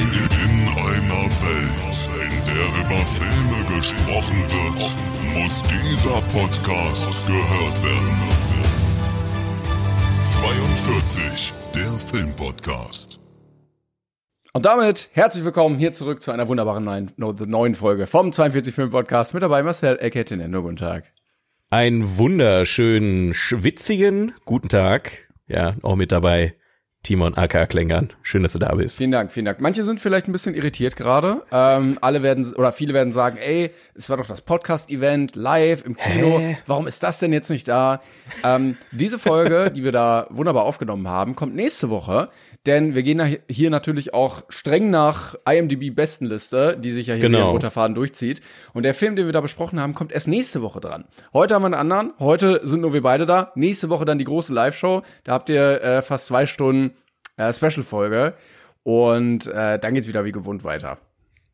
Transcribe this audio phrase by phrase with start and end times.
[0.00, 4.80] In einer Welt, in der über Filme gesprochen wird,
[5.34, 8.18] muss dieser Podcast gehört werden.
[10.24, 13.20] 42, der Filmpodcast.
[14.54, 18.88] Und damit herzlich willkommen hier zurück zu einer wunderbaren neuen, neuen Folge vom 42 Film
[18.88, 19.34] Podcast.
[19.34, 20.50] Mit dabei Marcel Eckhettinen.
[20.50, 21.12] Guten Tag.
[21.68, 25.28] Einen wunderschönen, schwitzigen guten Tag.
[25.46, 26.54] Ja, auch mit dabei
[27.02, 28.12] Timon aka Klängern.
[28.22, 28.98] Schön, dass du da bist.
[28.98, 29.58] Vielen Dank, vielen Dank.
[29.60, 31.42] Manche sind vielleicht ein bisschen irritiert gerade.
[31.50, 35.96] Ähm, alle werden oder viele werden sagen, ey, es war doch das Podcast-Event live im
[35.96, 36.38] Kino.
[36.38, 36.58] Hä?
[36.66, 38.02] Warum ist das denn jetzt nicht da?
[38.44, 42.28] Ähm, diese Folge, die wir da wunderbar aufgenommen haben, kommt nächste Woche,
[42.66, 47.56] denn wir gehen hier natürlich auch streng nach IMDb Bestenliste, die sich ja hier genau.
[47.56, 48.42] wie Faden durchzieht.
[48.74, 51.06] Und der Film, den wir da besprochen haben, kommt erst nächste Woche dran.
[51.32, 52.12] Heute haben wir einen anderen.
[52.18, 53.52] Heute sind nur wir beide da.
[53.54, 55.02] Nächste Woche dann die große Live-Show.
[55.24, 56.89] Da habt ihr äh, fast zwei Stunden
[57.40, 58.34] äh, Special-Folge.
[58.82, 60.98] Und äh, dann geht's wieder wie gewohnt weiter.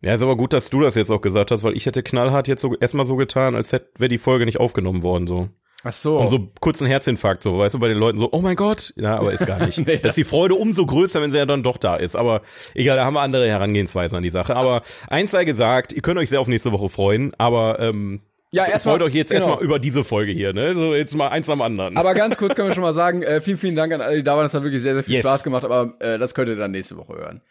[0.03, 2.49] Ja, ist aber gut, dass du das jetzt auch gesagt hast, weil ich hätte knallhart
[2.49, 5.49] jetzt so erstmal so getan, als hätte wäre die Folge nicht aufgenommen worden so.
[5.83, 6.19] Ach so.
[6.19, 8.93] Und so kurzen Herzinfarkt, so, weißt du, bei den Leuten so, oh mein Gott.
[8.97, 9.79] Ja, aber ist gar nicht.
[9.87, 12.17] nee, das ist die Freude umso größer, wenn sie ja dann doch da ist.
[12.17, 12.43] Aber
[12.75, 14.57] egal, da haben wir andere Herangehensweisen an die Sache.
[14.57, 18.21] Aber eins sei gesagt, ihr könnt euch sehr auf nächste Woche freuen, aber ähm,
[18.53, 18.97] ja, erstmal.
[18.97, 19.47] Freut euch jetzt genau.
[19.47, 20.75] erstmal über diese Folge hier, ne?
[20.75, 21.97] So jetzt mal eins am anderen.
[21.97, 24.23] Aber ganz kurz können wir schon mal sagen, äh, vielen, vielen Dank an alle, die
[24.23, 24.45] da waren.
[24.45, 25.25] Das hat wirklich sehr, sehr viel yes.
[25.25, 27.43] Spaß gemacht, aber äh, das könnt ihr dann nächste Woche hören.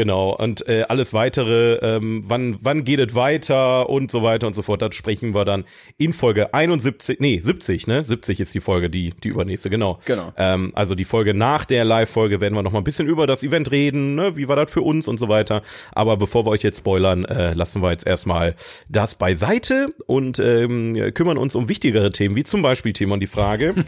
[0.00, 4.54] Genau, und äh, alles weitere, ähm, wann, wann geht es weiter und so weiter und
[4.54, 5.64] so fort, das sprechen wir dann
[5.98, 8.02] in Folge 71, nee, 70, ne?
[8.02, 10.00] 70 ist die Folge, die, die übernächste, genau.
[10.06, 10.32] Genau.
[10.38, 13.42] Ähm, also die Folge nach der Live-Folge werden wir noch mal ein bisschen über das
[13.42, 14.36] Event reden, ne?
[14.36, 15.60] Wie war das für uns und so weiter.
[15.92, 18.54] Aber bevor wir euch jetzt spoilern, äh, lassen wir jetzt erstmal
[18.88, 23.74] das beiseite und ähm, kümmern uns um wichtigere Themen, wie zum Beispiel, Timon, die Frage.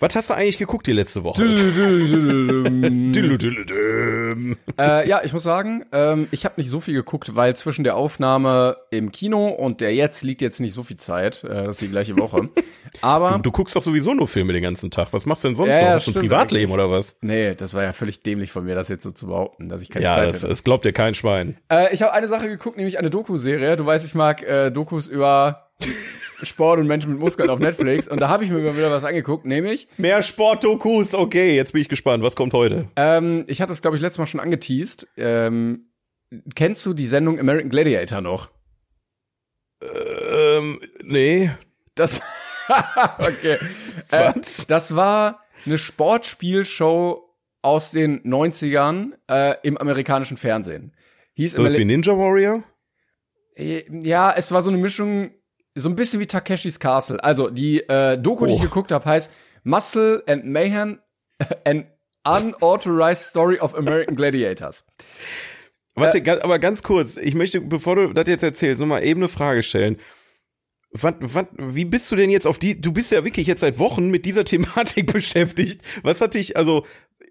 [0.00, 1.42] Was hast du eigentlich geguckt die letzte Woche?
[4.78, 7.96] äh, ja, ich muss sagen, ähm, ich habe nicht so viel geguckt, weil zwischen der
[7.96, 11.42] Aufnahme im Kino und der jetzt liegt jetzt nicht so viel Zeit.
[11.42, 12.48] Äh, das ist die gleiche Woche.
[13.00, 15.08] Aber du, du, guckst doch sowieso nur Filme den ganzen Tag.
[15.10, 15.90] Was machst du denn sonst ja, noch?
[15.94, 16.86] Hast du ein Privatleben eigentlich.
[16.86, 17.16] oder was?
[17.20, 19.90] Nee, das war ja völlig dämlich von mir, das jetzt so zu behaupten, dass ich
[19.90, 20.38] keine ja, Zeit habe.
[20.38, 21.56] Ja, das glaubt dir kein Schwein.
[21.72, 23.74] Äh, ich habe eine Sache geguckt, nämlich eine Doku-Serie.
[23.74, 25.66] Du weißt, ich mag Dokus über
[26.42, 29.44] Sport und Menschen mit Muskeln auf Netflix und da habe ich mir wieder was angeguckt,
[29.44, 31.14] nämlich mehr Sportdokus.
[31.14, 32.22] Okay, jetzt bin ich gespannt.
[32.22, 32.88] Was kommt heute?
[32.96, 35.08] Ähm, ich hatte es glaube ich letztes Mal schon angeteased.
[35.16, 35.90] Ähm,
[36.54, 38.50] kennst du die Sendung American Gladiator noch?
[39.82, 41.50] Ähm, nee.
[41.94, 42.20] Das
[43.18, 43.58] okay.
[44.10, 44.32] Äh,
[44.68, 47.24] das war eine Sportspielshow
[47.62, 50.94] aus den 90ern äh, im amerikanischen Fernsehen.
[51.34, 52.62] Hieß so ist wie Ninja Warrior?
[53.56, 55.30] Äh, ja, es war so eine Mischung
[55.78, 57.22] so ein bisschen wie Takeshis Castle.
[57.22, 58.46] Also die äh, Doku, oh.
[58.46, 58.64] die ich oh.
[58.64, 59.32] geguckt habe, heißt
[59.64, 61.00] Muscle and Mayhem
[61.64, 61.86] an
[62.26, 64.84] Unauthorized Story of American Gladiators.
[65.94, 69.28] Warte, äh, aber ganz kurz, ich möchte, bevor du das jetzt erzählst, nochmal eben eine
[69.28, 69.98] Frage stellen.
[70.92, 73.78] Was, was, wie bist du denn jetzt auf die, du bist ja wirklich jetzt seit
[73.78, 75.82] Wochen mit dieser Thematik beschäftigt.
[76.02, 76.86] Was hat dich, also,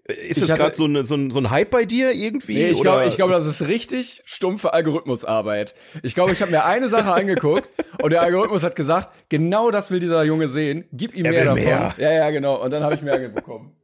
[0.08, 2.54] ist das gerade so, eine, so, ein, so ein Hype bei dir irgendwie?
[2.54, 5.74] Nee, ich glaube, ich glaube, das ist richtig stumpfe Algorithmusarbeit.
[6.02, 7.68] Ich glaube, ich habe mir eine Sache angeguckt
[8.02, 10.84] und der Algorithmus hat gesagt, genau das will dieser Junge sehen.
[10.92, 11.62] Gib ihm er mehr davon.
[11.62, 11.94] Mehr.
[11.98, 12.62] Ja, ja, genau.
[12.62, 13.77] Und dann habe ich mehr bekommen.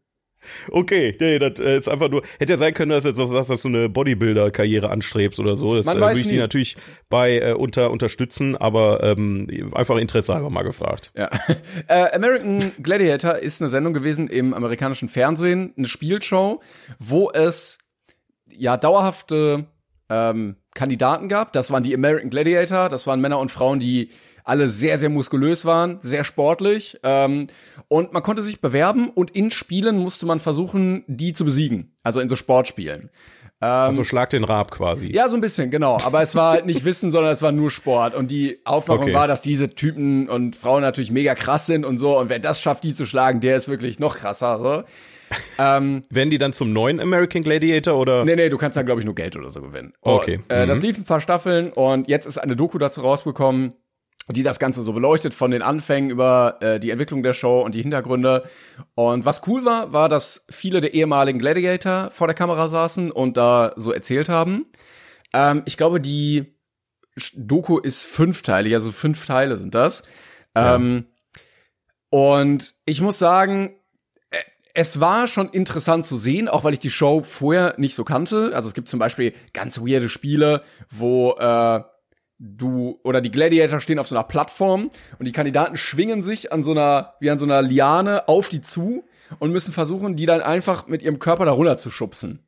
[0.71, 3.63] Okay, nee, das äh, ist einfach nur, hätte ja sein können, dass jetzt dass, dass
[3.63, 5.75] du eine Bodybuilder-Karriere anstrebst oder so.
[5.75, 6.77] Das äh, würde ich die natürlich
[7.11, 11.13] bei äh, unter unterstützen, aber ähm, einfach Interesse halber mal gefragt.
[11.17, 11.31] Ja.
[11.89, 16.61] äh, American Gladiator ist eine Sendung gewesen im amerikanischen Fernsehen, eine Spielshow,
[16.99, 17.79] wo es
[18.51, 19.67] ja dauerhafte
[20.09, 21.53] ähm, Kandidaten gab.
[21.53, 24.11] Das waren die American Gladiator, das waren Männer und Frauen, die
[24.45, 27.01] alle sehr, sehr muskulös waren, sehr sportlich.
[27.03, 27.47] Ähm,
[27.89, 31.95] und man konnte sich bewerben und in Spielen musste man versuchen, die zu besiegen.
[32.03, 33.11] Also in so Sportspielen.
[33.63, 35.11] Ähm, also schlag den Rab quasi.
[35.11, 35.99] Ja, so ein bisschen, genau.
[36.03, 38.15] Aber es war halt nicht Wissen, sondern es war nur Sport.
[38.15, 39.15] Und die Aufmachung okay.
[39.15, 42.19] war, dass diese Typen und Frauen natürlich mega krass sind und so.
[42.19, 44.59] Und wer das schafft, die zu schlagen, der ist wirklich noch krasser.
[44.59, 44.85] So.
[45.59, 48.27] ähm, Werden die dann zum neuen American Gladiator oder?
[48.27, 49.95] Nee, nee, du kannst dann, glaube ich, nur Geld oder so gewinnen.
[50.03, 50.37] Okay.
[50.37, 50.69] Und, äh, mhm.
[50.69, 53.73] Das lief ein paar Staffeln und jetzt ist eine Doku dazu rausgekommen,
[54.29, 57.75] die das Ganze so beleuchtet von den Anfängen über äh, die Entwicklung der Show und
[57.75, 58.49] die Hintergründe.
[58.95, 63.37] Und was cool war, war, dass viele der ehemaligen Gladiator vor der Kamera saßen und
[63.37, 64.67] da so erzählt haben.
[65.35, 66.55] Ähm, ich glaube, die
[67.37, 70.03] Doku ist fünfteilig, also fünf Teile sind das.
[70.57, 70.77] Ja.
[70.77, 71.07] Ähm,
[72.11, 73.77] und ich muss sagen,
[74.31, 74.39] äh,
[74.73, 78.53] es war schon interessant zu sehen, auch weil ich die Show vorher nicht so kannte.
[78.55, 81.83] Also es gibt zum Beispiel ganz weirde Spiele, wo äh,
[82.45, 86.63] du oder die Gladiator stehen auf so einer Plattform und die Kandidaten schwingen sich an
[86.63, 89.05] so einer wie an so einer Liane auf die zu
[89.39, 92.41] und müssen versuchen, die dann einfach mit ihrem Körper darunter zu schubsen.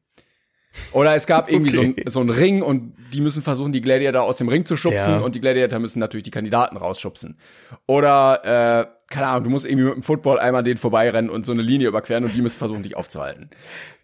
[0.93, 1.95] Oder es gab irgendwie okay.
[1.95, 4.77] so, ein, so einen Ring und die müssen versuchen, die Gladiator aus dem Ring zu
[4.77, 5.21] schubsen ja.
[5.21, 7.39] und die Gladiator müssen natürlich die Kandidaten rausschubsen.
[7.87, 11.53] Oder, äh, keine Ahnung, du musst irgendwie mit dem Football einmal den vorbeirennen und so
[11.53, 13.51] eine Linie überqueren und die müssen versuchen, dich aufzuhalten.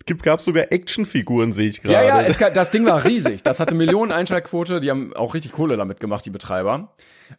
[0.07, 1.95] Gibt, gab sogar Actionfiguren, sehe ich gerade.
[1.95, 3.43] Ja, ja, es, das Ding war riesig.
[3.43, 6.95] Das hatte Millionen Einschaltquote, die haben auch richtig Kohle damit gemacht, die Betreiber.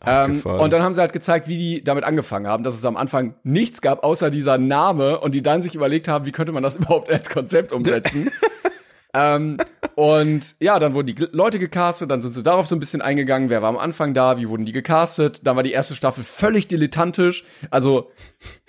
[0.05, 2.97] Ähm, und dann haben sie halt gezeigt, wie die damit angefangen haben, dass es am
[2.97, 6.63] Anfang nichts gab, außer dieser Name und die dann sich überlegt haben, wie könnte man
[6.63, 8.31] das überhaupt als Konzept umsetzen.
[9.13, 9.57] ähm,
[9.95, 13.49] und ja, dann wurden die Leute gecastet, dann sind sie darauf so ein bisschen eingegangen,
[13.49, 15.45] wer war am Anfang da, wie wurden die gecastet.
[15.45, 18.11] Dann war die erste Staffel völlig dilettantisch, also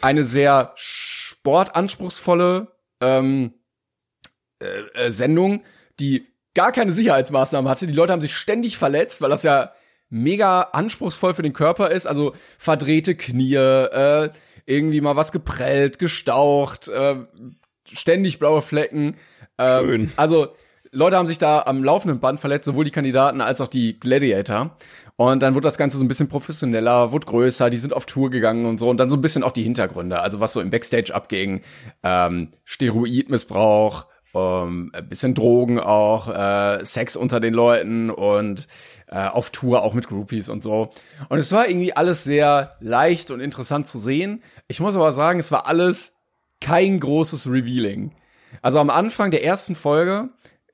[0.03, 2.69] eine sehr sportanspruchsvolle
[3.01, 3.55] ähm,
[4.65, 5.63] äh, äh, Sendung,
[6.01, 7.87] die gar keine Sicherheitsmaßnahmen hatte.
[7.87, 9.73] Die Leute haben sich ständig verletzt, weil das ja
[10.09, 12.07] mega anspruchsvoll für den Körper ist.
[12.07, 14.31] Also verdrehte Knie, äh,
[14.67, 17.17] irgendwie mal was geprellt, gestaucht, äh,
[17.91, 19.17] ständig blaue Flecken.
[19.59, 20.13] Ähm, Schön.
[20.17, 20.49] Also
[20.93, 24.77] Leute haben sich da am laufenden Band verletzt, sowohl die Kandidaten als auch die Gladiator.
[25.17, 28.31] Und dann wurde das Ganze so ein bisschen professioneller, wurde größer, die sind auf Tour
[28.31, 28.89] gegangen und so.
[28.89, 31.63] Und dann so ein bisschen auch die Hintergründe, also was so im Backstage abging,
[32.03, 38.67] ähm, Steroidmissbrauch, ähm, ein bisschen Drogen auch, äh, Sex unter den Leuten und
[39.09, 40.91] äh, auf Tour auch mit Groupies und so.
[41.29, 44.43] Und es war irgendwie alles sehr leicht und interessant zu sehen.
[44.69, 46.17] Ich muss aber sagen, es war alles
[46.61, 48.13] kein großes Revealing.
[48.63, 50.31] Also am Anfang der ersten Folge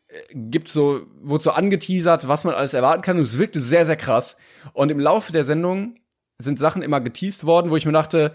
[0.08, 3.86] äh, gibt so, wurde so angeteasert, was man alles erwarten kann und es wirkte sehr,
[3.86, 4.36] sehr krass.
[4.72, 5.96] Und im Laufe der Sendung
[6.38, 8.34] sind Sachen immer geteased worden, wo ich mir dachte,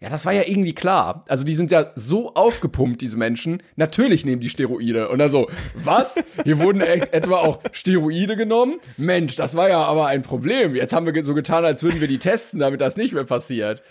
[0.00, 1.24] ja, das war ja irgendwie klar.
[1.26, 3.62] Also die sind ja so aufgepumpt, diese Menschen.
[3.76, 5.08] Natürlich nehmen die Steroide.
[5.08, 6.16] Und also, was?
[6.44, 8.78] Hier wurden e etwa auch Steroide genommen?
[8.98, 10.74] Mensch, das war ja aber ein Problem.
[10.74, 13.82] Jetzt haben wir so getan, als würden wir die testen, damit das nicht mehr passiert.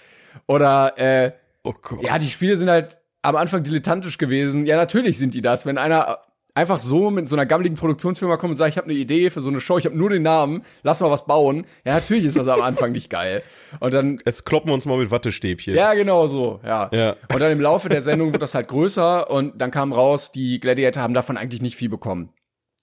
[0.45, 1.31] Oder, äh,
[1.63, 4.67] oh ja, die Spiele sind halt am Anfang dilettantisch gewesen.
[4.67, 5.65] Ja, natürlich sind die das.
[5.65, 6.19] Wenn einer
[6.55, 9.41] einfach so mit so einer gammeligen Produktionsfirma kommt und sagt, ich habe eine Idee für
[9.41, 11.65] so eine Show, ich habe nur den Namen, lass mal was bauen.
[11.83, 13.43] Ja, natürlich ist das am Anfang nicht geil.
[13.81, 15.75] Und dann es kloppen wir uns mal mit Wattestäbchen.
[15.75, 16.89] Ja, genau so, ja.
[16.91, 17.17] ja.
[17.31, 20.59] Und dann im Laufe der Sendung wird das halt größer und dann kam raus, die
[20.59, 22.29] Gladiator haben davon eigentlich nicht viel bekommen.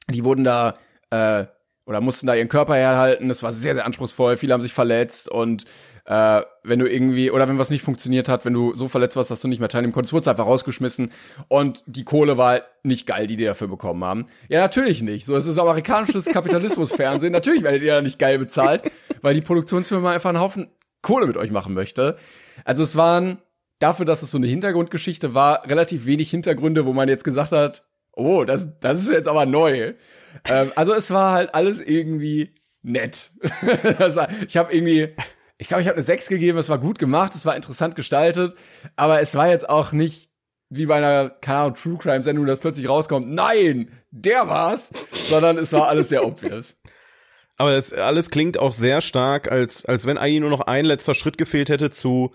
[0.09, 0.77] Die wurden da
[1.11, 1.47] äh,
[1.87, 5.29] oder mussten da ihren Körper herhalten, das war sehr sehr anspruchsvoll, viele haben sich verletzt
[5.29, 5.65] und
[6.04, 9.31] äh, wenn du irgendwie, oder wenn was nicht funktioniert hat, wenn du so verletzt warst,
[9.31, 11.12] dass du nicht mehr teilnehmen konntest, wurdest einfach rausgeschmissen
[11.49, 14.26] und die Kohle war halt nicht geil, die die dafür bekommen haben.
[14.49, 15.26] Ja, natürlich nicht.
[15.26, 17.32] So, es ist amerikanisches Kapitalismusfernsehen.
[17.32, 18.82] natürlich werdet ihr ja nicht geil bezahlt,
[19.20, 20.69] weil die Produktionsfirma einfach einen Haufen
[21.02, 22.16] Kohle mit euch machen möchte.
[22.64, 23.38] Also es waren,
[23.82, 27.84] dafür, dass es so eine Hintergrundgeschichte war, relativ wenig Hintergründe, wo man jetzt gesagt hat,
[28.12, 29.94] oh, das, das ist jetzt aber neu.
[30.49, 33.32] Ähm, also es war halt alles irgendwie nett.
[34.49, 35.14] ich habe irgendwie
[35.62, 38.56] ich glaube, ich habe eine 6 gegeben, es war gut gemacht, es war interessant gestaltet,
[38.97, 40.29] aber es war jetzt auch nicht
[40.70, 44.90] wie bei einer, keine Ahnung, True Crime Sendung, dass plötzlich rauskommt, nein, der war's,
[45.28, 46.81] sondern es war alles sehr obvious.
[47.59, 51.14] Aber das alles klingt auch sehr stark, als, als wenn eigentlich nur noch ein letzter
[51.14, 52.35] Schritt gefehlt hätte zu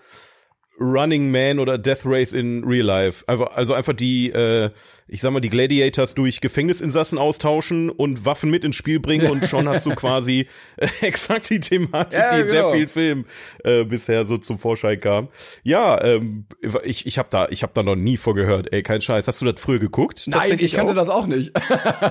[0.80, 3.24] Running Man oder Death Race in Real Life.
[3.26, 4.70] Also, also einfach die, äh,
[5.08, 9.44] ich sag mal, die Gladiators durch Gefängnisinsassen austauschen und Waffen mit ins Spiel bringen und
[9.44, 12.52] schon hast du quasi äh, exakt die Thematik, ja, die in genau.
[12.52, 13.24] sehr vielen Filmen
[13.64, 15.28] äh, bisher so zum Vorschein kam.
[15.62, 16.46] Ja, ähm,
[16.84, 18.72] ich, ich habe da, ich habe da noch nie vorgehört.
[18.72, 19.26] Ey, kein Scheiß.
[19.26, 20.24] Hast du das früher geguckt?
[20.26, 20.96] Nein, ich kannte auch?
[20.96, 21.52] das auch nicht.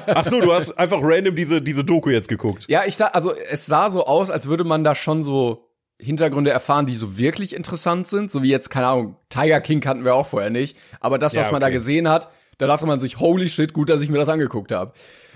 [0.08, 2.66] Ach so, du hast einfach random diese diese Doku jetzt geguckt.
[2.68, 5.67] Ja, ich da, also es sah so aus, als würde man da schon so
[6.00, 10.06] Hintergründe erfahren, die so wirklich interessant sind, so wie jetzt, keine Ahnung, Tiger King kannten
[10.06, 11.52] wir auch vorher nicht, aber das, was ja, okay.
[11.54, 14.30] man da gesehen hat, da dachte man sich, holy shit, gut, dass ich mir das
[14.30, 14.94] angeguckt habe.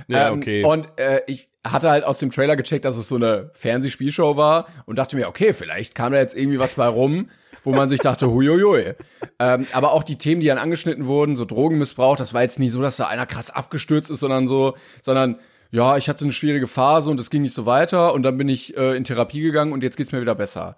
[0.08, 0.64] Ja, ähm, okay.
[0.64, 4.68] Und äh, ich hatte halt aus dem Trailer gecheckt, dass es so eine Fernsehspielshow war
[4.86, 7.30] und dachte mir, okay, vielleicht kam da jetzt irgendwie was bei rum,
[7.64, 8.96] wo man sich dachte, huiuiui.
[9.40, 12.70] ähm, aber auch die Themen, die dann angeschnitten wurden, so Drogenmissbrauch, das war jetzt nie
[12.70, 15.40] so, dass da einer krass abgestürzt ist, sondern so, sondern
[15.72, 18.50] ja, ich hatte eine schwierige Phase und es ging nicht so weiter und dann bin
[18.50, 20.78] ich äh, in Therapie gegangen und jetzt geht's mir wieder besser.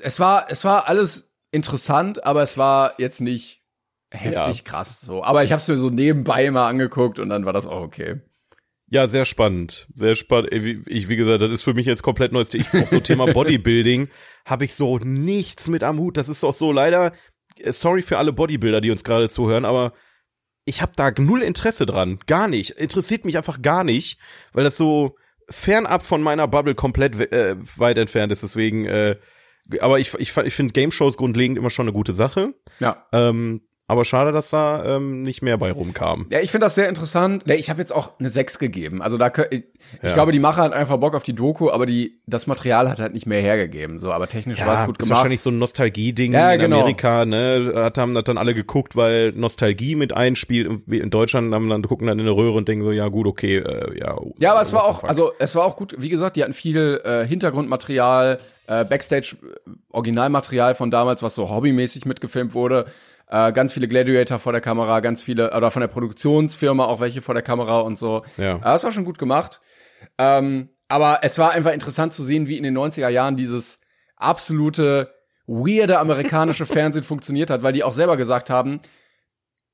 [0.00, 3.62] Es war, es war alles interessant, aber es war jetzt nicht
[4.10, 4.64] heftig ja.
[4.64, 5.22] krass so.
[5.22, 8.22] Aber ich habe es mir so nebenbei mal angeguckt und dann war das auch okay.
[8.88, 9.88] Ja, sehr spannend.
[9.94, 10.52] Sehr spannend.
[10.52, 12.54] Ich, wie gesagt, das ist für mich jetzt komplett neues.
[12.54, 14.08] Ich auch so Thema Bodybuilding
[14.44, 16.16] habe ich so nichts mit am Hut.
[16.16, 17.12] Das ist auch so leider,
[17.58, 19.92] äh, sorry für alle Bodybuilder, die uns gerade zuhören, aber
[20.66, 22.18] ich habe da null Interesse dran.
[22.26, 22.72] Gar nicht.
[22.72, 24.18] Interessiert mich einfach gar nicht,
[24.52, 25.16] weil das so
[25.48, 28.42] fernab von meiner Bubble komplett äh, weit entfernt ist.
[28.42, 29.16] Deswegen, äh,
[29.80, 32.52] aber ich, ich, ich finde Game Shows grundlegend immer schon eine gute Sache.
[32.80, 33.06] Ja.
[33.12, 36.26] Ähm, aber schade, dass da ähm, nicht mehr bei rumkam.
[36.30, 37.44] Ja, ich finde das sehr interessant.
[37.46, 39.00] Ja, ich habe jetzt auch eine 6 gegeben.
[39.00, 39.64] Also da ich, ich
[40.02, 40.14] Ja.
[40.14, 43.14] glaube, die Macher hatten einfach Bock auf die Doku, aber die das Material hat halt
[43.14, 44.00] nicht mehr hergegeben.
[44.00, 45.18] So, aber technisch war es gut ist gemacht.
[45.18, 46.80] wahrscheinlich so ein Nostalgie-Ding Ja, in genau.
[46.80, 47.72] Amerika, ne?
[47.76, 50.68] Hat, haben das dann alle geguckt, weil Nostalgie mit einspielt.
[50.88, 53.58] In Deutschland haben dann gucken dann in eine Röhre und denken so, ja gut, okay,
[53.58, 54.16] äh, ja.
[54.38, 55.94] Ja, aber es war auch, also es war auch gut.
[55.98, 59.36] Wie gesagt, die hatten viel äh, Hintergrundmaterial, äh, Backstage
[59.92, 62.86] äh, von damals, was so hobbymäßig mitgefilmt wurde.
[63.28, 67.22] Äh, ganz viele Gladiator vor der Kamera, ganz viele oder von der Produktionsfirma auch welche
[67.22, 68.22] vor der Kamera und so.
[68.36, 68.56] Ja.
[68.56, 69.60] Äh, das war schon gut gemacht.
[70.18, 73.80] Ähm, aber es war einfach interessant zu sehen, wie in den 90er Jahren dieses
[74.16, 75.12] absolute
[75.46, 78.80] weirde amerikanische Fernsehen funktioniert hat, weil die auch selber gesagt haben,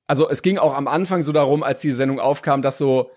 [0.07, 3.11] also es ging auch am Anfang so darum, als die Sendung aufkam, dass so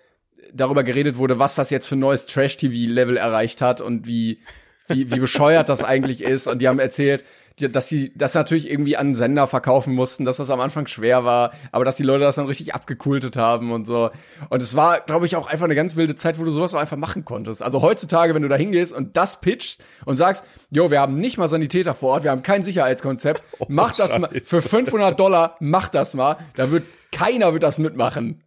[0.54, 4.40] darüber geredet wurde, was das jetzt für ein neues Trash-TV-Level erreicht hat und wie,
[4.88, 6.48] wie, wie bescheuert das eigentlich ist.
[6.48, 7.24] Und die haben erzählt,
[7.58, 11.54] dass sie das natürlich irgendwie an Sender verkaufen mussten, dass das am Anfang schwer war,
[11.72, 14.10] aber dass die Leute das dann richtig abgekultet haben und so.
[14.50, 16.80] Und es war, glaube ich, auch einfach eine ganz wilde Zeit, wo du sowas auch
[16.80, 17.64] einfach machen konntest.
[17.64, 21.38] Also heutzutage, wenn du da hingehst und das pitchst und sagst, jo, wir haben nicht
[21.38, 24.46] mal Sanitäter vor Ort, wir haben kein Sicherheitskonzept, mach das mal, Scheiße.
[24.46, 28.44] für 500 Dollar, mach das mal, da wird, keiner wird das mitmachen.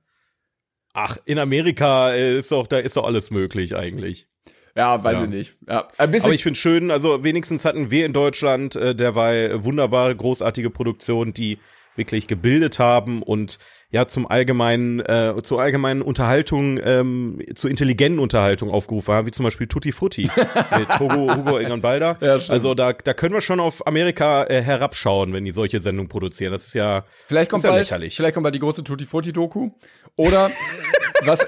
[0.93, 4.27] Ach, in Amerika äh, ist doch, da ist doch alles möglich eigentlich.
[4.77, 5.25] Ja, weiß Ja.
[5.25, 5.57] ich nicht.
[5.69, 9.65] Ja, ein bisschen Aber ich finde schön, also wenigstens hatten wir in Deutschland äh, derweil
[9.65, 11.59] wunderbare, großartige Produktionen, die
[11.97, 13.59] wirklich gebildet haben und
[13.91, 19.43] ja zum allgemeinen, äh, zur allgemeinen Unterhaltung, ähm, zur intelligenten Unterhaltung aufgerufen haben, wie zum
[19.45, 20.23] Beispiel Tutti Frutti
[20.79, 22.17] mit Hugo, Hugo Egon Balder.
[22.21, 22.53] Ja, stimmt.
[22.53, 26.53] also da, da können wir schon auf Amerika äh, herabschauen, wenn die solche Sendungen produzieren.
[26.53, 28.15] Das ist ja Vielleicht kommt Ist ja bald, lächerlich.
[28.15, 29.71] vielleicht kommt bald die große Tutti Frutti Doku.
[30.15, 30.51] Oder
[31.25, 31.45] was,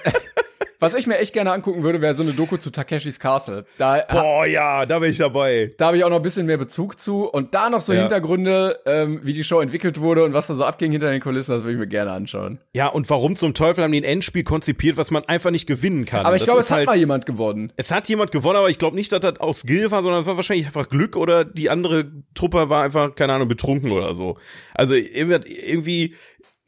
[0.80, 3.64] was ich mir echt gerne angucken würde, wäre so eine Doku zu Takeshis Castle.
[3.78, 5.72] Da, Boah, ja, da bin ich dabei.
[5.76, 8.00] da habe ich auch noch ein bisschen mehr Bezug zu und da noch so Ja.
[8.00, 11.52] Hintergründe, ähm, wie die Show entwickelt wurde und was da so abging hinter den Kulissen,
[11.52, 12.58] das würde ich mir gerne anschauen.
[12.72, 16.06] Ja, und warum zum Teufel haben die ein Endspiel konzipiert, was man einfach nicht gewinnen
[16.06, 16.24] kann?
[16.26, 17.72] Aber ich glaube, es hat halt- mal jemand gewonnen.
[17.76, 20.26] Es hat jemand gewonnen, aber ich glaube nicht, dass das aus Skill war, sondern es
[20.26, 24.38] war wahrscheinlich einfach Glück oder die andere Truppe war einfach, keine Ahnung, betrunken oder so.
[24.74, 26.14] Also irgendwie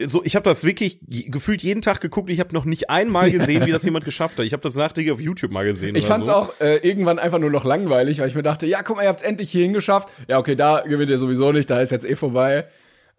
[0.06, 2.30] so, ich habe das wirklich gefühlt jeden Tag geguckt.
[2.30, 4.44] Ich habe noch nicht einmal gesehen, wie das jemand geschafft hat.
[4.44, 5.96] Ich habe das nachträglich auf YouTube mal gesehen.
[5.96, 6.32] Ich fand's so.
[6.32, 9.08] auch äh, irgendwann einfach nur noch langweilig, weil ich mir dachte, ja, guck mal, ihr
[9.08, 10.08] habt's endlich hierhin geschafft.
[10.28, 12.66] Ja, okay, da gewinnt ihr sowieso nicht, da ist jetzt eh vorbei.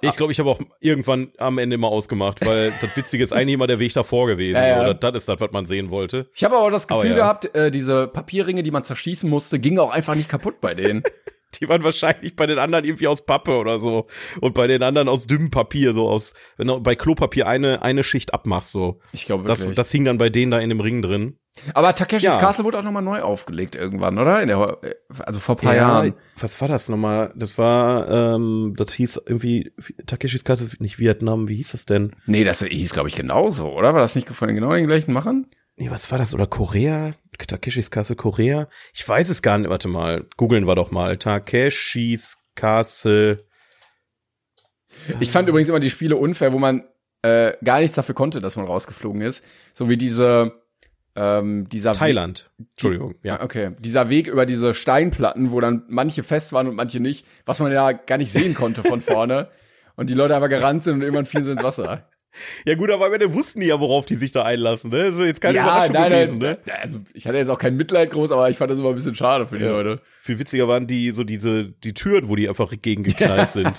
[0.02, 3.54] Ich glaube, ich habe auch irgendwann am Ende mal ausgemacht, weil das Witzige ist eigentlich
[3.54, 4.58] immer der Weg davor gewesen.
[4.58, 4.82] Ja, ja.
[4.82, 6.28] Oder das ist das, was man sehen wollte.
[6.36, 7.16] Ich habe aber das Gefühl ja.
[7.16, 11.04] gehabt, äh, diese Papierringe, die man zerschießen musste, gingen auch einfach nicht kaputt bei denen.
[11.62, 14.08] Die waren wahrscheinlich bei den anderen irgendwie aus Pappe oder so.
[14.42, 18.04] Und bei den anderen aus dünnem Papier, so aus, wenn du bei Klopapier eine, eine
[18.04, 19.00] Schicht abmachst, so.
[19.12, 19.76] Ich glaube Das, wirklich.
[19.76, 21.38] das hing dann bei denen da in dem Ring drin.
[21.76, 22.38] aber Takeshis Ja.
[22.38, 24.42] Castle wurde auch nochmal neu aufgelegt irgendwann, oder?
[24.42, 26.14] In der, äh, also vor ein paar Jahren.
[26.40, 27.32] Was war das nochmal?
[27.36, 29.72] Das war, ähm, das hieß irgendwie,
[30.08, 32.16] Takeshis Karte, nicht Vietnam, wie hieß das denn?
[32.26, 33.94] Nee, das hieß, glaube ich, genauso, oder?
[33.94, 35.46] War das nicht von den genau den gleichen Machern?
[35.78, 36.34] Nee, was war das?
[36.34, 37.14] Oder Korea?
[37.38, 38.68] Takeshis Castle Korea?
[38.94, 39.70] Ich weiß es gar nicht.
[39.70, 40.26] Warte mal.
[40.38, 41.18] Googeln wir doch mal.
[41.18, 43.46] Takeshis Castle.
[45.20, 46.84] Ich fand übrigens immer die Spiele unfair, wo man
[47.24, 49.44] äh, gar nichts dafür konnte, dass man rausgeflogen ist.
[49.74, 50.52] So wie diese,
[51.16, 52.50] ähm, dieser Thailand.
[52.60, 53.16] Entschuldigung.
[53.24, 53.42] Ja, Ja.
[53.44, 53.72] okay.
[53.80, 57.72] Dieser Weg über diese Steinplatten, wo dann manche fest waren und manche nicht, was man
[57.72, 59.50] ja gar nicht sehen konnte von vorne.
[59.96, 62.10] Und die Leute einfach gerannt sind und irgendwann fielen sie ins Wasser.
[62.66, 65.08] Ja gut, aber am Ende wussten die ja, worauf die sich da einlassen, ne?
[65.08, 66.82] Ist jetzt keine ja, Überraschung nein, gewesen, nein, ne?
[66.82, 69.16] Also ich hatte jetzt auch kein Mitleid groß, aber ich fand das immer ein bisschen
[69.16, 70.02] schade für die Leute.
[70.26, 73.74] Viel witziger waren die, so diese, die Türen, wo die einfach gegengeknallt sind.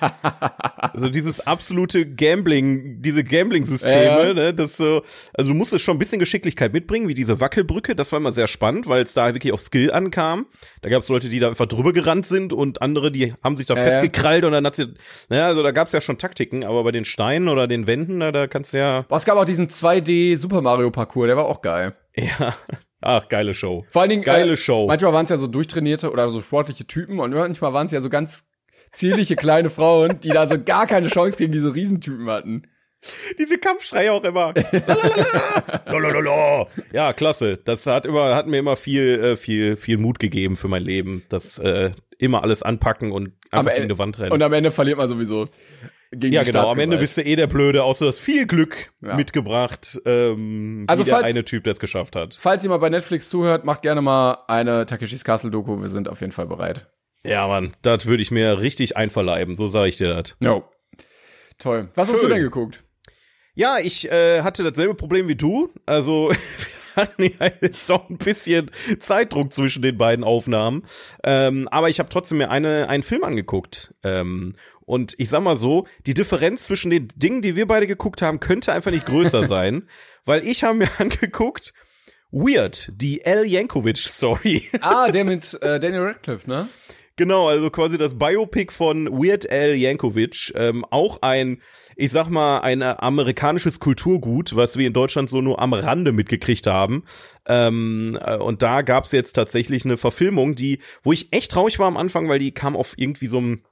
[0.76, 4.34] also dieses absolute Gambling, diese Gambling-Systeme, ja.
[4.34, 8.12] ne, das so, also du musstest schon ein bisschen Geschicklichkeit mitbringen, wie diese Wackelbrücke, das
[8.12, 10.44] war immer sehr spannend, weil es da wirklich auf Skill ankam.
[10.82, 13.66] Da gab es Leute, die da einfach drüber gerannt sind und andere, die haben sich
[13.66, 13.82] da ja.
[13.82, 14.92] festgekrallt und dann hat sie,
[15.30, 18.20] naja, also da gab es ja schon Taktiken, aber bei den Steinen oder den Wänden,
[18.20, 21.38] da, da kannst du ja, Boah, es gab auch diesen 2D Super Mario Parcours, der
[21.38, 21.94] war auch geil.
[22.14, 22.54] ja,
[23.04, 23.84] ach, geile Show.
[23.90, 24.86] Vor allen Dingen Geile äh, Show.
[24.86, 28.00] Manchmal waren es ja so durchtrainierte oder so sportliche Typen und manchmal waren es ja
[28.00, 28.46] so ganz
[28.92, 32.62] zierliche kleine Frauen, die da so gar keine Chance gegen diese Riesentypen hatten.
[33.38, 34.54] Diese Kampfschreie auch immer.
[35.86, 36.66] Lalalala.
[36.92, 37.58] Ja, klasse.
[37.62, 41.22] Das hat immer, hat mir immer viel, äh, viel, viel Mut gegeben für mein Leben.
[41.28, 44.32] Das äh, immer alles anpacken und einfach Aber, gegen die Wand rennen.
[44.32, 45.48] Und am Ende verliert man sowieso.
[46.16, 46.68] Gegen Ja, die genau.
[46.70, 49.14] Am Ende bist du eh der Blöde, außer du hast viel Glück Ja.
[49.16, 52.36] mitgebracht, ähm, Also wie der falls- eine Typ, der es geschafft hat.
[52.38, 55.80] Falls jemand bei Netflix zuhört, macht gerne mal eine Takeshis Castle Doku.
[55.80, 56.86] Wir sind auf jeden Fall bereit.
[57.24, 60.36] Ja, Mann, das würde ich mir richtig einverleiben, so sage ich dir das.
[60.40, 60.64] No.
[61.58, 61.88] Toll.
[61.94, 62.30] Was hast du Schön.
[62.34, 62.84] denn geguckt?
[63.54, 65.70] Ja, ich äh, hatte dasselbe Problem wie du.
[65.86, 66.30] Also
[66.96, 70.84] hatten ja jetzt auch ein bisschen Zeitdruck zwischen den beiden Aufnahmen.
[71.22, 73.94] Ähm, aber ich habe trotzdem mir eine, einen Film angeguckt.
[74.02, 78.22] Ähm, und ich sag mal so, die Differenz zwischen den Dingen, die wir beide geguckt
[78.22, 79.88] haben, könnte einfach nicht größer sein.
[80.24, 81.72] Weil ich habe mir angeguckt,
[82.30, 84.68] Weird, die Al Yankovic Story.
[84.80, 86.68] Ah, der mit äh, Daniel Radcliffe, ne?
[87.16, 91.62] Genau, also quasi das Biopic von Weird Al Yankovic, ähm, auch ein,
[91.94, 96.10] ich sag mal, ein äh, amerikanisches Kulturgut, was wir in Deutschland so nur am Rande
[96.10, 97.04] mitgekriegt haben.
[97.46, 101.86] Ähm, äh, und da gab's jetzt tatsächlich eine Verfilmung, die, wo ich echt traurig war
[101.86, 103.62] am Anfang, weil die kam auf irgendwie so einem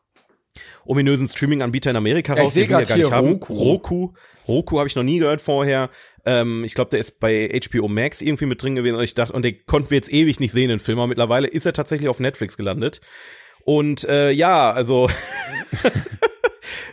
[0.84, 2.54] ominösen Streaming-Anbieter in Amerika Ja, ich raus.
[2.54, 3.28] seh den wir grad gar nicht hier haben.
[3.28, 3.54] Roku.
[3.54, 4.12] Roku.
[4.46, 5.90] Roku habe ich noch nie gehört vorher.
[6.24, 9.32] Ähm, ich glaube, der ist bei HBO Max irgendwie mit drin gewesen und ich dachte,
[9.32, 12.08] und den konnten wir jetzt ewig nicht sehen, den Film, aber mittlerweile ist er tatsächlich
[12.08, 13.00] auf Netflix gelandet.
[13.64, 15.08] Und äh, ja, also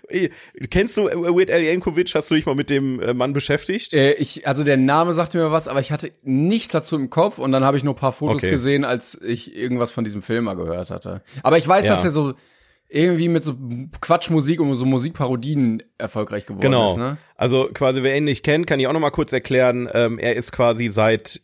[0.72, 2.14] Kennst du äh, Weird Al Yankovic?
[2.16, 3.94] Hast du dich mal mit dem äh, Mann beschäftigt?
[3.94, 7.38] Äh, ich, also der Name sagte mir was, aber ich hatte nichts dazu im Kopf
[7.38, 8.50] und dann habe ich nur ein paar Fotos Okay.
[8.50, 11.22] gesehen, als ich irgendwas von diesem Film mal gehört hatte.
[11.44, 11.92] Aber ich weiß, Ja.
[11.92, 12.34] dass er so
[12.90, 13.56] irgendwie mit so
[14.02, 16.92] Quatschmusik und so Musikparodien erfolgreich geworden Genau.
[16.92, 17.18] ist, ne?
[17.36, 19.88] Also quasi, wer ihn nicht kennt, kann ich auch noch mal kurz erklären.
[19.94, 21.42] Ähm, er ist quasi seit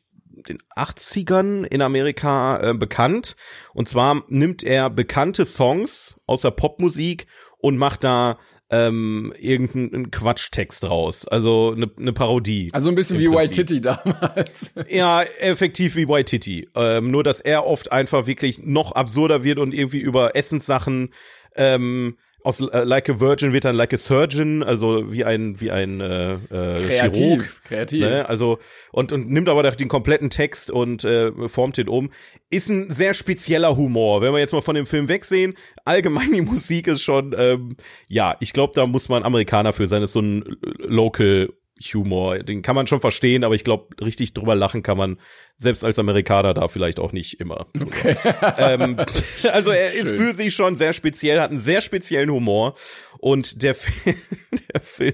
[0.50, 3.36] den 80ern in Amerika äh, bekannt.
[3.74, 8.38] Und zwar nimmt er bekannte Songs aus der Popmusik und macht da
[8.76, 11.28] ähm, irgendeinen Quatschtext draus.
[11.28, 12.70] Also eine ne Parodie.
[12.74, 13.52] Also ein bisschen wie White.
[13.52, 14.74] Titty damals.
[14.90, 16.70] Ja, effektiv wie White Titty.
[16.76, 21.10] Ähm, nur, dass er oft einfach wirklich noch absurder wird und irgendwie über Essenssachen
[21.56, 25.72] ähm, aus äh, Like a Virgin wird dann Like a Surgeon, also wie ein wie
[25.72, 26.86] ein äh, äh, Chirurg.
[26.86, 28.02] kreativ, kreativ.
[28.02, 28.30] Ne?
[28.30, 28.60] Also
[28.92, 32.12] und und nimmt aber den kompletten Text und äh, formt den um.
[32.52, 34.22] Ist ein sehr spezieller Humor.
[34.22, 37.76] Wenn wir jetzt mal von dem Film wegsehen, allgemein die Musik ist schon, ähm,
[38.08, 40.02] ja, ich glaube, da muss man Amerikaner für sein.
[40.02, 41.50] Das ist so ein Local
[41.94, 42.40] Humor.
[42.40, 45.20] Den kann man schon verstehen, aber ich glaube, richtig drüber lachen kann man
[45.58, 47.68] selbst als Amerikaner da vielleicht auch nicht immer.
[47.82, 48.16] Okay.
[48.58, 48.98] ähm,
[49.52, 50.18] also er ist Schön.
[50.18, 52.76] für sich schon sehr speziell, hat einen sehr speziellen Humor
[53.20, 54.18] und der, Film,
[54.74, 55.14] der Film,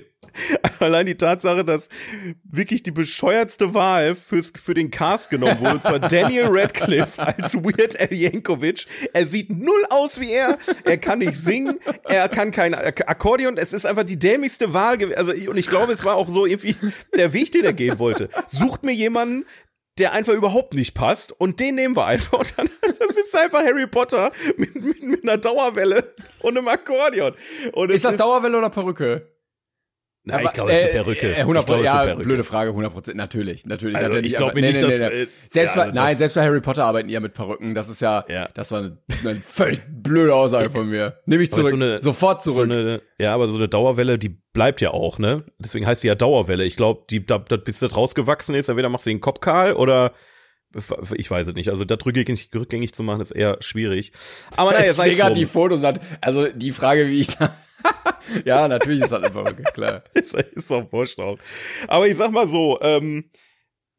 [0.79, 1.89] allein die Tatsache, dass
[2.43, 7.53] wirklich die bescheuertste Wahl fürs, für den Cast genommen wurde, und zwar Daniel Radcliffe als
[7.53, 8.87] Weird Al Yankovic.
[9.13, 13.57] Er sieht null aus wie er, er kann nicht singen, er kann kein Ak- Akkordeon,
[13.57, 15.17] es ist einfach die dämlichste Wahl gewesen.
[15.19, 16.75] Also, und ich glaube, es war auch so irgendwie
[17.15, 18.29] der Weg, den er gehen wollte.
[18.47, 19.45] Sucht mir jemanden,
[19.97, 23.59] der einfach überhaupt nicht passt und den nehmen wir einfach und dann, dann sitzt einfach
[23.63, 27.33] Harry Potter mit, mit, mit einer Dauerwelle und einem Akkordeon.
[27.73, 29.27] Und Ist das Dauerwelle oder Perücke?
[30.23, 31.35] Na, ich glaube, es ist eine Perücke.
[31.35, 32.27] Äh, 100 Ich glaube, es ist ja, eine Perücke.
[32.27, 33.17] blöde Frage, 100 Prozent.
[33.17, 33.97] Natürlich, natürlich.
[33.97, 36.43] Also, ich glaube aber- mir nicht, dass, äh, selbst ja, bei, das- nein, selbst bei
[36.43, 37.73] Harry Potter arbeiten die ja mit Perücken.
[37.73, 38.47] Das ist ja, Ja.
[38.53, 41.17] das war eine, eine völlig blöde Aussage von mir.
[41.25, 42.69] Nehme ich Aber zurück, so eine- sofort So zurück.
[42.69, 45.43] eine, ja, aber so eine Dauerwelle, die bleibt ja auch, ne?
[45.57, 46.65] Deswegen heißt sie ja Dauerwelle.
[46.65, 49.73] Ich glaube, die, da, da, bis das rausgewachsen ist, entweder machst du den Kopf kahl
[49.73, 50.13] oder
[51.15, 51.69] ich weiß es nicht.
[51.69, 54.13] Also das rückgängig, rückgängig zu machen, ist eher schwierig.
[54.55, 55.33] Aber naja, ich sei es drum.
[55.33, 55.99] die Fotos an.
[56.21, 57.55] Also die Frage, wie ich da.
[58.45, 60.03] ja, natürlich ist das eine Perücke, klar.
[60.13, 61.37] ist, ist doch wurscht auch.
[61.87, 63.29] Aber ich sag mal so, ähm,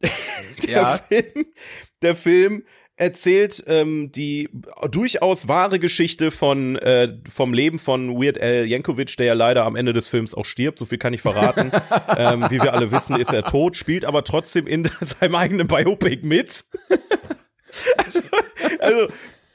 [0.62, 0.98] der Ja.
[0.98, 1.46] Film,
[2.02, 2.64] der Film
[2.96, 4.48] erzählt ähm, die
[4.90, 9.76] durchaus wahre Geschichte von äh, vom Leben von Weird Al Yankovic, der ja leider am
[9.76, 10.78] Ende des Films auch stirbt.
[10.78, 11.72] So viel kann ich verraten.
[12.16, 16.24] ähm, wie wir alle wissen, ist er tot, spielt aber trotzdem in seinem eigenen Biopic
[16.26, 16.64] mit.
[17.96, 18.20] also,
[18.78, 19.08] also,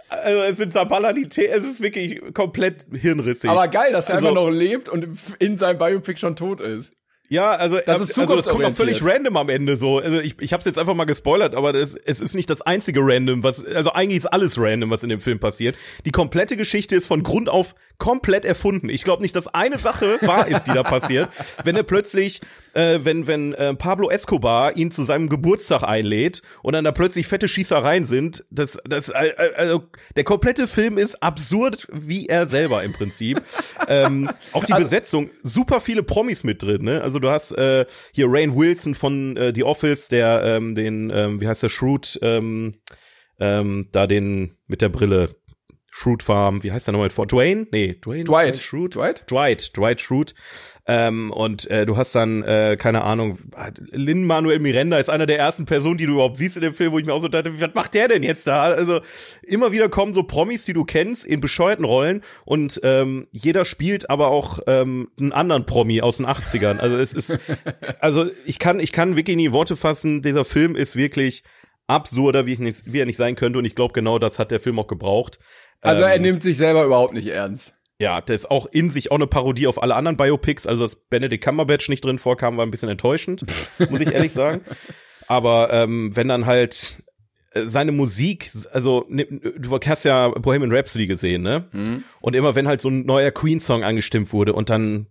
[0.09, 3.49] also es sind ballern die es ist wirklich komplett hirnrissig.
[3.49, 5.07] Aber geil, dass er Also- einfach noch lebt und
[5.39, 6.93] in seinem Biopic schon tot ist.
[7.29, 9.97] Ja, also Das ist also das kommt auch völlig random am Ende so.
[9.99, 12.61] Also ich, ich habe es jetzt einfach mal gespoilert, aber das, es ist nicht das
[12.61, 15.75] einzige random, was also eigentlich ist alles random, was in dem Film passiert.
[16.05, 18.87] Die komplette Geschichte ist von Grund auf komplett erfunden.
[18.87, 21.29] Ich glaube nicht, dass eine Sache wahr ist, die da passiert,
[21.65, 22.39] wenn er plötzlich
[22.77, 27.27] äh, wenn wenn äh, Pablo Escobar ihn zu seinem Geburtstag einlädt und dann da plötzlich
[27.27, 29.83] fette Schießereien sind, das das äh, äh, also
[30.15, 33.41] der komplette Film ist absurd wie er selber im Prinzip.
[33.87, 37.01] ähm, auch die Besetzung, super viele Promis mit drin, ne?
[37.01, 41.41] Also du hast äh, hier Rain Wilson von äh, The Office, der ähm, den ähm,
[41.41, 42.73] wie heißt der Shrewd ähm,
[43.39, 45.29] ähm, da den mit der Brille
[45.97, 47.65] Shrewd Farm, wie heißt der nochmal vor Dwayne?
[47.71, 48.57] Nee, Dwayne Dwight.
[48.57, 48.99] Schrute?
[48.99, 49.31] Dwight?
[49.31, 50.35] Dwight, Dwight Schrute.
[50.89, 53.39] Ähm, und äh, du hast dann, äh, keine Ahnung,
[53.91, 56.93] Lin Manuel Miranda ist einer der ersten Personen, die du überhaupt siehst in dem Film,
[56.93, 58.61] wo ich mir auch so dachte, was macht der denn jetzt da?
[58.61, 59.01] Also
[59.43, 64.09] immer wieder kommen so Promis, die du kennst, in bescheuerten Rollen und ähm, jeder spielt
[64.09, 66.79] aber auch ähm, einen anderen Promi aus den 80ern.
[66.79, 67.37] Also es ist,
[67.99, 71.43] also ich kann, ich kann wirklich nie Worte fassen, dieser Film ist wirklich
[71.87, 74.51] absurder, wie, ich nicht, wie er nicht sein könnte und ich glaube, genau das hat
[74.51, 75.39] der Film auch gebraucht.
[75.81, 77.75] Also er Ähm, nimmt sich selber überhaupt nicht ernst.
[77.99, 80.67] Ja, der ist auch in sich auch eine Parodie auf alle anderen Biopics.
[80.67, 83.45] Also, dass Benedict Cumberbatch nicht drin vorkam, war ein bisschen enttäuschend,
[83.89, 84.61] muss ich ehrlich sagen.
[85.27, 87.03] Aber ähm, wenn dann halt
[87.51, 91.67] äh, seine Musik, also ne, du hast ja Bohemian Rhapsody gesehen, ne?
[92.21, 95.07] Und immer wenn halt so ein neuer Queen-Song angestimmt wurde und dann,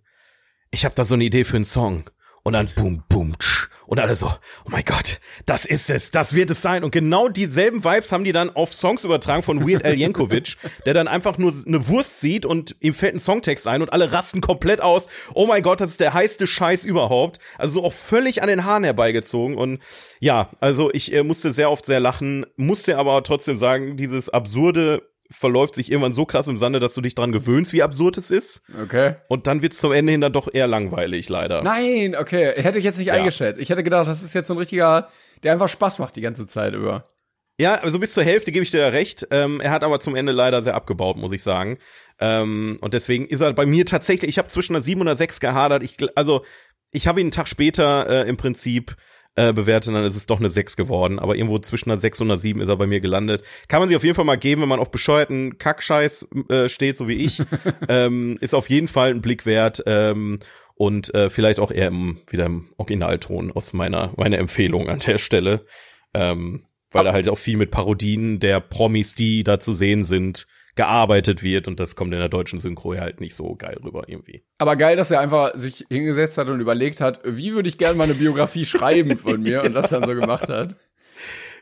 [0.71, 2.05] ich habe da so eine Idee für einen Song
[2.45, 6.35] und dann boom, boom, tsch, und alle so, oh mein Gott, das ist es, das
[6.35, 6.85] wird es sein.
[6.85, 10.95] Und genau dieselben Vibes haben die dann auf Songs übertragen von Weird Al Yankovic, der
[10.95, 14.41] dann einfach nur eine Wurst sieht und ihm fällt ein Songtext ein und alle rasten
[14.41, 15.09] komplett aus.
[15.35, 17.39] Oh mein Gott, das ist der heiße Scheiß überhaupt.
[17.59, 19.57] Also so auch völlig an den Haaren herbeigezogen.
[19.57, 19.81] Und
[20.21, 25.03] ja, also ich äh, musste sehr oft sehr lachen, musste aber trotzdem sagen, dieses absurde
[25.31, 28.31] verläuft sich irgendwann so krass im Sande, dass du dich dran gewöhnst, wie absurd es
[28.31, 28.63] ist.
[28.83, 29.17] Okay.
[29.29, 31.63] Und dann wird's zum Ende hin dann doch eher langweilig, leider.
[31.63, 32.53] Nein, okay.
[32.57, 33.59] Hätte ich jetzt nicht eingeschätzt.
[33.59, 35.09] Ich hätte gedacht, das ist jetzt so ein richtiger,
[35.43, 37.09] der einfach Spaß macht die ganze Zeit über.
[37.59, 39.27] Ja, also bis zur Hälfte gebe ich dir ja recht.
[39.31, 41.79] Ähm, er hat aber zum Ende leider sehr abgebaut, muss ich sagen.
[42.21, 45.17] Ähm, und deswegen ist er bei mir tatsächlich, ich habe zwischen einer 7 und einer
[45.17, 45.83] 6 gehadert.
[45.83, 46.45] Ich, also,
[46.91, 48.97] ich habe ihn einen Tag später äh, im Prinzip
[49.37, 51.19] äh, bewertet und dann ist es doch eine 6 geworden.
[51.19, 53.43] Aber irgendwo zwischen einer 6 und einer 7 ist er bei mir gelandet.
[53.69, 56.97] Kann man sich auf jeden Fall mal geben, wenn man auf bescheuerten Kackscheiß äh, steht,
[56.97, 57.43] so wie ich.
[57.89, 59.83] ähm, ist auf jeden Fall ein Blick wert.
[59.87, 60.41] Ähm,
[60.75, 65.19] und äh, vielleicht auch eher im, wieder im Originalton aus meiner, meiner Empfehlung an der
[65.19, 65.65] Stelle.
[66.13, 70.47] Ähm, weil da halt auch viel mit Parodien der Promis, die da zu sehen sind,
[70.77, 74.05] gearbeitet wird und das kommt in der deutschen Synchro ja halt nicht so geil rüber
[74.07, 74.45] irgendwie.
[74.59, 77.97] Aber geil, dass er einfach sich hingesetzt hat und überlegt hat, wie würde ich gerne
[77.97, 80.77] meine Biografie schreiben von mir und das dann so gemacht hat.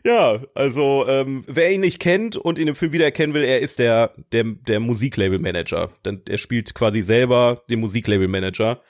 [0.07, 3.79] Ja, also ähm, wer ihn nicht kennt und ihn im Film wiedererkennen will, er ist
[3.79, 5.93] der der der Musiklabel-Manager.
[6.05, 8.83] Denn er spielt quasi selber den Musiklabel-Manager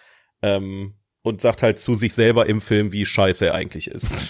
[0.42, 4.12] ähm, und sagt halt zu sich selber im Film, wie scheiße er eigentlich ist.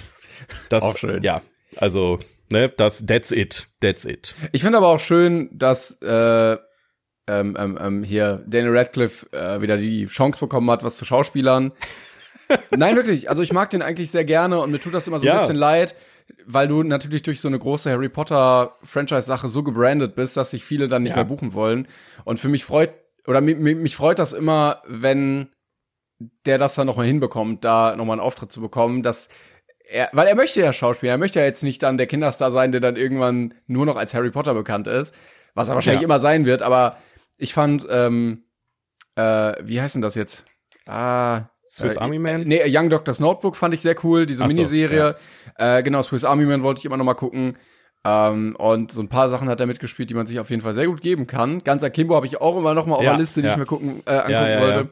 [0.68, 1.22] Das, Auch schön.
[1.22, 1.40] Ja,
[1.76, 2.18] also
[2.50, 4.34] ne, das that's it, that's it.
[4.52, 6.56] Ich finde aber auch schön, dass äh,
[7.26, 11.72] ähm, ähm, ähm, hier Daniel Radcliffe äh, wieder die Chance bekommen hat, was zu Schauspielern.
[12.76, 13.30] Nein, wirklich.
[13.30, 15.32] Also ich mag den eigentlich sehr gerne und mir tut das immer so Ja.
[15.32, 15.94] ein bisschen leid,
[16.46, 20.64] weil du natürlich durch so eine große Harry Potter Franchise-Sache so gebrandet bist, dass sich
[20.64, 21.16] viele dann nicht Ja.
[21.16, 21.88] mehr buchen wollen.
[22.24, 22.92] Und für mich freut
[23.26, 25.48] oder mich, mich mich freut das immer, wenn
[26.44, 29.28] der das dann noch mal hinbekommt, da noch mal einen Auftritt zu bekommen, dass
[29.88, 32.72] er, weil er möchte ja Schauspieler, er möchte ja jetzt nicht dann der Kinderstar sein,
[32.72, 35.14] der dann irgendwann nur noch als Harry Potter bekannt ist,
[35.54, 36.06] was er wahrscheinlich Ja.
[36.06, 36.96] immer sein wird, aber
[37.38, 38.44] ich fand, ähm,
[39.16, 40.44] äh, wie heißt denn das jetzt?
[40.86, 42.42] Ah, Swiss äh, Army Man?
[42.42, 45.16] Nee, Young Doctor's Notebook fand ich sehr cool, diese so, Miniserie.
[45.56, 47.56] Äh, genau, Swiss Army Man wollte ich immer noch mal gucken.
[48.06, 50.74] Ähm, und so ein paar Sachen hat er mitgespielt, die man sich auf jeden Fall
[50.74, 51.64] sehr gut geben kann.
[51.64, 53.54] Ganz Akimbo habe ich auch immer noch mal auf Ja, der Liste, die ja.
[53.54, 54.90] ich mir gucken, äh, angucken Ja, ja, wollte.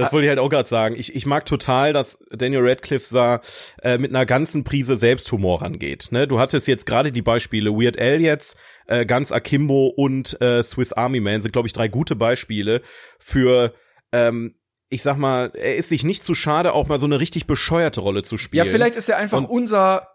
[0.00, 0.94] Das wollte ich halt auch gerade sagen.
[0.98, 3.40] Ich, ich mag total, dass Daniel Radcliffe da
[3.82, 6.08] äh, mit einer ganzen Prise Selbsthumor rangeht.
[6.10, 6.26] Ne?
[6.26, 10.92] Du hattest jetzt gerade die Beispiele Weird Al jetzt, äh, ganz Akimbo und äh, Swiss
[10.92, 12.82] Army Man sind, glaube ich, drei gute Beispiele
[13.18, 13.72] für
[14.12, 14.54] ähm,
[14.92, 18.00] ich sag mal, er ist sich nicht zu schade, auch mal so eine richtig bescheuerte
[18.00, 18.64] Rolle zu spielen.
[18.66, 20.08] Ja, vielleicht ist er einfach Und- unser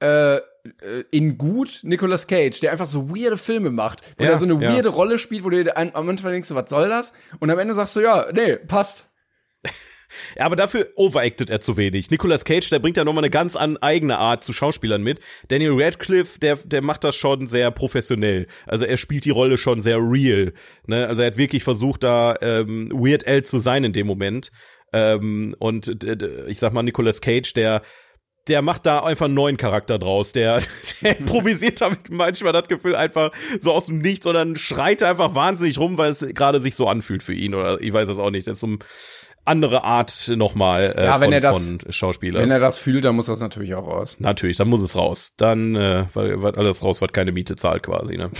[0.00, 0.40] äh, äh,
[1.10, 4.62] in gut Nicolas Cage, der einfach so weirde Filme macht, wo Ja, er so eine
[4.62, 4.72] ja.
[4.74, 7.12] weirde Rolle spielt, wo du am Anfang denkst, was soll das?
[7.40, 9.08] Und am Ende sagst du, ja, nee, passt.
[10.36, 12.10] Ja, aber dafür overacted er zu wenig.
[12.10, 15.20] Nicolas Cage, der bringt ja nochmal eine ganz an eigene Art zu Schauspielern mit.
[15.48, 18.46] Daniel Radcliffe, der, der macht das schon sehr professionell.
[18.66, 20.52] Also er spielt die Rolle schon sehr real.
[20.86, 21.06] Ne?
[21.06, 24.50] Also er hat wirklich versucht, da ähm, Weird Al zu sein in dem Moment.
[24.92, 26.06] Ähm, und
[26.48, 27.82] ich sag mal, Nicolas Cage, der
[28.48, 30.32] der macht da einfach einen neuen Charakter draus.
[30.32, 30.60] Der,
[31.02, 35.34] der improvisiert, habe ich manchmal das Gefühl, einfach so aus dem Nichts, sondern schreit einfach
[35.34, 37.54] wahnsinnig rum, weil es gerade sich so anfühlt für ihn.
[37.54, 38.46] Oder ich weiß es auch nicht.
[38.46, 38.78] Das ist so eine
[39.48, 42.40] andere Art nochmal äh, Ja, wenn von, er das- von Schauspieler.
[42.40, 44.16] Wenn er das fühlt, dann muss das natürlich auch raus.
[44.20, 45.34] Natürlich, dann muss es raus.
[45.36, 48.16] Dann äh, weil, weil alles raus, was keine Miete zahlt quasi.
[48.16, 48.30] Ne?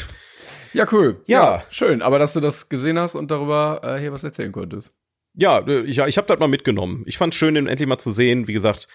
[0.73, 1.23] Ja, cool.
[1.27, 1.62] Ja.
[1.71, 2.03] schön.
[2.03, 4.92] Aber dass du das gesehen hast und darüber äh, hier was erzählen konntest.
[5.35, 7.03] Ja, äh, ich, ich habe das mal mitgenommen.
[7.07, 8.47] Ich fand schön, den endlich mal zu sehen.
[8.49, 8.87] Wie gesagt,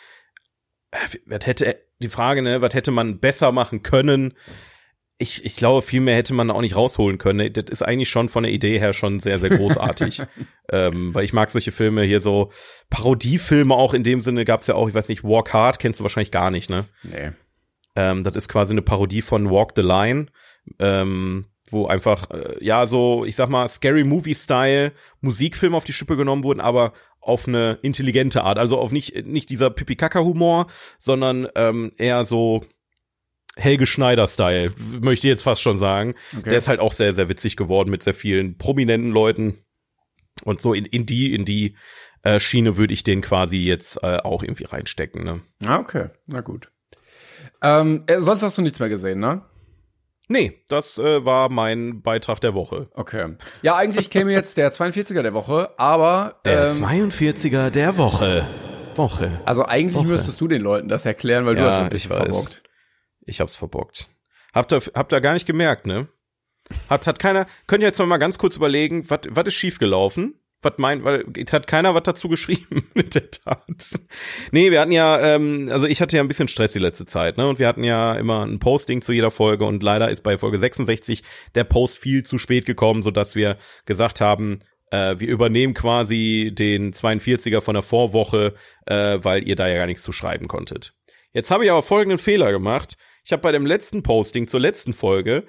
[0.91, 4.33] äh, was hätte die Frage, ne, was hätte man besser machen können?
[5.19, 7.53] Ich, ich glaube, viel mehr hätte man auch nicht rausholen können.
[7.53, 10.21] Das ist eigentlich schon von der Idee her schon sehr, sehr großartig.
[10.71, 12.51] ähm, weil ich mag solche Filme hier so,
[12.89, 16.03] Parodiefilme auch in dem Sinne gab's ja auch, ich weiß nicht, Walk Hard kennst du
[16.03, 16.85] wahrscheinlich gar nicht, ne?
[17.03, 17.31] Nee.
[17.95, 20.25] Ähm, das ist quasi eine Parodie von Walk the Line.
[20.79, 26.15] Ähm, wo einfach, äh, ja, so, ich sag mal, Scary Movie-Style Musikfilme auf die Schippe
[26.15, 28.57] genommen wurden, aber auf eine intelligente Art.
[28.57, 30.67] Also auf nicht, nicht dieser Pipi-Kaka-Humor,
[30.99, 32.65] sondern ähm, eher so
[33.55, 36.15] Helge Schneider-Style, möchte ich jetzt fast schon sagen.
[36.37, 36.49] Okay.
[36.49, 39.59] Der ist halt auch sehr, sehr witzig geworden mit sehr vielen prominenten Leuten.
[40.43, 41.75] Und so in, in die, in die
[42.23, 45.41] äh, Schiene würde ich den quasi jetzt äh, auch irgendwie reinstecken, ne?
[45.65, 46.07] Ah, okay.
[46.25, 46.69] Na gut.
[47.61, 49.43] Ähm, äh, sonst hast du nichts mehr gesehen, ne?
[50.29, 52.89] Nee, das äh, war mein Beitrag der Woche.
[52.93, 53.35] Okay.
[53.61, 58.47] Ja, eigentlich käme jetzt der 42er der Woche, aber Der ähm, 42er der Woche.
[58.95, 59.41] Woche.
[59.45, 60.07] also eigentlich Woche.
[60.07, 62.63] müsstest du den Leuten das erklären, weil du Ja, hast ein bisschen verbockt.
[63.25, 64.09] Ich hab's verbockt.
[64.53, 66.07] Habt ihr, habt ihr gar nicht gemerkt, ne?
[66.89, 70.39] Hat, hat keiner, könnt ihr jetzt noch mal ganz kurz überlegen, was ist schiefgelaufen?
[70.61, 73.99] Was meint, weil hat keiner was dazu geschrieben mit der Tat.
[74.51, 77.37] Nee, wir hatten ja, ähm, also ich hatte ja ein bisschen Stress die letzte Zeit,
[77.37, 77.49] ne?
[77.49, 80.57] Und wir hatten ja immer ein Posting zu jeder Folge und leider ist bei Folge
[80.57, 84.59] 66 der Post viel zu spät gekommen, so dass wir gesagt haben,
[84.89, 88.53] äh, wir übernehmen quasi den 42er von der Vorwoche,
[88.85, 90.93] äh, weil ihr da ja gar nichts zu schreiben konntet.
[91.33, 92.95] Jetzt habe ich aber folgenden Fehler gemacht.
[93.23, 95.45] Ich habe bei dem letzten Posting zur letzten Folge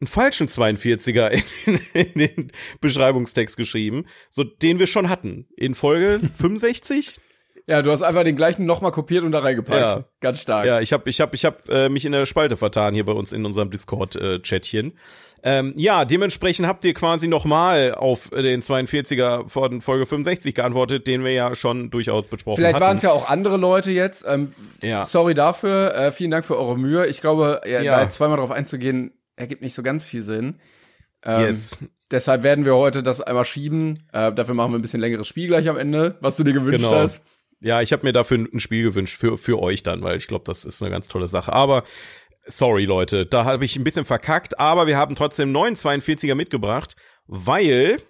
[0.00, 1.30] einen falschen 42er
[1.66, 5.48] in, in den Beschreibungstext geschrieben, so den wir schon hatten.
[5.56, 7.18] In Folge 65?
[7.68, 9.80] Ja, du hast einfach den gleichen nochmal kopiert und da reingepackt.
[9.80, 10.04] Ja.
[10.20, 10.66] Ganz stark.
[10.66, 13.12] Ja, ich habe ich hab, ich hab, äh, mich in der Spalte vertan hier bei
[13.12, 14.96] uns in unserem Discord-Chatchen.
[15.42, 21.06] Ähm, ja, dementsprechend habt ihr quasi nochmal auf äh, den 42er von Folge 65 geantwortet,
[21.06, 22.84] den wir ja schon durchaus besprochen Vielleicht hatten.
[22.84, 24.24] waren es ja auch andere Leute jetzt.
[24.28, 24.52] Ähm,
[24.82, 25.04] Ja.
[25.04, 25.94] Sorry dafür.
[25.94, 27.06] Äh, vielen Dank für eure Mühe.
[27.06, 27.96] Ich glaube, ja, Ja.
[27.96, 30.60] da jetzt zweimal drauf einzugehen, ergibt nicht so ganz viel Sinn.
[31.24, 31.76] Ähm, Yes.
[32.12, 34.04] Deshalb werden wir heute das einmal schieben.
[34.12, 36.84] Äh, dafür machen wir ein bisschen längeres Spiel gleich am Ende, was du dir gewünscht
[36.84, 36.94] Genau.
[37.00, 37.24] hast.
[37.60, 40.44] Ja, ich habe mir dafür ein Spiel gewünscht für für euch dann, weil ich glaube,
[40.44, 41.52] das ist eine ganz tolle Sache.
[41.52, 41.84] Aber
[42.46, 46.96] sorry Leute, da habe ich ein bisschen verkackt, aber wir haben trotzdem neuen 42er mitgebracht,
[47.26, 48.02] weil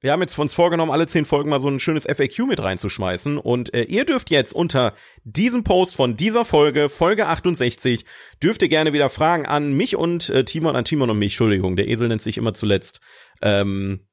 [0.00, 3.38] wir haben jetzt uns vorgenommen, alle zehn Folgen mal so ein schönes FAQ mit reinzuschmeißen.
[3.38, 8.04] Und äh, ihr dürft jetzt unter diesem Post von dieser Folge, Folge 68,
[8.42, 11.76] dürft ihr gerne wieder Fragen an mich und äh, Timon, an Timon und mich, Entschuldigung,
[11.76, 13.00] der Esel nennt sich immer zuletzt,
[13.40, 14.06] ähm,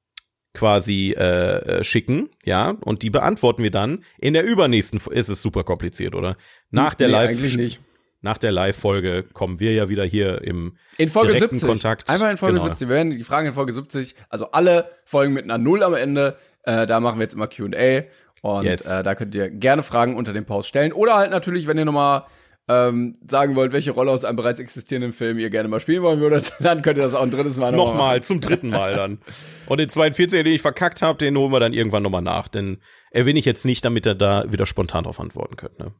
[0.53, 4.99] quasi äh, äh, schicken, ja, und die beantworten wir dann in der übernächsten.
[4.99, 6.37] Fo- Es ist super kompliziert, oder?
[6.69, 7.81] Nach der Nee, Live, eigentlich nicht.
[8.21, 11.67] nach der Live-Folge kommen wir ja wieder hier im In Folge direkten 70.
[11.69, 12.09] Kontakt.
[12.09, 12.65] Einfach in Folge Genau.
[12.69, 12.87] 70.
[12.87, 16.37] Wir werden die Fragen in Folge 70, also alle Folgen mit einer Null am Ende.
[16.63, 18.03] Äh, da machen wir jetzt immer Q&A.
[18.41, 18.85] Und Yes.
[18.85, 20.91] äh, da könnt ihr gerne Fragen unter dem Post stellen.
[20.93, 22.23] Oder halt natürlich, wenn ihr nochmal
[22.69, 26.19] ähm, sagen wollt, welche Rolle aus einem bereits existierenden Film ihr gerne mal spielen wollen
[26.21, 29.19] würdet, dann könnt ihr das auch ein drittes Mal noch Nochmal, zum dritten Mal dann.
[29.67, 32.47] Und den 42, den ich verkackt habe, den holen wir dann irgendwann nochmal nach.
[32.47, 35.77] Den erwähne ich jetzt nicht, damit er da wieder spontan drauf antworten könnt.
[35.79, 35.93] Ne?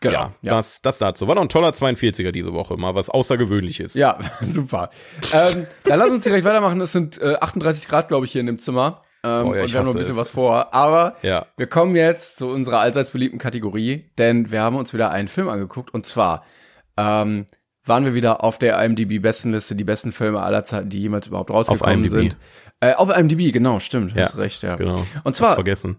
[0.00, 0.18] Genau.
[0.18, 1.26] Ja, Das, das dazu.
[1.26, 3.94] War doch ein toller 42er diese Woche, mal was Außergewöhnliches.
[3.94, 4.90] Ja, super.
[5.32, 6.80] ähm, dann lass uns direkt weitermachen.
[6.80, 9.02] Es sind äh, 38 Grad, glaube ich, hier in dem Zimmer.
[9.24, 10.18] Ähm, Oh ja, und ich wir haben noch ein bisschen es.
[10.18, 10.72] was vor.
[10.74, 11.46] Aber Ja.
[11.56, 15.48] wir kommen jetzt zu unserer allseits beliebten Kategorie, denn wir haben uns wieder einen Film
[15.48, 15.92] angeguckt.
[15.92, 16.44] Und zwar
[16.96, 17.46] ähm,
[17.84, 22.04] waren wir wieder auf der IMDb-Bestenliste, die besten Filme aller Zeiten, die jemals überhaupt rausgekommen
[22.04, 22.10] IMDb.
[22.10, 22.36] sind.
[22.80, 24.14] Äh, auf IMDb, genau, stimmt.
[24.14, 24.76] Ja, hast recht, ja.
[24.76, 24.98] Genau.
[24.98, 25.96] Und Hast zwar, vergessen.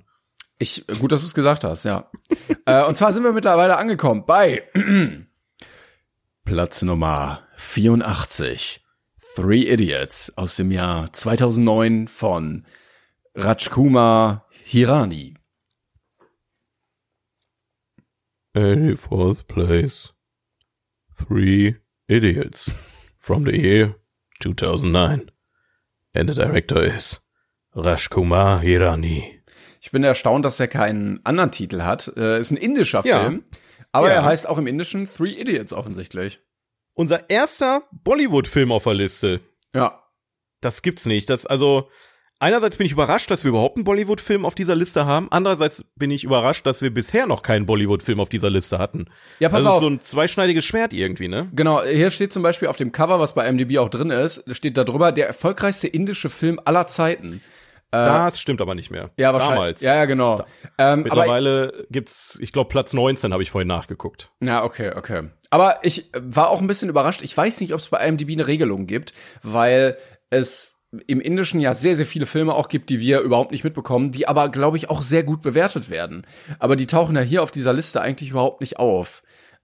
[0.59, 2.09] ich, gut, dass du es gesagt hast, ja.
[2.65, 4.63] äh, und zwar sind wir mittlerweile angekommen bei
[6.45, 8.83] Platz Nummer 84.
[9.35, 12.65] Three Idiots aus dem Jahr 2009 von
[13.35, 15.35] Rajkumar Hirani.
[18.55, 20.09] 84th place.
[21.13, 21.75] Three
[22.07, 22.69] idiots.
[23.19, 23.95] From the year
[24.41, 25.29] 2009.
[26.15, 27.19] And the director is
[27.75, 29.39] Rajkumar Hirani.
[29.81, 32.11] Ich bin erstaunt, dass er keinen anderen Titel hat.
[32.17, 33.21] Äh, ist ein indischer Ja.
[33.21, 33.43] Film,
[33.91, 34.15] aber Ja.
[34.15, 36.39] er heißt auch im Indischen Three Idiots offensichtlich.
[36.95, 39.39] Unser erster Bollywood-Film auf der Liste.
[39.73, 40.03] Ja.
[40.59, 41.29] Das gibt's nicht.
[41.29, 41.89] Das, also,
[42.39, 45.27] einerseits bin ich überrascht, dass wir überhaupt einen Bollywood-Film auf dieser Liste haben.
[45.31, 49.05] Andererseits bin ich überrascht, dass wir bisher noch keinen Bollywood-Film auf dieser Liste hatten.
[49.39, 49.81] Ja, pass also, auf.
[49.81, 51.49] so ein zweischneidiges Schwert irgendwie, ne?
[51.53, 54.77] Genau, hier steht zum Beispiel auf dem Cover, was bei MDB auch drin ist, steht
[54.77, 57.41] da drüber, der erfolgreichste indische Film aller Zeiten.
[57.91, 59.05] Das stimmt aber nicht mehr.
[59.17, 59.55] Äh, Ja, wahrscheinlich.
[59.57, 59.81] Damals.
[59.81, 60.39] Ja, ja, genau.
[60.39, 60.45] Ähm,
[60.77, 64.29] aber, Mittlerweile gibt's, ich glaube, Platz 19 habe ich vorhin nachgeguckt.
[64.41, 65.29] ja, okay, okay.
[65.49, 67.21] Aber ich äh, war auch ein bisschen überrascht.
[67.23, 69.97] Ich weiß nicht, ob es bei IMDb eine Regelung gibt, weil
[70.29, 74.11] es im Indischen ja sehr, sehr viele Filme auch gibt, die wir überhaupt nicht mitbekommen,
[74.11, 76.25] die aber, glaube ich, auch sehr gut bewertet werden.
[76.57, 79.21] Aber die tauchen ja hier auf dieser Liste eigentlich überhaupt nicht auf.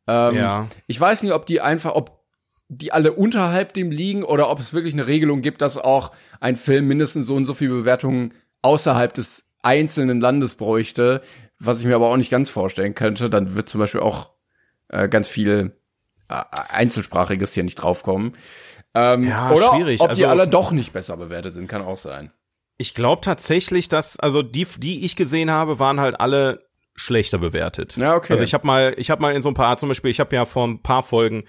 [0.08, 0.68] Ähm, Ja.
[0.88, 2.24] Ich weiß nicht, ob die einfach, ob
[2.68, 6.56] die alle unterhalb dem liegen oder ob es wirklich eine Regelung gibt, dass auch ein
[6.56, 11.22] Film mindestens so und so viele Bewertungen außerhalb des einzelnen Landes bräuchte,
[11.60, 13.30] was ich mir aber auch nicht ganz vorstellen könnte.
[13.30, 14.32] Dann wird zum Beispiel auch
[14.90, 15.76] äh, ganz viel
[16.30, 18.34] äh, Einzelsprachiges hier nicht draufkommen.
[18.96, 20.02] Ähm, Ja, oder schwierig.
[20.02, 22.32] ob die Also- alle doch nicht besser bewertet sind, kann auch sein.
[22.78, 26.66] Ich glaube tatsächlich, dass also die die ich gesehen habe, waren halt alle
[26.98, 27.98] schlechter bewertet.
[27.98, 28.32] Ja, okay.
[28.34, 30.36] Also ich habe mal ich habe mal in so ein paar zum Beispiel, ich habe
[30.36, 31.44] ja vor ein paar Folgen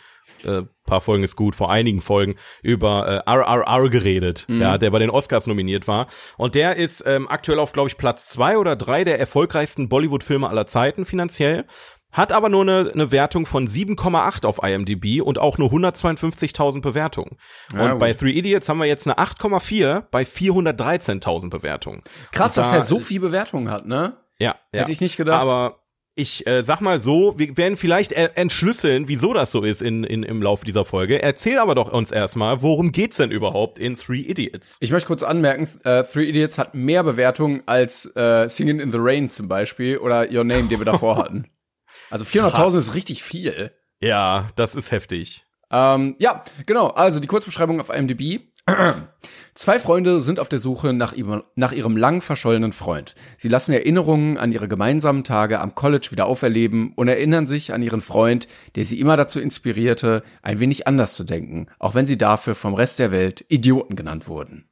[0.44, 4.61] äh, paar Folgen ist gut, vor einigen Folgen über äh, RRR geredet, Mhm.
[4.61, 6.06] ja, der bei den Oscars nominiert war.
[6.37, 10.48] Und der ist ähm, aktuell auf, glaube ich, Platz zwei oder drei der erfolgreichsten Bollywood-Filme
[10.48, 11.64] aller Zeiten finanziell.
[12.16, 17.37] Hat aber nur eine, eine Wertung von 7,8 auf IMDb und auch nur 152.000 Bewertungen.
[17.74, 22.02] Ja, und bei Three Idiots haben wir jetzt eine 8,4 bei 413.000 Bewertungen.
[22.33, 24.16] Krass, Und dass da- er so viel Bewertungen hat, ne?
[24.38, 24.81] Ja, ja.
[24.81, 25.40] Hätte ich nicht gedacht.
[25.42, 25.81] Aber
[26.14, 30.22] ich äh, sag mal so, wir werden vielleicht entschlüsseln, wieso das so ist in, in,
[30.22, 31.20] im Laufe dieser Folge.
[31.20, 34.79] Erzähl aber doch uns erstmal, worum geht's denn überhaupt in Three Idiots?
[34.81, 38.98] Ich möchte kurz anmerken, äh, Three Idiots hat mehr Bewertungen als äh, Singing in the
[38.98, 41.46] Rain zum Beispiel oder Your Name, den wir davor hatten.
[42.10, 42.74] Also 400.000 Krass.
[42.74, 43.72] ist richtig viel.
[44.00, 45.44] Ja, das ist heftig.
[45.70, 46.88] Ähm, ja, genau.
[46.88, 48.40] Also die Kurzbeschreibung auf IMDb.
[49.54, 53.14] Zwei Freunde sind auf der Suche nach ihrem, nach ihrem lang verschollenen Freund.
[53.38, 57.82] Sie lassen Erinnerungen an ihre gemeinsamen Tage am College wieder auferleben und erinnern sich an
[57.82, 62.18] ihren Freund, der sie immer dazu inspirierte, ein wenig anders zu denken, auch wenn sie
[62.18, 64.68] dafür vom Rest der Welt Idioten genannt wurden.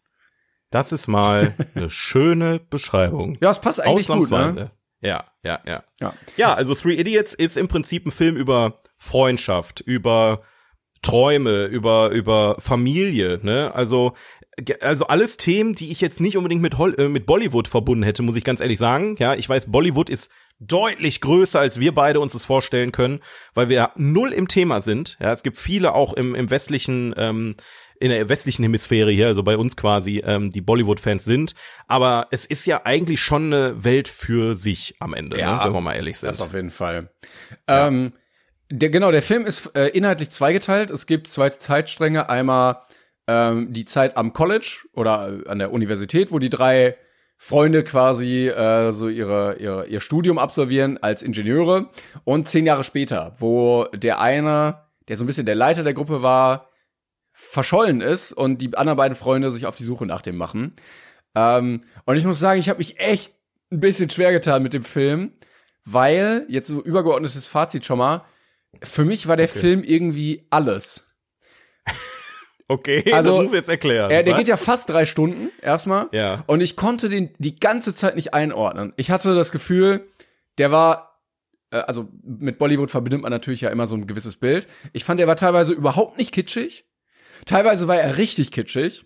[0.71, 3.39] Das ist mal eine schöne Beschreibung.
[3.41, 4.73] Ja, es passt eigentlich gut, ne?
[5.05, 5.85] Ja, ja, ja.
[6.01, 6.15] Ja.
[6.37, 10.43] Ja, also Three Idiots ist im Prinzip ein Film über Freundschaft, über
[11.03, 13.75] Träume, über über Familie, ne?
[13.75, 14.15] Also
[14.81, 18.23] also alles Themen, die ich jetzt nicht unbedingt mit Hol äh, mit Bollywood verbunden hätte,
[18.23, 19.17] muss ich ganz ehrlich sagen.
[19.19, 23.21] Ja, ich weiß, Bollywood ist deutlich größer, als wir beide uns das vorstellen können,
[23.53, 25.19] weil wir null im Thema sind.
[25.21, 27.57] Ja, es gibt viele auch im im westlichen ähm,
[28.01, 31.55] in der westlichen Hemisphäre hier, also bei uns quasi, ähm, die Bollywood-Fans sind.
[31.87, 35.73] Aber es ist ja eigentlich schon eine Welt für sich am Ende, Ja, ne, wenn
[35.73, 36.29] wir mal ehrlich sind.
[36.29, 37.11] Das auf jeden Fall.
[37.69, 38.13] Ähm,
[38.71, 40.91] der, genau, der Film ist äh, inhaltlich zweigeteilt.
[40.91, 42.29] Es gibt zwei Zeitstränge.
[42.29, 42.83] Einmal
[43.27, 46.97] ähm, die Zeit am College oder äh, an der Universität, wo die drei
[47.37, 51.91] Freunde quasi äh, so ihre, ihre, ihr Studium absolvieren als Ingenieure.
[52.25, 56.23] Und zehn Jahre später, wo der eine, der so ein bisschen der Leiter der Gruppe
[56.23, 56.71] war,
[57.35, 60.73] verschollen ist und die anderen beiden Freunde sich auf die Suche nach dem machen.
[61.35, 63.35] Ähm, und ich muss sagen, ich habe mich echt
[63.73, 65.33] ein bisschen schwer getan mit dem Film,
[65.85, 68.25] weil, jetzt so übergeordnetes Fazit schon mal,
[68.83, 71.11] für mich war der Film irgendwie alles.
[72.67, 74.11] Okay, Also, das muss ich jetzt erklären.
[74.11, 74.39] Er, der was?
[74.39, 76.09] geht ja fast drei Stunden erstmal.
[76.13, 76.45] Ja.
[76.47, 78.95] Und ich konnte den die ganze Zeit nicht einordnen.
[78.97, 80.09] Ich hatte das Gefühl,
[80.57, 81.21] der war,
[81.71, 84.67] äh, also mit Bollywood verbindet man natürlich ja immer so ein gewisses Bild.
[84.95, 86.87] Ich fand, der war teilweise überhaupt nicht kitschig.
[87.47, 89.05] Teilweise war er richtig kitschig.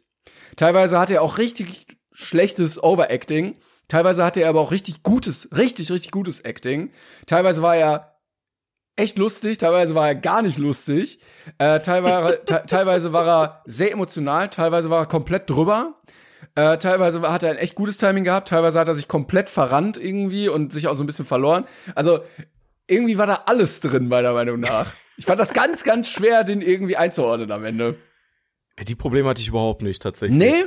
[0.56, 3.56] Teilweise hatte er auch richtig schlechtes Overacting.
[3.88, 6.90] Teilweise hatte er aber auch richtig gutes, richtig, richtig gutes Acting.
[7.26, 8.18] Teilweise war er
[8.96, 11.20] echt lustig, teilweise war er gar nicht lustig.
[11.58, 15.94] Äh, teilweise, te teilweise war er sehr emotional, teilweise war er komplett drüber.
[16.54, 19.96] Äh, teilweise hat er ein echt gutes Timing gehabt, teilweise hat er sich komplett verrannt
[19.96, 21.64] irgendwie und sich auch so ein bisschen verloren.
[21.94, 22.20] Also
[22.88, 24.92] irgendwie war da alles drin, meiner Meinung nach.
[25.16, 27.96] Ich fand das ganz, ganz schwer, den irgendwie einzuordnen am Ende.
[28.86, 30.38] Die Probleme hatte ich überhaupt nicht tatsächlich.
[30.38, 30.64] Nee?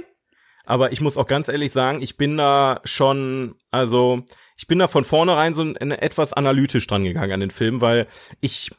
[0.64, 4.24] Aber ich muss auch ganz ehrlich sagen, ich bin da schon, also
[4.58, 8.08] ich bin da von vornherein so ein, etwas analytisch dran gegangen an den Film, weil
[8.42, 8.70] ich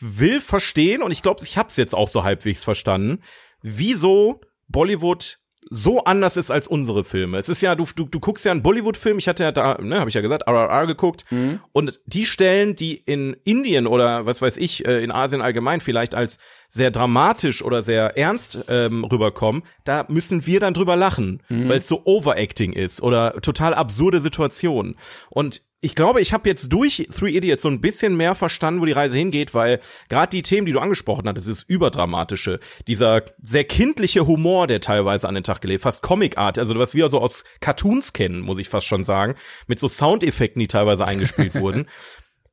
[0.00, 3.22] will verstehen und ich glaube, ich habe es jetzt auch so halbwegs verstanden,
[3.62, 5.38] wieso Bollywood
[5.72, 7.38] so anders ist als unsere Filme.
[7.38, 10.00] Es ist ja, du, du, du guckst ja einen Bollywood-Film, ich hatte ja da, ne,
[10.00, 11.24] habe ich ja gesagt, RRR geguckt,
[11.72, 16.16] und die Stellen, die in Indien oder was weiß ich, äh, in Asien allgemein vielleicht
[16.16, 21.78] als sehr dramatisch oder sehr ernst ähm, rüberkommen, da müssen wir dann drüber lachen, weil
[21.78, 24.96] es so Overacting ist oder total absurde Situationen.
[25.30, 28.84] Und ich glaube, ich habe jetzt durch Three Idiots so ein bisschen mehr verstanden, wo
[28.84, 33.64] die Reise hingeht, weil gerade die Themen, die du angesprochen hattest, das überdramatische, dieser sehr
[33.64, 37.44] kindliche Humor, der teilweise an den Tag gelegt, fast Comic-Art, also was wir so aus
[37.60, 39.36] Cartoons kennen, muss ich fast schon sagen,
[39.68, 41.86] mit so Soundeffekten, die teilweise eingespielt wurden.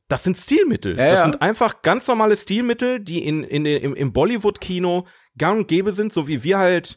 [0.08, 0.98] Das sind Stilmittel.
[0.98, 1.24] Ja, das ja.
[1.24, 5.06] sind einfach ganz normale Stilmittel, die in, in im, im Bollywood-Kino
[5.38, 6.96] gang und gäbe sind, so wie wir halt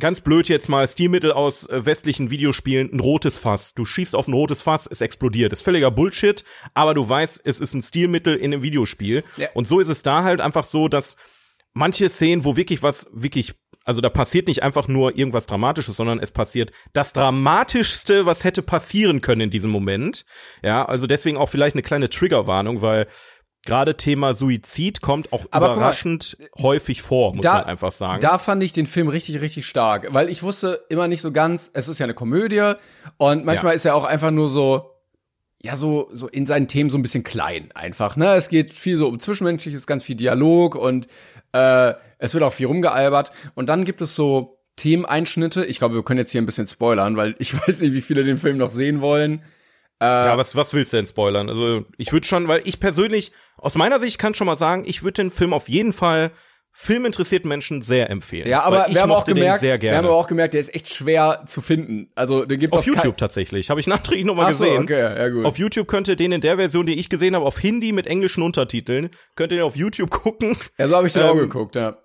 [0.00, 3.74] ganz blöd jetzt mal Stilmittel aus äh, westlichen Videospielen, ein rotes Fass.
[3.74, 5.52] Du schießt auf ein rotes Fass, es explodiert.
[5.52, 9.22] ist völliger Bullshit, aber du weißt, es ist ein Stilmittel in einem Videospiel.
[9.36, 9.48] Ja.
[9.54, 11.16] Und so ist es da halt einfach so, dass
[11.72, 16.18] manche Szenen, wo wirklich was, wirklich, also da passiert nicht einfach nur irgendwas Dramatisches, sondern
[16.18, 20.24] es passiert das Dramatischste, was hätte passieren können in diesem Moment.
[20.62, 23.06] Ja, also deswegen auch vielleicht eine kleine Triggerwarnung, weil
[23.64, 28.20] gerade Thema Suizid kommt auch Aber guck mal, überraschend häufig vor, muss man einfach sagen.
[28.20, 31.70] Da fand ich den Film richtig, richtig stark, weil ich wusste immer nicht so ganz,
[31.74, 32.72] es ist ja eine Komödie
[33.18, 33.76] und manchmal Ja.
[33.76, 34.86] ist er auch einfach nur so
[35.62, 38.16] ja so so in seinen Themen so ein bisschen klein einfach.
[38.16, 41.06] Ne, es geht viel so um zwischenmenschliches, ganz viel Dialog und
[41.52, 43.30] äh, es wird auch viel rumgealbert.
[43.54, 45.64] Und dann gibt es so Themeneinschnitte.
[45.66, 48.24] Ich glaube, wir können jetzt hier ein bisschen spoilern, weil ich weiß nicht, wie viele
[48.24, 49.42] den Film noch sehen wollen.
[50.00, 51.48] Äh, ja, was, was willst du denn spoilern?
[51.48, 55.02] Also ich würde schon, weil ich persönlich, aus meiner Sicht kann schon mal sagen, ich
[55.02, 56.32] würde den Film auf jeden Fall
[56.72, 58.48] filminteressierten Menschen sehr empfehlen.
[58.48, 61.42] Ja, aber wir haben auch gemerkt, wir haben aber auch gemerkt, der ist echt schwer
[61.44, 62.10] zu finden.
[62.14, 63.68] Also, den gibt's auf, auf YouTube tatsächlich.
[63.68, 64.76] Habe ich nachträglich nochmal gesehen.
[64.76, 65.44] So, okay, ja, gut.
[65.44, 68.06] Auf YouTube könnt ihr den in der Version, die ich gesehen habe, auf Hindi mit
[68.06, 70.56] englischen Untertiteln, könnt ihr den auf YouTube gucken.
[70.78, 71.98] Ja, so habe ich den ähm, auch geguckt, ja.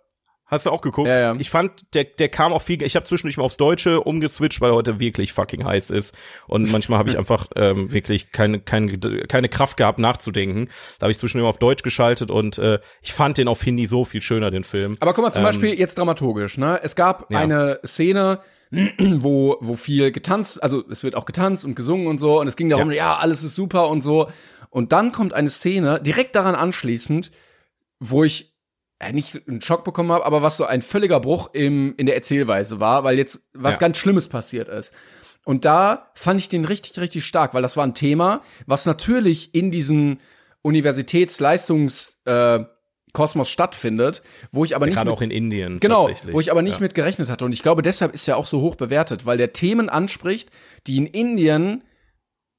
[0.48, 1.08] Hast du auch geguckt?
[1.08, 1.36] Ja, ja.
[1.40, 2.84] Ich fand, der, der kam auch viel.
[2.84, 6.16] Ich habe zwischendurch mal aufs Deutsche umgeswitcht, weil heute wirklich fucking heiß ist.
[6.46, 10.70] Und manchmal habe ich einfach ähm, wirklich keine, keine, keine Kraft gehabt, nachzudenken.
[11.00, 13.88] Da habe ich zwischendurch mal auf Deutsch geschaltet und äh, ich fand den auf Hindi
[13.88, 14.98] so viel schöner, den Film.
[15.00, 16.80] Aber guck mal, zum ähm, Beispiel jetzt dramaturgisch, ne?
[16.84, 17.40] Es gab ja.
[17.40, 18.40] eine Szene,
[19.00, 22.40] wo, wo viel getanzt, also es wird auch getanzt und gesungen und so.
[22.40, 24.30] Und es ging darum, ja, ja alles ist super und so.
[24.70, 27.32] Und dann kommt eine Szene, direkt daran anschließend,
[28.00, 28.55] wo ich
[29.12, 32.80] nicht einen Schock bekommen habe, aber was so ein völliger Bruch im, in der Erzählweise
[32.80, 33.80] war, weil jetzt was ja.
[33.80, 34.94] ganz Schlimmes passiert ist.
[35.44, 39.54] Und da fand ich den richtig, richtig stark, weil das war ein Thema, was natürlich
[39.54, 40.18] in diesem
[40.64, 42.64] Universitätsleistungs äh,
[43.14, 46.76] Kosmos stattfindet, wo ich aber nicht gerade auch in Indien genau, wo ich aber nicht
[46.76, 46.82] ja.
[46.82, 49.54] mit gerechnet hatte und ich glaube deshalb ist er auch so hoch bewertet, weil der
[49.54, 50.52] Themen anspricht,
[50.86, 51.84] die in Indien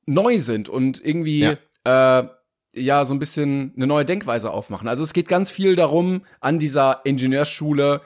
[0.07, 2.21] neu sind und irgendwie ja.
[2.21, 2.29] äh,
[2.77, 4.89] ja so ein bisschen eine neue Denkweise aufmachen.
[4.89, 8.03] Also es geht ganz viel darum an dieser Ingenieurschule,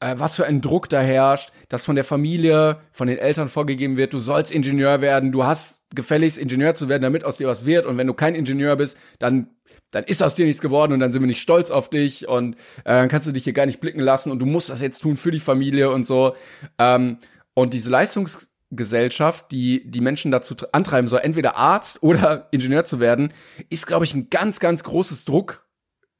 [0.00, 3.96] äh, was für ein Druck da herrscht, dass von der Familie, von den Eltern vorgegeben
[3.96, 7.64] wird, du sollst Ingenieur werden, du hast gefälligst Ingenieur zu werden, damit aus dir was
[7.64, 7.86] wird.
[7.86, 9.50] Und wenn du kein Ingenieur bist, dann
[9.90, 12.56] dann ist aus dir nichts geworden und dann sind wir nicht stolz auf dich und
[12.56, 15.00] äh, dann kannst du dich hier gar nicht blicken lassen und du musst das jetzt
[15.00, 16.34] tun für die Familie und so.
[16.78, 17.18] Ähm,
[17.54, 23.00] und diese Leistungs Gesellschaft, die die Menschen dazu antreiben soll, entweder Arzt oder Ingenieur zu
[23.00, 23.32] werden,
[23.70, 25.66] ist, glaube ich, ein ganz, ganz großes Druck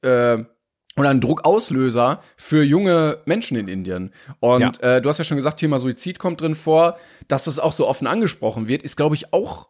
[0.01, 0.43] äh,
[0.97, 4.13] oder ein Druckauslöser für junge Menschen in Indien.
[4.39, 4.95] Und ja.
[4.97, 6.97] äh, du hast ja schon gesagt, Thema Suizid kommt drin vor,
[7.27, 9.69] dass das auch so offen angesprochen wird, ist, glaube ich, auch,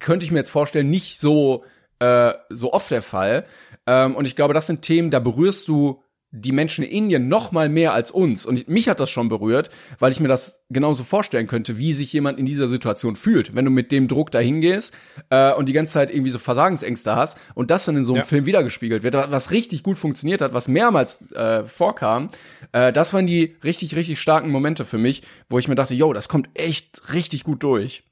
[0.00, 1.64] könnte ich mir jetzt vorstellen, nicht so
[1.98, 3.46] äh, so oft der Fall.
[3.86, 7.52] Ähm, und ich glaube, das sind Themen, da berührst du die Menschen in Indien noch
[7.52, 8.44] mal mehr als uns.
[8.44, 12.12] Und mich hat das schon berührt, weil ich mir das genauso vorstellen könnte, wie sich
[12.12, 14.92] jemand in dieser Situation fühlt, wenn du mit dem Druck dahin gehst
[15.30, 18.22] äh, und die ganze Zeit irgendwie so Versagensängste hast und das dann in so einem
[18.22, 18.26] ja.
[18.26, 22.28] Film wiedergespiegelt wird, was richtig gut funktioniert hat, was mehrmals äh, vorkam.
[22.72, 26.12] Äh, das waren die richtig, richtig starken Momente für mich, wo ich mir dachte, yo,
[26.12, 28.02] das kommt echt richtig gut durch.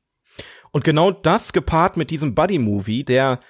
[0.73, 3.41] Und genau das gepaart mit diesem Buddy-Movie, der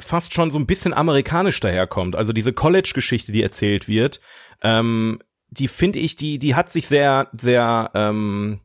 [0.00, 2.16] fast schon so ein bisschen amerikanisch daherkommt.
[2.16, 4.20] Also diese College-Geschichte, die erzählt wird,
[4.62, 5.20] ähm,
[5.50, 8.60] die finde ich, die, die hat sich sehr, sehr, ähm,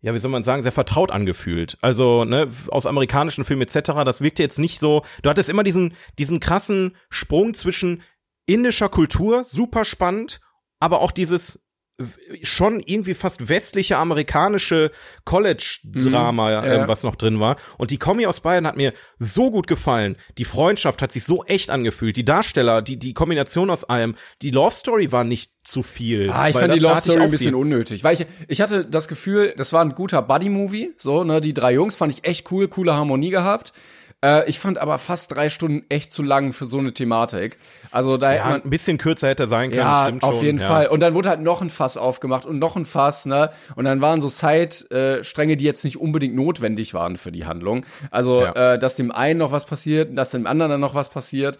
[0.00, 1.78] ja, wie soll man sagen, sehr vertraut angefühlt.
[1.80, 5.94] Also, ne, aus amerikanischen Filmen etc., das wirkte jetzt nicht so, du hattest immer diesen,
[6.18, 8.02] diesen krassen Sprung zwischen
[8.46, 10.40] indischer Kultur, super spannend,
[10.78, 11.65] aber auch dieses
[12.42, 14.90] schon irgendwie fast westliche amerikanische
[15.24, 16.88] College-Drama, mhm, ja.
[16.88, 17.56] was noch drin war.
[17.78, 20.16] Und die Kombi aus Bayern hat mir so gut gefallen.
[20.36, 22.16] Die Freundschaft hat sich so echt angefühlt.
[22.16, 24.14] Die Darsteller, die, die Kombination aus allem.
[24.42, 26.30] Die Love Story war nicht zu viel.
[26.30, 27.54] Ah, ich fand die Love Story ein bisschen viel.
[27.54, 28.04] unnötig.
[28.04, 30.94] Weil ich, ich hatte das Gefühl, das war ein guter Buddy-Movie.
[30.98, 33.72] So, ne, die drei Jungs fand ich echt cool, coole Harmonie gehabt.
[34.24, 37.58] Äh, ich fand aber fast drei Stunden echt zu lang für so eine Thematik.
[37.90, 39.82] Also da ja, man, ein bisschen kürzer hätte sein können.
[39.82, 40.66] Ja, stimmt auf jeden ja.
[40.66, 40.86] Fall.
[40.88, 43.50] Und dann wurde halt noch ein Fass aufgemacht und noch ein Fass, ne?
[43.74, 47.84] Und dann waren so Zeitstränge, die jetzt nicht unbedingt notwendig waren für die Handlung.
[48.10, 48.74] Also, ja.
[48.74, 51.58] äh, dass dem einen noch was passiert, dass dem anderen dann noch was passiert.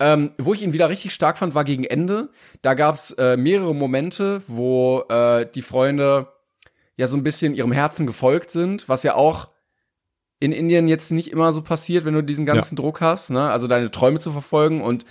[0.00, 2.30] Ähm, wo ich ihn wieder richtig stark fand, war gegen Ende.
[2.62, 6.28] Da gab's äh, mehrere Momente, wo äh, die Freunde
[6.96, 9.48] ja so ein bisschen ihrem Herzen gefolgt sind, was ja auch
[10.40, 12.82] in Indien jetzt nicht immer so passiert, wenn du diesen ganzen ja.
[12.82, 13.50] Druck hast, ne?
[13.50, 15.04] Also deine Träume zu verfolgen und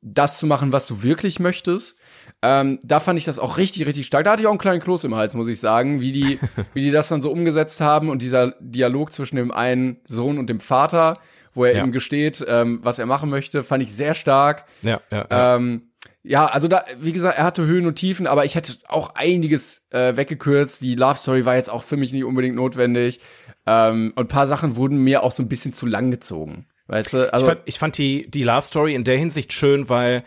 [0.00, 1.96] das zu machen, was du wirklich möchtest.
[2.42, 4.24] Ähm, da fand ich das auch richtig, richtig stark.
[4.24, 6.38] Da hatte ich auch einen kleinen Kloß im Hals, muss ich sagen, wie die,
[6.74, 10.50] wie die das dann so umgesetzt haben und dieser Dialog zwischen dem einen Sohn und
[10.50, 11.18] dem Vater,
[11.54, 11.84] wo er ja.
[11.84, 14.66] ihm gesteht, ähm, was er machen möchte, fand ich sehr stark.
[14.82, 15.56] Ja, ja, ja.
[15.56, 15.88] Ähm,
[16.26, 19.86] ja, also da, wie gesagt, er hatte Höhen und Tiefen, aber ich hätte auch einiges
[19.90, 20.80] äh, weggekürzt.
[20.80, 23.20] Die Love Story war jetzt auch für mich nicht unbedingt notwendig.
[23.66, 26.66] Ähm, und ein paar Sachen wurden mir auch so ein bisschen zu lang gezogen.
[26.86, 27.32] Weißt du?
[27.32, 30.24] Also, ich fand, ich fand die, die Love Story in der Hinsicht schön, weil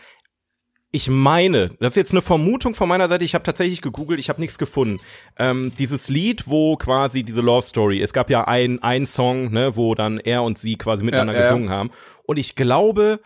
[0.90, 4.30] ich meine, das ist jetzt eine Vermutung von meiner Seite, ich habe tatsächlich gegoogelt, ich
[4.30, 5.00] habe nichts gefunden.
[5.38, 9.76] Ähm, dieses Lied, wo quasi diese Love Story, es gab ja ein, ein Song, ne,
[9.76, 11.90] wo dann er und sie quasi miteinander ja, gesungen haben.
[12.24, 13.20] Und ich glaube,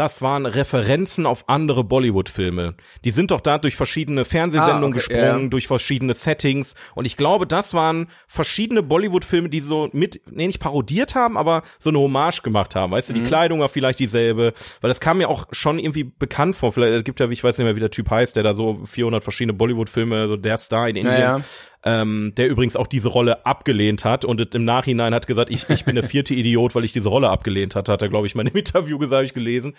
[0.00, 2.74] das waren Referenzen auf andere Bollywood-Filme.
[3.04, 5.48] Die sind doch da durch verschiedene Fernsehsendungen Ah, okay, gesprungen, ja.
[5.48, 6.74] durch verschiedene Settings.
[6.94, 11.62] Und ich glaube, das waren verschiedene Bollywood-Filme, die so mit, nee, nicht parodiert haben, aber
[11.78, 12.92] so eine Hommage gemacht haben.
[12.92, 13.18] Weißt du, Mhm.
[13.18, 16.72] die Kleidung war vielleicht dieselbe, weil das kam mir auch schon irgendwie bekannt vor.
[16.72, 18.80] Vielleicht es gibt ja, ich weiß nicht mehr, wie der Typ heißt, der da so
[18.86, 21.20] 400 verschiedene Bollywood-Filme, so der Star in Indien.
[21.20, 21.40] ja.
[21.82, 25.86] Ähm, der übrigens auch diese Rolle abgelehnt hat und im Nachhinein hat gesagt, ich, ich
[25.86, 28.46] bin der vierte Idiot, weil ich diese Rolle abgelehnt hatte, hat er, glaube ich, mal
[28.54, 29.74] Interview gesagt, ich gelesen.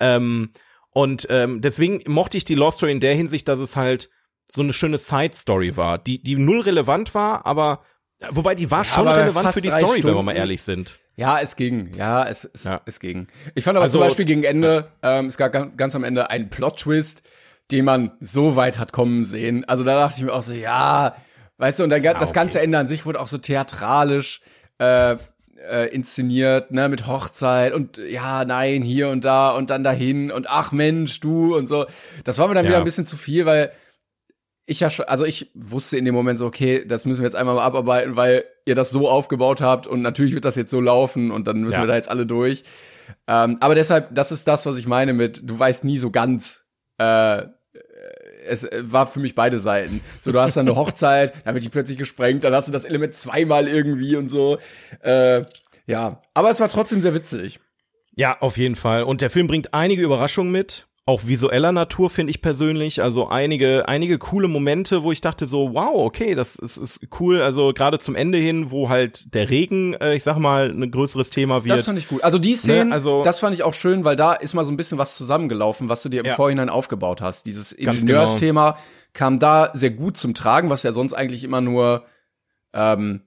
[0.00, 0.50] Ähm,
[0.90, 4.10] und ähm, deswegen mochte ich die Lost Story in der Hinsicht, dass es halt
[4.48, 7.82] so eine schöne Side-Story war, die, die null relevant war, aber
[8.30, 10.36] wobei die war schon aber relevant für die Story, wenn wir mal Stunden.
[10.38, 10.98] ehrlich sind.
[11.16, 11.94] Ja, es ging.
[11.94, 12.80] Ja, es, es, Ja.
[12.86, 13.28] es ging.
[13.54, 16.30] Ich fand aber Also- zum Beispiel gegen Ende, ähm, es gab ganz, ganz am Ende
[16.30, 17.22] einen Plot-Twist,
[17.70, 19.64] den man so weit hat kommen sehen.
[19.64, 21.14] Also da dachte ich mir auch so, ja,
[21.58, 22.32] weißt du, und dann das okay.
[22.32, 24.40] ganze Ende an sich wurde auch so theatralisch
[24.78, 25.16] äh,
[25.70, 30.48] äh, inszeniert, ne, mit Hochzeit und ja, nein, hier und da und dann dahin und
[30.48, 31.86] ach Mensch, du und so.
[32.24, 32.70] Das war mir dann Ja.
[32.70, 33.72] wieder ein bisschen zu viel, weil
[34.66, 37.36] ich ja schon, also ich wusste in dem Moment so, okay, das müssen wir jetzt
[37.36, 40.80] einmal mal abarbeiten, weil ihr das so aufgebaut habt und natürlich wird das jetzt so
[40.80, 41.82] laufen und dann müssen Ja.
[41.82, 42.64] wir da jetzt alle durch.
[43.26, 46.66] Ähm, aber deshalb, das ist das, was ich meine mit, du weißt nie so ganz,
[46.98, 47.42] äh,
[48.46, 50.00] es äh, war für mich beide Seiten.
[50.20, 52.84] So, du hast dann eine Hochzeit, dann wird die plötzlich gesprengt, dann hast du das
[52.84, 54.58] Element zweimal irgendwie und so.
[55.00, 55.44] Äh,
[55.86, 57.60] ja, aber es war trotzdem sehr witzig.
[58.16, 59.02] Ja, auf jeden Fall.
[59.02, 60.86] Und der Film bringt einige Überraschungen mit.
[61.06, 63.02] Auch visueller Natur finde ich persönlich.
[63.02, 67.42] Also einige, einige coole Momente, wo ich dachte so, wow, okay, das ist, ist cool.
[67.42, 71.28] Also gerade zum Ende hin, wo halt der Regen, äh, ich sag mal, ein größeres
[71.28, 71.78] Thema wird.
[71.78, 72.24] Das fand ich gut.
[72.24, 74.78] Also die Szenen, also- das fand ich auch schön, weil da ist mal so ein
[74.78, 76.36] bisschen was zusammengelaufen, was du dir im Ja.
[76.36, 77.44] Vorhinein aufgebaut hast.
[77.44, 78.78] Dieses Ganz Ingenieursthema
[79.12, 82.04] kam da sehr gut zum Tragen, was ja sonst eigentlich immer nur
[82.72, 83.20] ähm,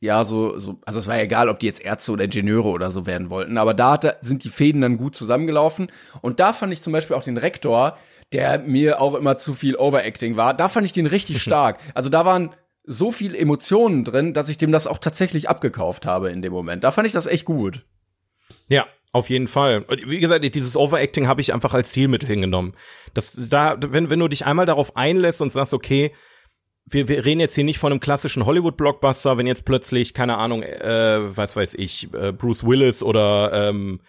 [0.00, 2.90] ja, so, so, also es war ja egal, ob die jetzt Ärzte oder Ingenieure oder
[2.90, 5.92] so werden wollten, aber da hat, sind die Fäden dann gut zusammengelaufen.
[6.22, 7.98] Und da fand ich zum Beispiel auch den Rektor,
[8.32, 11.78] der mir auch immer zu viel Overacting war, da fand ich den richtig stark.
[11.94, 16.30] Also da waren so viel Emotionen drin, dass ich dem das auch tatsächlich abgekauft habe
[16.30, 16.82] in dem Moment.
[16.82, 17.84] Da fand ich das echt gut.
[18.68, 19.84] Ja, auf jeden Fall.
[19.86, 22.74] Und wie gesagt, dieses Overacting habe ich einfach als Stilmittel hingenommen.
[23.12, 26.12] Das, da, wenn, wenn du dich einmal darauf einlässt und sagst, okay,
[26.90, 30.62] wir, wir reden jetzt hier nicht von einem klassischen Hollywood-Blockbuster, wenn jetzt plötzlich, keine Ahnung,
[30.62, 34.00] äh, was weiß ich, äh, Bruce Willis oder ähm,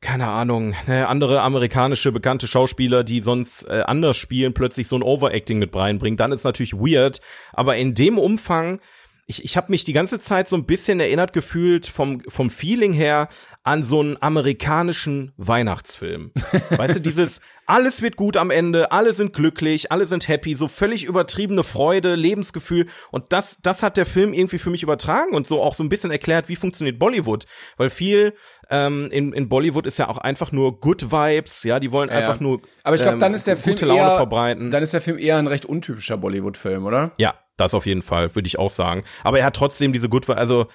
[0.00, 5.02] keine Ahnung, ne, andere amerikanische bekannte Schauspieler, die sonst äh, anders spielen, plötzlich so ein
[5.02, 7.20] Overacting mit reinbringen, dann ist natürlich weird.
[7.52, 8.80] Aber in dem Umfang,
[9.28, 12.92] ich, ich habe mich die ganze Zeit so ein bisschen erinnert gefühlt vom, vom Feeling
[12.92, 13.28] her
[13.64, 16.30] an so einen amerikanischen Weihnachtsfilm.
[16.70, 20.68] weißt du, dieses alles wird gut am Ende, alle sind glücklich, alle sind happy, so
[20.68, 25.48] völlig übertriebene Freude, Lebensgefühl und das das hat der Film irgendwie für mich übertragen und
[25.48, 27.46] so auch so ein bisschen erklärt, wie funktioniert Bollywood,
[27.76, 28.34] weil viel
[28.70, 32.38] ähm, in, in Bollywood ist ja auch einfach nur Good Vibes, ja, die wollen einfach
[32.38, 34.70] nur Aber ich glaube, ähm, dann ist der Film gute Laune eher, verbreiten.
[34.70, 37.10] Dann ist der Film eher ein recht untypischer Bollywood-Film, oder?
[37.18, 39.04] Ja, das auf jeden Fall, würde ich auch sagen.
[39.24, 40.66] Aber er hat trotzdem diese Good, also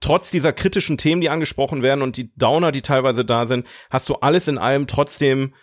[0.00, 4.08] trotz dieser kritischen Themen, die angesprochen werden und die Downer, die teilweise da sind, hast
[4.08, 5.54] du alles in allem trotzdem.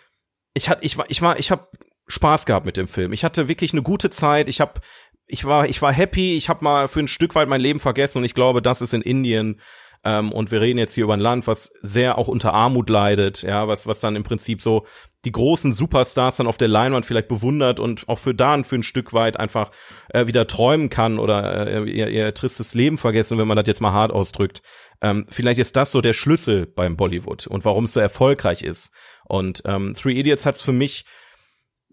[0.54, 1.68] Ich hatte, ich war, ich war, ich habe
[2.08, 3.12] Spaß gehabt mit dem Film.
[3.12, 4.48] Ich hatte wirklich eine gute Zeit.
[4.48, 4.80] Ich habe,
[5.26, 6.36] ich war, ich war happy.
[6.36, 8.94] Ich habe mal für ein Stück weit mein Leben vergessen und ich glaube, das ist
[8.94, 9.60] in Indien.
[10.06, 13.42] Ähm, und wir reden jetzt hier über ein Land, was sehr auch unter Armut leidet,
[13.42, 14.86] ja, was, was dann im Prinzip so
[15.24, 18.84] die großen Superstars dann auf der Leinwand vielleicht bewundert und auch für da für ein
[18.84, 19.72] Stück weit einfach
[20.10, 23.80] äh, wieder träumen kann oder äh, ihr, ihr tristes Leben vergessen, wenn man das jetzt
[23.80, 24.62] mal hart ausdrückt.
[25.02, 28.92] Ähm, vielleicht ist das so der Schlüssel beim Bollywood und warum es so erfolgreich ist.
[29.24, 31.04] Und ähm, Three Idiots hat es für mich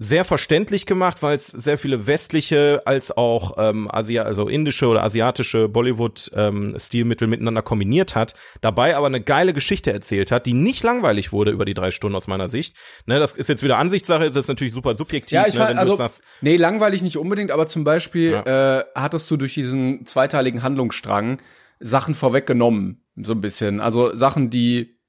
[0.04, 5.04] sehr verständlich gemacht, weil es sehr viele westliche als auch ähm, Asia, also indische oder
[5.04, 11.32] asiatische Bollywood-Stilmittel miteinander kombiniert hat, dabei aber eine geile Geschichte erzählt hat, die nicht langweilig
[11.32, 12.76] wurde über die drei Stunden aus meiner Sicht.
[13.06, 15.36] Ne, das ist jetzt wieder Ansichtssache, das ist natürlich super subjektiv.
[15.36, 18.80] Ja, ich ne, fand, also, sagst, nee, langweilig nicht unbedingt, aber zum Beispiel Ja.
[18.80, 21.42] äh, hattest du durch diesen zweiteiligen Handlungsstrang
[21.80, 23.80] Sachen vorweggenommen, so ein bisschen.
[23.80, 25.00] Also Sachen, die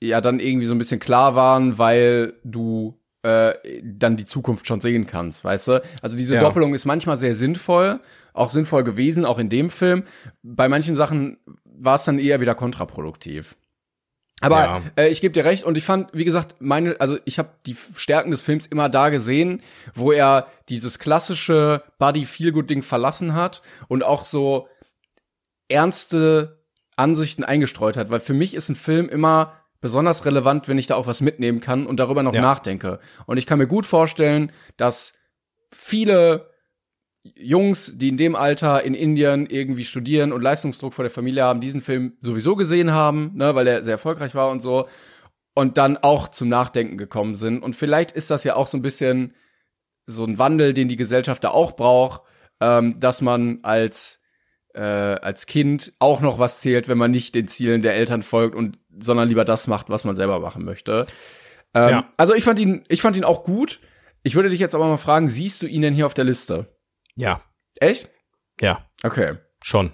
[0.00, 4.80] ja dann irgendwie so ein bisschen klar waren, weil du äh, dann die Zukunft schon
[4.80, 5.82] sehen kannst, weißt du?
[6.02, 6.40] Also diese Ja.
[6.40, 8.00] Doppelung ist manchmal sehr sinnvoll,
[8.32, 10.04] auch sinnvoll gewesen, auch in dem Film.
[10.42, 13.56] Bei manchen Sachen war es dann eher wieder kontraproduktiv.
[14.40, 14.82] Aber Ja.
[14.96, 17.76] äh, ich gebe dir recht und ich fand, wie gesagt, meine, also ich habe die
[17.96, 19.62] Stärken des Films immer da gesehen,
[19.94, 24.68] wo er dieses klassische Buddy Feel Good Ding verlassen hat und auch so
[25.68, 26.58] ernste
[26.96, 30.96] Ansichten eingestreut hat, weil für mich ist ein Film immer besonders relevant, wenn ich da
[30.96, 32.40] auch was mitnehmen kann und darüber noch Ja.
[32.42, 32.98] nachdenke.
[33.26, 35.12] Und ich kann mir gut vorstellen, dass
[35.72, 36.50] viele
[37.36, 41.60] Jungs, die in dem Alter in Indien irgendwie studieren und Leistungsdruck vor der Familie haben,
[41.60, 44.86] diesen Film sowieso gesehen haben, ne, weil er sehr erfolgreich war und so.
[45.54, 47.64] und dann auch zum Nachdenken gekommen sind.
[47.64, 49.34] Und vielleicht ist das ja auch so ein bisschen
[50.06, 52.22] so ein Wandel, den die Gesellschaft da auch braucht,
[52.60, 54.20] ähm, dass man als
[54.74, 58.54] äh, als Kind auch noch was zählt, wenn man nicht den Zielen der Eltern folgt
[58.54, 61.06] und sondern lieber das macht, was man selber machen möchte.
[61.74, 62.04] Ähm, Ja.
[62.16, 63.80] Also ich fand ihn, ich fand ihn auch gut.
[64.22, 66.66] Ich würde dich jetzt aber mal fragen, siehst du ihn denn hier auf der Liste?
[67.16, 67.42] Ja,
[67.80, 68.08] Echt?
[68.60, 69.34] ja, Okay.
[69.62, 69.92] schon.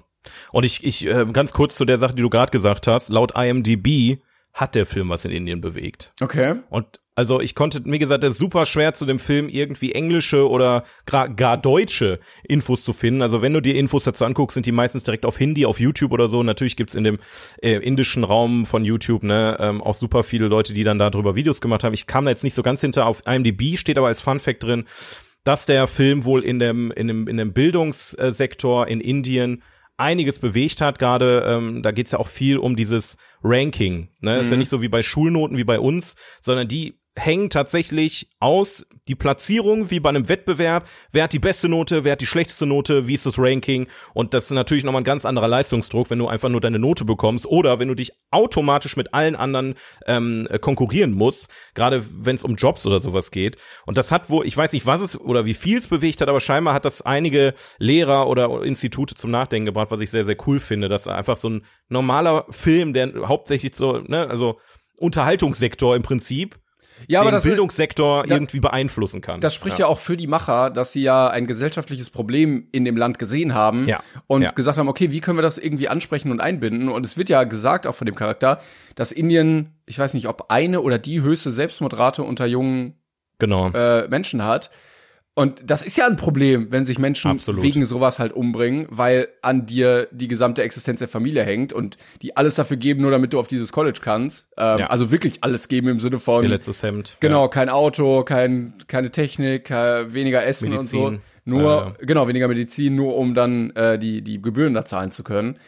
[0.52, 3.10] Und ich, ich äh, ganz kurz zu der Sache, die du gerade gesagt hast.
[3.10, 4.18] Laut IMDb
[4.54, 6.12] hat der Film was in Indien bewegt.
[6.20, 6.54] Okay.
[6.70, 10.48] Und also ich konnte, wie gesagt, es ist super schwer zu dem Film irgendwie englische
[10.48, 13.22] oder gar deutsche Infos zu finden.
[13.22, 16.12] Also wenn du dir Infos dazu anguckst, sind die meistens direkt auf Hindi, auf YouTube
[16.12, 16.42] oder so.
[16.42, 17.18] Natürlich gibt's in dem
[17.62, 21.60] äh, indischen Raum von YouTube ne ähm, auch super viele Leute, die dann darüber Videos
[21.60, 21.94] gemacht haben.
[21.94, 23.06] Ich kam da jetzt nicht so ganz hinter.
[23.06, 24.84] Auf IMDb steht aber als Fun Fact drin,
[25.44, 29.62] dass der Film wohl in dem in dem in dem Bildungssektor in Indien
[29.96, 30.98] einiges bewegt hat.
[30.98, 34.08] Gerade ähm, da geht's ja auch viel um dieses Ranking.
[34.20, 34.38] Ne?
[34.38, 38.86] Ist ja nicht so wie bei Schulnoten wie bei uns, sondern die hängen tatsächlich aus
[39.06, 40.88] die Platzierung wie bei einem Wettbewerb.
[41.12, 43.86] Wer hat die beste Note, wer hat die schlechteste Note, wie ist das Ranking?
[44.14, 47.04] Und das ist natürlich nochmal ein ganz anderer Leistungsdruck, wenn du einfach nur deine Note
[47.04, 49.74] bekommst oder wenn du dich automatisch mit allen anderen
[50.06, 53.58] ähm, äh, konkurrieren musst, gerade wenn es um Jobs oder sowas geht.
[53.86, 56.28] Und das hat wohl, ich weiß nicht, was es oder wie viel es bewegt hat,
[56.28, 60.36] aber scheinbar hat das einige Lehrer oder Institute zum Nachdenken gebracht, was ich sehr, sehr
[60.46, 64.58] cool finde, dass einfach so ein normaler Film, der hauptsächlich so, ne, also
[64.96, 66.58] Unterhaltungssektor im Prinzip,
[67.08, 69.40] Ja, aber den das, Bildungssektor da- irgendwie beeinflussen kann.
[69.40, 69.86] das spricht ja.
[69.86, 73.84] auch für die Macher, dass sie ja ein gesellschaftliches Problem in dem Land gesehen haben
[73.86, 74.00] Ja.
[74.26, 74.50] und Ja.
[74.52, 76.88] gesagt haben, okay, wie können wir das irgendwie ansprechen und einbinden?
[76.88, 78.60] Und es wird ja gesagt, auch von dem Charakter,
[78.94, 82.94] dass Indien, ich weiß nicht, ob eine oder die höchste Selbstmordrate unter jungen
[83.38, 83.70] Genau.
[83.70, 84.70] äh, Menschen hat.
[85.36, 87.60] Und das ist ja ein Problem, wenn sich Menschen Absolut.
[87.64, 92.36] wegen sowas halt umbringen, weil an dir die gesamte Existenz der Familie hängt und die
[92.36, 94.46] alles dafür geben, nur damit du auf dieses College kannst.
[94.56, 94.86] Ähm, Ja.
[94.86, 97.16] Also wirklich alles geben im Sinne von Ihr letztes Hemd.
[97.18, 97.48] Genau, Ja.
[97.48, 101.10] kein Auto, kein, keine Technik, äh, weniger Essen und so.
[101.10, 101.22] Medizin.
[101.46, 102.06] Nur, Äh.
[102.06, 105.58] genau, weniger Medizin, nur um dann äh, die, die Gebühren da zahlen zu können.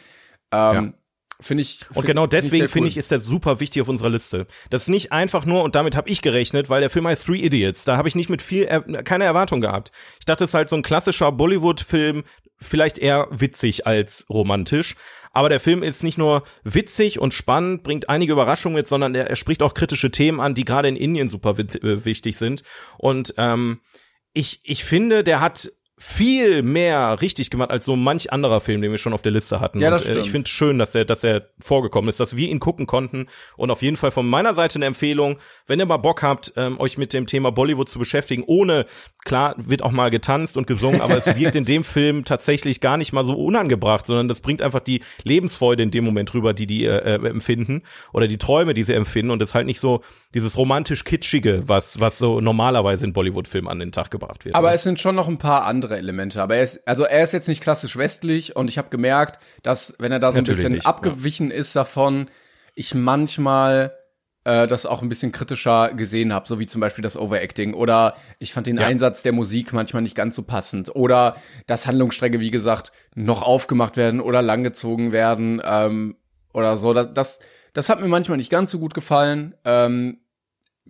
[0.51, 0.93] Ähm,
[1.39, 1.85] Finde ich.
[1.93, 2.91] Und genau deswegen finde cool.
[2.91, 4.47] ich, ist der super wichtig auf unserer Liste.
[4.71, 7.37] Das ist nicht einfach nur, und damit habe ich gerechnet, weil der Film heißt Three
[7.37, 7.85] Idiots.
[7.85, 9.91] Da habe ich nicht mit viel, er keine Erwartung gehabt.
[10.19, 12.23] Ich dachte, es ist halt so ein klassischer Bollywood-Film,
[12.59, 14.95] vielleicht eher witzig als romantisch.
[15.31, 19.29] Aber der Film ist nicht nur witzig und spannend, bringt einige Überraschungen mit, sondern er,
[19.29, 22.63] er spricht auch kritische Themen an, die gerade in Indien super äh, wichtig sind.
[22.97, 23.81] Und ähm,
[24.33, 28.91] ich, ich finde, der hat viel mehr richtig gemacht als so manch anderer Film, den
[28.91, 29.79] wir schon auf der Liste hatten.
[29.79, 30.25] Ja, das und, äh, stimmt.
[30.27, 33.25] ich finde schön, dass er, dass er vorgekommen ist, dass wir ihn gucken konnten.
[33.55, 36.79] Und auf jeden Fall von meiner Seite eine Empfehlung, wenn ihr mal Bock habt, ähm,
[36.79, 38.85] euch mit dem Thema Bollywood zu beschäftigen, ohne,
[39.25, 42.97] klar, wird auch mal getanzt und gesungen, aber es wirkt in dem Film tatsächlich gar
[42.97, 46.67] nicht mal so unangebracht, sondern das bringt einfach die Lebensfreude in dem Moment rüber, die
[46.67, 47.81] die äh, äh, empfinden
[48.13, 50.01] oder die Träume, die sie empfinden und es ist halt nicht so
[50.33, 54.55] dieses romantisch kitschige, was was so normalerweise in Bollywood-Filmen an den Tag gebracht wird.
[54.55, 56.41] Aber es sind schon noch ein paar andere Elemente.
[56.41, 59.93] Aber er ist, also er ist jetzt nicht klassisch westlich und ich habe gemerkt, dass,
[59.99, 62.29] wenn er da so ein Natürlich bisschen nicht, abgewichen ist davon,
[62.75, 63.93] ich manchmal
[64.43, 67.73] äh, das auch ein bisschen kritischer gesehen habe, so wie zum Beispiel das Overacting.
[67.73, 68.87] Oder ich fand den Ja.
[68.87, 70.95] Einsatz der Musik manchmal nicht ganz so passend.
[70.95, 71.35] Oder
[71.65, 75.61] dass Handlungsstränge, wie gesagt, noch aufgemacht werden oder langgezogen werden.
[75.63, 76.17] Ähm,
[76.53, 76.93] oder so.
[76.93, 77.39] Das, das,
[77.73, 79.53] das hat mir manchmal nicht ganz so gut gefallen.
[79.65, 80.21] Ähm,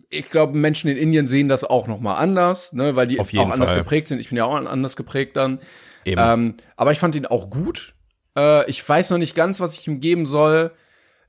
[0.10, 3.32] ich glaube, Menschen in Indien sehen das auch noch mal anders, ne, weil die Auf
[3.34, 3.80] jeden auch anders Fall.
[3.80, 4.20] geprägt sind.
[4.20, 5.60] Ich bin ja auch anders geprägt dann.
[6.06, 6.22] Eben.
[6.24, 7.94] Ähm, aber ich fand ihn auch gut.
[8.38, 10.72] Äh, ich weiß noch nicht ganz, was ich ihm geben soll.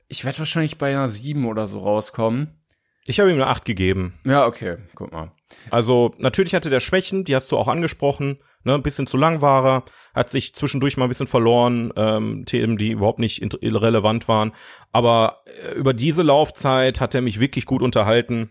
[0.08, 2.58] Ich werde wahrscheinlich bei einer 7 oder so rauskommen.
[3.06, 4.18] ich habe ihm eine 8 gegeben.
[4.24, 5.32] Ja, okay, guck mal.
[5.70, 8.38] Also natürlich hatte der Schwächen, die hast du auch angesprochen.
[8.64, 12.44] Ne, ein bisschen zu lang war er, hat sich zwischendurch mal ein bisschen verloren, ähm,
[12.44, 14.52] Themen, die überhaupt nicht irrelevant waren.
[14.92, 18.50] Aber äh, über diese Laufzeit hat er mich wirklich gut unterhalten.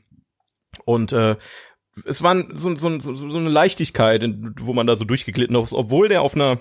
[0.86, 1.36] Und äh,
[2.06, 4.24] es war so, so, so, so eine Leichtigkeit,
[4.60, 6.60] wo man da so durchgeglitten ist, obwohl der auf einer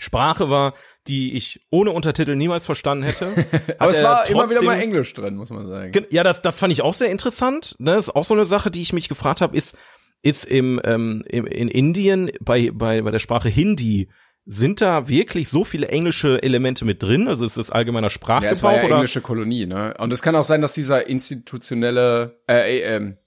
[0.00, 0.74] Sprache war,
[1.08, 3.32] die ich ohne Untertitel niemals verstanden hätte.
[3.78, 5.92] Aber es war immer wieder mal Englisch drin, muss man sagen.
[5.92, 7.74] Gen- Ja, das, das fand ich auch sehr interessant.
[7.78, 7.92] Ne?
[7.94, 9.76] Das ist auch so eine Sache, die ich mich gefragt habe, ist,
[10.22, 14.08] ist im, ähm, im, in Indien bei, bei, bei der Sprache Hindi,
[14.44, 17.28] sind da wirklich so viele englische Elemente mit drin?
[17.28, 18.94] Also ist das allgemeiner Ja, Sprachgebrauch es war ja oder?
[18.96, 19.94] englische Kolonie, ne?
[19.98, 23.18] Und es kann auch sein, dass dieser institutionelle, äh, äh, ähm,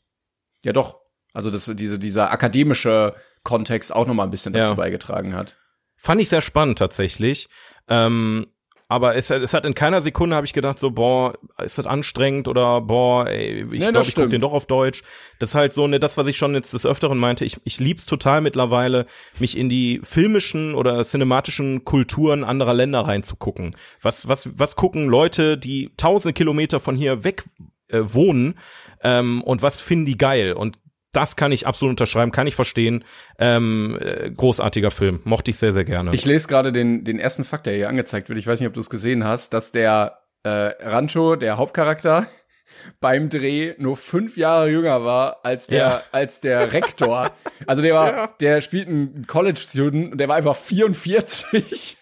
[0.64, 0.98] ja doch,
[1.34, 4.76] also das, diese, dieser akademische Kontext auch noch mal ein bisschen dazu Ja.
[4.76, 5.58] beigetragen hat.
[5.98, 7.48] Fand ich sehr spannend tatsächlich.
[7.88, 8.48] Ähm,
[8.88, 11.34] aber es, es hat in keiner Sekunde habe ich gedacht so boah
[11.64, 14.34] ist das anstrengend oder boah ey, ich Nee, glaube ich guck stimmt.
[14.34, 15.02] den doch auf Deutsch
[15.40, 17.80] das ist halt so ne das was ich schon jetzt des öfteren meinte ich ich
[17.80, 19.06] lieb's total mittlerweile
[19.40, 25.58] mich in die filmischen oder cinematischen Kulturen anderer Länder reinzugucken was was was gucken Leute
[25.58, 27.46] die tausende Kilometer von hier weg
[27.92, 28.58] äh, wohnen
[29.04, 30.78] ähm, und was finden die geil und
[31.14, 33.04] das kann ich absolut unterschreiben, kann ich verstehen.
[33.38, 36.12] Ähm, äh, großartiger Film, mochte ich sehr, sehr gerne.
[36.14, 38.40] Ich lese gerade den, den ersten Fakt, der hier angezeigt wird.
[38.40, 42.28] Ich weiß nicht, ob du es gesehen hast, dass der äh, Rancho, der Hauptcharakter,
[43.02, 46.02] beim Dreh nur fünf Jahre jünger war als der, Ja.
[46.14, 47.30] als der Rektor.
[47.68, 48.28] Also der war, Ja.
[48.40, 51.98] der spielt einen College-Student und der war einfach 44.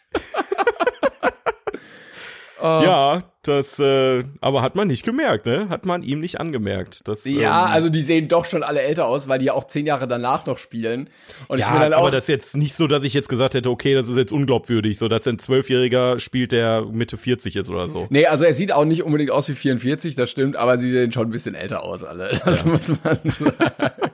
[2.61, 5.69] ja, das, äh, aber hat man nicht gemerkt, ne?
[5.69, 7.07] Hat man ihm nicht angemerkt.
[7.07, 9.65] Das, Ja, ähm, also die sehen doch schon alle älter aus, weil die ja auch
[9.65, 11.09] zehn Jahre danach noch spielen.
[11.47, 13.29] Und ich ja, bin dann auch, aber das ist jetzt nicht so, dass ich jetzt
[13.29, 17.55] gesagt hätte, okay, das ist jetzt unglaubwürdig, so dass ein Zwölfjähriger spielt, der Mitte 40
[17.55, 18.07] ist oder so.
[18.09, 21.11] Nee, also er sieht auch nicht unbedingt aus wie 44, das stimmt, aber sie sehen
[21.11, 22.29] schon ein bisschen älter aus, alle.
[22.45, 24.11] Das muss man sagen.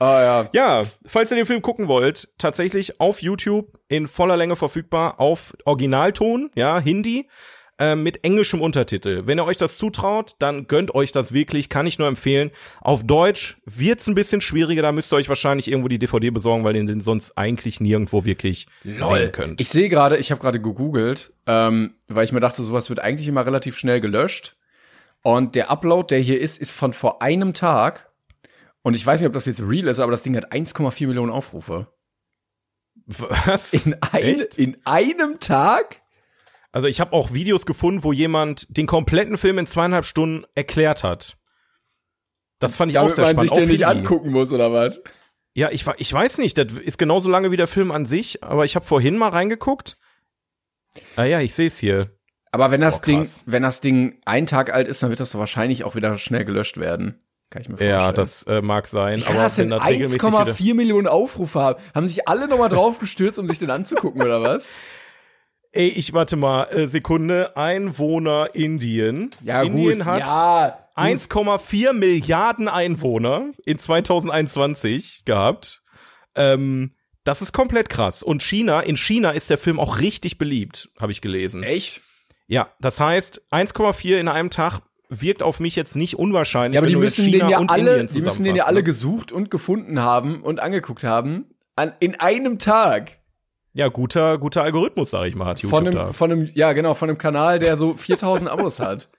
[0.00, 0.48] Oh ja.
[0.52, 5.56] Ja, falls ihr den Film gucken wollt, tatsächlich auf YouTube in voller Länge verfügbar, auf
[5.64, 7.28] Originalton, ja, Hindi,
[7.78, 9.26] äh, mit englischem Untertitel.
[9.26, 12.50] Wenn ihr euch das zutraut, dann gönnt euch das wirklich, kann ich nur empfehlen.
[12.80, 16.64] Auf Deutsch wird's ein bisschen schwieriger, da müsst ihr euch wahrscheinlich irgendwo die DVD besorgen,
[16.64, 19.60] weil ihr den sonst eigentlich nirgendwo wirklich sehen könnt.
[19.60, 23.28] Ich sehe gerade, ich habe gerade gegoogelt, ähm, weil ich mir dachte, sowas wird eigentlich
[23.28, 24.56] immer relativ schnell gelöscht.
[25.22, 28.10] Und der Upload, der hier ist, ist von vor einem Tag.
[28.86, 31.32] Und ich weiß nicht, ob das jetzt real ist, aber das Ding hat 1,4 Millionen
[31.32, 31.88] Aufrufe.
[33.06, 33.74] Was?
[33.74, 36.02] In, ein, in einem Tag?
[36.70, 41.02] Also ich habe auch Videos gefunden, wo jemand den kompletten Film in zweieinhalb Stunden erklärt
[41.02, 41.36] hat.
[42.60, 43.50] Das fand ich auch Damit sehr man spannend.
[43.50, 45.00] sich den nicht angucken muss, oder was?
[45.52, 48.66] Ja, ich, ich weiß nicht, das ist genauso lange wie der Film an sich, aber
[48.66, 49.98] ich habe vorhin mal reingeguckt.
[51.16, 52.16] Ah ja, ich sehe es hier.
[52.52, 55.32] Aber wenn das Oh, Ding, wenn das Ding ein Tag alt ist, dann wird das
[55.32, 57.25] doch wahrscheinlich auch wieder schnell gelöscht werden.
[57.50, 58.00] Kann ich mir vorstellen.
[58.00, 61.60] Ja, das äh, mag sein, Wie aber das denn das regelmäßig wieder 1,4 Millionen Aufrufe
[61.60, 61.80] haben?
[61.94, 64.70] Haben sich alle nochmal drauf gestürzt, um sich den anzugucken, oder was?
[65.72, 69.30] Ey, ich warte mal, äh, Sekunde, Einwohner Indien.
[69.44, 70.78] Indien hat ja.
[70.96, 75.82] 1,4 Milliarden Einwohner in 2021 gehabt.
[76.34, 76.90] Ähm,
[77.24, 78.22] das ist komplett krass.
[78.22, 81.62] Und China, in China ist der Film auch richtig beliebt, habe ich gelesen.
[81.62, 82.00] Echt?
[82.46, 86.74] Ja, das heißt, 1,4 in einem Tag wirkt auf mich jetzt nicht unwahrscheinlich.
[86.74, 88.84] Ja, aber die müssen den ja alle, die müssen den ja alle ne?
[88.84, 91.46] gesucht und gefunden haben und angeguckt haben.
[91.76, 93.18] An, in einem Tag.
[93.72, 96.12] Ja, guter, guter Algorithmus, sag ich mal, hat YouTube Von einem, da.
[96.12, 99.08] von einem, ja genau, von einem Kanal, der so 4000 Abos hat.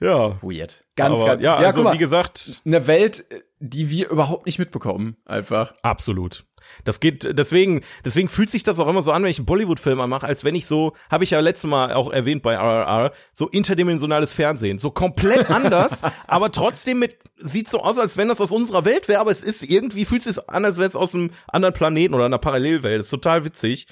[0.00, 0.40] Ja.
[0.42, 0.84] Weird.
[0.94, 1.42] Ganz, aber, ganz.
[1.42, 3.24] ja, also guck mal, wie gesagt, eine Welt,
[3.58, 5.74] die wir überhaupt nicht mitbekommen, einfach.
[5.82, 6.44] absolut.
[6.84, 9.98] Das geht, deswegen, deswegen fühlt sich das auch immer so an, wenn ich einen Bollywood-Film
[10.08, 13.48] mache, als wenn ich so, habe ich ja letztes Mal auch erwähnt bei RRR, so
[13.48, 14.78] interdimensionales Fernsehen.
[14.78, 19.08] So komplett anders, aber trotzdem mit, sieht so aus, als wenn das aus unserer Welt
[19.08, 22.14] wäre, aber es ist irgendwie, fühlt sich an, als wäre es aus einem anderen Planeten
[22.14, 22.98] oder einer Parallelwelt.
[23.00, 23.86] Das ist total witzig.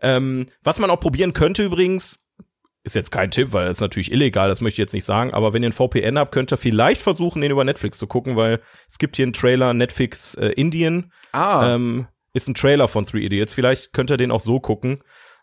[0.00, 2.18] Ähm, was man auch probieren könnte übrigens,
[2.84, 5.32] ist jetzt kein Tipp, weil das ist natürlich illegal, das möchte ich jetzt nicht sagen,
[5.32, 8.36] aber wenn ihr ein VPN habt, könnt ihr vielleicht versuchen, den über Netflix zu gucken,
[8.36, 11.12] weil es gibt hier einen Trailer Netflix äh, Indien.
[11.30, 13.54] Ah, Ähm, ist ein Trailer von Three Idiots.
[13.54, 15.02] Vielleicht könnt ihr den auch so gucken,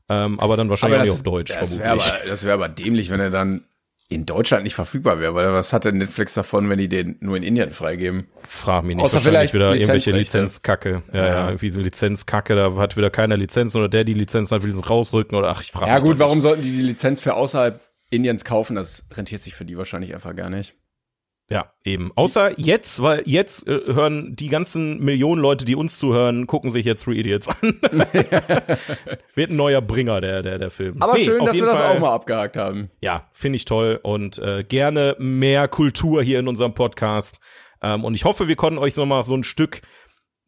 [0.09, 3.09] ähm, aber dann wahrscheinlich auch nicht auf Deutsch, das wäre aber, das wäre aber dämlich,
[3.09, 3.65] wenn er dann
[4.11, 7.37] in Deutschland nicht verfügbar wäre, weil was hat denn Netflix davon, wenn die den nur
[7.37, 8.27] in Indien freigeben?
[8.47, 10.11] Frag mich nicht, Außer vielleicht wieder irgendwelche.
[10.11, 11.03] Lizenzkacke.
[11.13, 11.45] Ja, ja, Ja.
[11.49, 14.83] irgendwie so Lizenzkacke, da hat wieder keiner Lizenz oder der die Lizenz hat, will sie
[14.83, 17.79] rausrücken oder ach, ich frage Ja gut, warum sollten die die Lizenz für außerhalb
[18.09, 18.75] Indiens kaufen?
[18.75, 20.73] Das rentiert sich für die wahrscheinlich einfach gar nicht.
[21.49, 22.11] Ja, eben.
[22.15, 26.85] Außer jetzt, weil jetzt äh, hören die ganzen Millionen Leute, die uns zuhören, gucken sich
[26.85, 27.79] jetzt Three Idiots an.
[29.35, 31.01] Wird ein neuer Bringer, der, der, der Film.
[31.01, 32.89] Aber Nee, schön, dass wir jeden das Fall- auch mal abgehakt haben.
[33.01, 37.39] Ja, finde ich toll und äh, gerne mehr Kultur hier in unserem Podcast.
[37.81, 39.81] Ähm, und ich hoffe, wir konnten euch so mal so ein Stück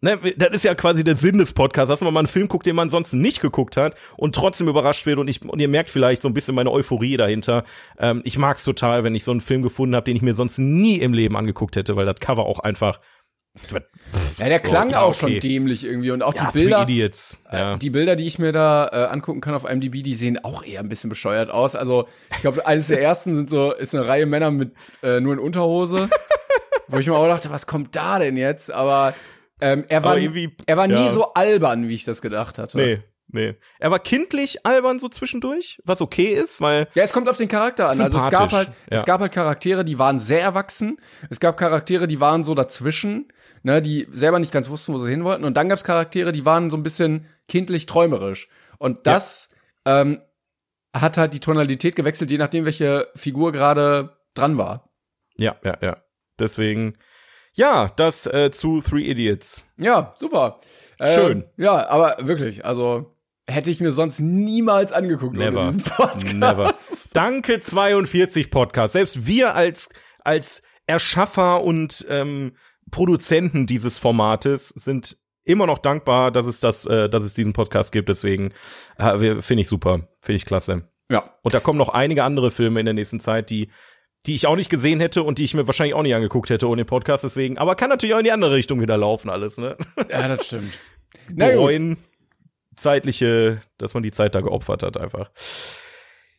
[0.04, 2.66] Ne, das ist ja quasi der Sinn des Podcasts, dass man mal einen Film guckt,
[2.66, 5.92] den man sonst nicht geguckt hat und trotzdem überrascht wird und ich und ihr merkt
[5.92, 7.66] vielleicht so ein bisschen meine Euphorie dahinter.
[8.00, 10.58] Ähm, ich mag's total, wenn ich so einen Film gefunden habe, den ich mir sonst
[10.58, 13.00] nie im Leben angeguckt hätte, weil das Cover auch einfach
[14.40, 15.20] Ja, der So, klang ja, auch okay.
[15.20, 17.38] schon dämlich irgendwie und auch ja, die Bilder, Idiots.
[17.52, 17.78] Ja.
[17.78, 20.80] die Bilder, die ich mir da äh, angucken kann auf IMDb, die sehen auch eher
[20.80, 21.76] ein bisschen bescheuert aus.
[21.76, 24.74] Also ich glaube, eines der ersten sind so ist eine Reihe Männer mit
[25.04, 26.10] äh, nur in Unterhose,
[26.88, 28.72] wo ich mir auch dachte, was kommt da denn jetzt?
[28.72, 29.14] Aber
[29.62, 31.10] ähm, er war er war nie ja.
[31.10, 32.78] so albern, wie ich das gedacht hatte.
[32.78, 33.56] Nee, nee.
[33.80, 37.48] Er war kindlich albern so zwischendurch, was okay ist, weil Ja, es kommt auf den
[37.48, 38.02] Charakter an.
[38.02, 39.06] Also es gab halt, es ja.
[39.06, 40.98] gab halt Charaktere, die waren sehr erwachsen.
[41.30, 43.32] Es gab Charaktere, die waren so dazwischen,
[43.64, 45.46] ne, die selber nicht ganz wussten, wo sie hin wollten.
[45.46, 48.48] Und dann gab es Charaktere, die waren so ein bisschen kindlich träumerisch.
[48.80, 49.50] Und das
[49.86, 50.22] ähm,
[50.96, 54.90] hat halt die Tonalität gewechselt, je nachdem, welche Figur gerade dran war.
[55.38, 55.98] ja, ja, ja.
[56.40, 56.98] Deswegen,
[57.54, 59.66] ja, das äh, zu Three Idiots.
[59.78, 60.60] Ja, super.
[61.00, 61.44] Ähm, Schön.
[61.58, 63.16] Ja, aber wirklich, also
[63.48, 65.74] hätte ich mir sonst niemals angeguckt Never.
[66.34, 66.76] Never.
[67.14, 68.94] Danke 42 Podcast.
[68.94, 69.90] Selbst wir als
[70.24, 72.56] als Erschaffer und ähm,
[72.92, 77.92] Produzenten dieses Formates sind immer noch dankbar, dass es das, äh, dass es diesen Podcast
[77.92, 78.10] gibt.
[78.10, 78.54] Deswegen
[78.98, 80.90] äh, finde ich super, finde ich klasse.
[81.10, 81.24] Ja.
[81.42, 83.70] Und da kommen noch einige andere Filme in der nächsten Zeit, die
[84.26, 86.68] die ich auch nicht gesehen hätte und die ich mir wahrscheinlich auch nicht angeguckt hätte
[86.68, 87.24] ohne den Podcast.
[87.24, 89.58] Deswegen, aber kann natürlich auch in die andere Richtung wieder laufen alles.
[89.58, 89.76] Ne?
[90.10, 90.78] Ja, das stimmt.
[91.30, 91.98] Bereuen,
[92.76, 95.32] zeitliche, dass man die Zeit da geopfert hat einfach.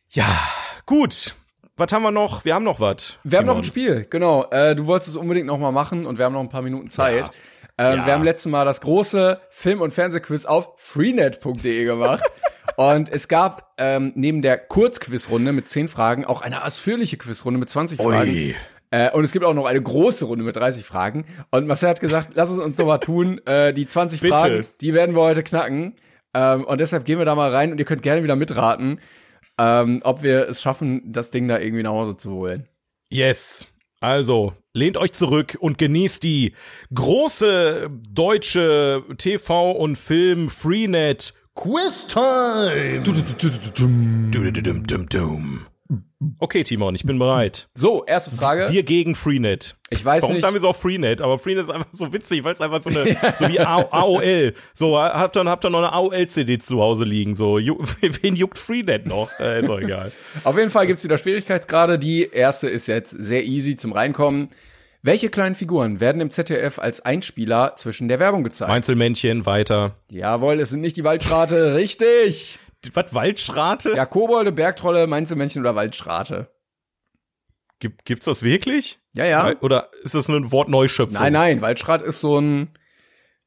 [0.09, 0.39] Ja,
[0.85, 1.35] gut.
[1.75, 2.45] Was haben wir noch?
[2.45, 3.17] Wir haben noch was.
[3.23, 3.63] Wir haben noch ein.
[3.63, 4.45] Spiel, genau.
[4.51, 6.89] Äh, du wolltest es unbedingt noch mal machen und wir haben noch ein paar Minuten
[6.89, 7.31] Zeit.
[7.79, 8.05] Ähm, Ja.
[8.05, 12.23] Wir haben letztes Mal das große Film- und Fernsehquiz auf freenet.de gemacht.
[12.77, 17.69] und es gab ähm, neben der Kurzquizrunde mit 10 Fragen auch eine ausführliche Quizrunde mit
[17.69, 18.55] 20 Fragen.
[18.91, 21.25] Äh, und es gibt auch noch eine große Runde mit 30 Fragen.
[21.49, 23.41] Und Marcel hat gesagt, lass es uns doch mal tun.
[23.45, 24.37] Äh, die 20 Bitte.
[24.37, 25.95] Fragen, die werden wir heute knacken.
[26.35, 28.99] Ähm, und deshalb gehen wir da mal rein und ihr könnt gerne wieder mitraten,
[29.59, 32.67] ähm, ob wir es schaffen, das Ding da irgendwie nach Hause zu holen.
[33.09, 33.67] Yes.
[33.99, 36.53] Also, lehnt euch zurück und genießt die
[36.93, 43.03] große deutsche TV und Film Freenet Quiz Time!
[46.39, 47.67] Okay, Timon, ich bin bereit.
[47.75, 48.69] So, erste Frage.
[48.71, 49.75] Wir gegen Freenet.
[49.91, 50.41] ich weiß Warum nicht.
[50.41, 51.21] sagen wir so auf Freenet?
[51.21, 53.05] Aber Freenet ist einfach so witzig, weil es einfach so eine,
[53.37, 54.53] so wie AOL.
[54.73, 57.35] So, habt ihr, habt ihr noch eine AOL-CD zu Hause liegen?
[57.35, 59.29] So, ju wen juckt Freenet noch?
[59.39, 60.11] Äh, ist doch egal.
[60.43, 61.99] Auf jeden Fall gibt's wieder Schwierigkeitsgrade.
[61.99, 64.49] Die erste ist jetzt sehr easy zum Reinkommen.
[65.05, 68.71] Welche kleinen Figuren werden im ZDF als Einspieler zwischen der Werbung gezeigt?
[68.71, 69.97] Einzelmännchen, weiter.
[70.09, 71.75] Jawohl, es sind nicht die Waldschrate.
[71.75, 72.57] Richtig.
[72.93, 73.93] Was, Waldschrate?
[73.95, 76.49] Ja, Kobolde, Bergtrolle, Mainzelmännchen oder Waldschrate.
[77.79, 78.99] Gibt, gibt's das wirklich?
[79.13, 79.59] Ja, ja.
[79.59, 81.13] Oder ist das ein Wort Neuschöpfung?
[81.21, 82.69] Nein, nein, Waldschrat ist so ein,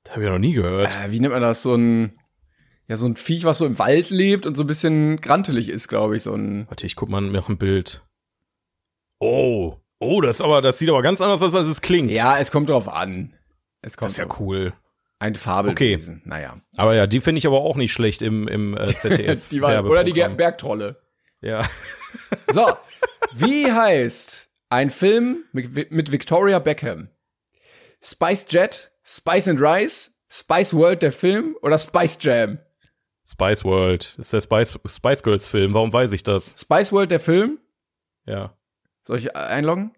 [0.05, 0.91] Das habe ich noch nie gehört.
[0.91, 2.19] äh, wie nennt man das, so ein,
[2.87, 5.89] ja, so ein Viech, was so im Wald lebt und so ein bisschen grantelig ist,
[5.89, 8.03] glaube ich, so ein, Warte, ich guck mal nach ein Bild.
[9.21, 12.11] Oh, oh, das ist aber, das sieht aber ganz anders aus, als es klingt.
[12.11, 13.35] ja, es kommt drauf an.
[13.83, 14.73] Es kommt das ist ja cool.
[15.19, 16.23] Ein Fabelwesen.
[16.25, 16.61] Naja.
[16.77, 19.49] Aber ja, die finde ich aber auch nicht schlecht im, im äh, ZDF.
[19.51, 20.13] Die war, oder die.
[20.13, 21.01] Bergtrolle.
[21.41, 21.69] Ja.
[22.51, 22.67] So,
[23.35, 27.11] wie heißt ein Film mit, mit Victoria Beckham?
[28.03, 32.59] Spice Jet, Spice and Rice, Spice World der Film oder Spice Jam?
[33.29, 34.15] Spice World.
[34.17, 35.75] Das ist der Spice, Spice Girls Film.
[35.75, 36.55] Warum weiß ich das?
[36.59, 37.59] Spice World der Film?
[38.25, 38.56] Ja.
[39.07, 39.93] Soll ich einloggen?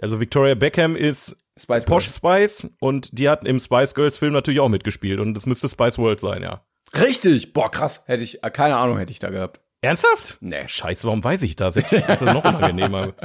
[0.00, 2.08] Also Victoria Beckham ist Spice Posh.
[2.08, 5.98] Spice und die hat im Spice Girls Film natürlich auch mitgespielt und das müsste Spice
[5.98, 6.64] World sein, ja.
[6.94, 7.52] Richtig.
[7.52, 8.04] Boah, krass.
[8.06, 9.60] Hätte ich, äh, keine Ahnung hätte ich da gehabt.
[9.82, 10.38] Ernsthaft?
[10.40, 10.66] Nee.
[10.66, 11.74] Scheiße, warum weiß ich das?
[11.74, 13.14] Jetzt ist das noch unangenehmer.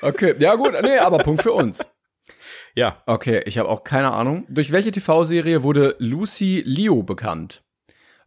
[0.00, 1.80] Okay, ja gut, nee, aber Punkt für uns.
[2.76, 3.02] Ja.
[3.06, 4.46] Okay, ich habe auch keine Ahnung.
[4.48, 7.64] Durch welche TV-Serie wurde Lucy Liu bekannt?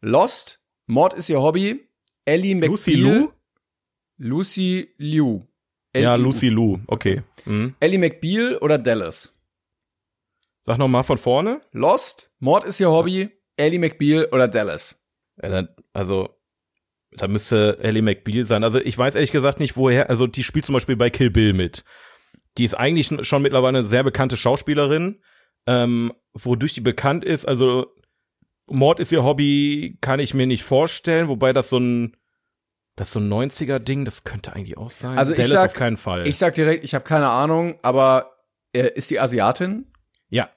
[0.01, 1.87] Lost, Mord ist ihr Hobby,
[2.25, 2.71] Ellie McBeal.
[2.71, 3.29] Lucy Liu?
[4.17, 5.45] Lucy Liu.
[5.95, 6.25] Ja, L-I-U.
[6.25, 6.79] Lucy Lou.
[6.87, 7.23] Okay.
[7.45, 7.75] Mhm.
[7.79, 9.35] Ellie McBeal oder Dallas?
[10.63, 11.61] Sag noch mal von vorne.
[11.71, 14.99] Lost, Mord ist ihr Hobby, Ellie McBeal oder Dallas?
[15.41, 16.29] Ja, dann, also,
[17.11, 18.63] da müsste Ellie McBeal sein.
[18.63, 21.53] Also ich weiß ehrlich gesagt nicht, woher, also die spielt zum Beispiel bei Kill Bill
[21.53, 21.83] mit.
[22.57, 25.21] Die ist eigentlich schon mittlerweile eine sehr bekannte Schauspielerin.
[25.67, 27.87] Ähm, wodurch die bekannt ist, also
[28.67, 32.17] Mord ist ihr Hobby, kann ich mir nicht vorstellen, wobei das so ein,
[33.01, 35.17] das ist so ein 90er-Ding, das könnte eigentlich auch sein.
[35.17, 36.27] Also ich Dallas sag- auf keinen Fall.
[36.27, 38.33] Ich sag direkt, ich habe keine Ahnung, aber
[38.73, 39.87] äh, ist die Asiatin?
[40.29, 40.49] ja,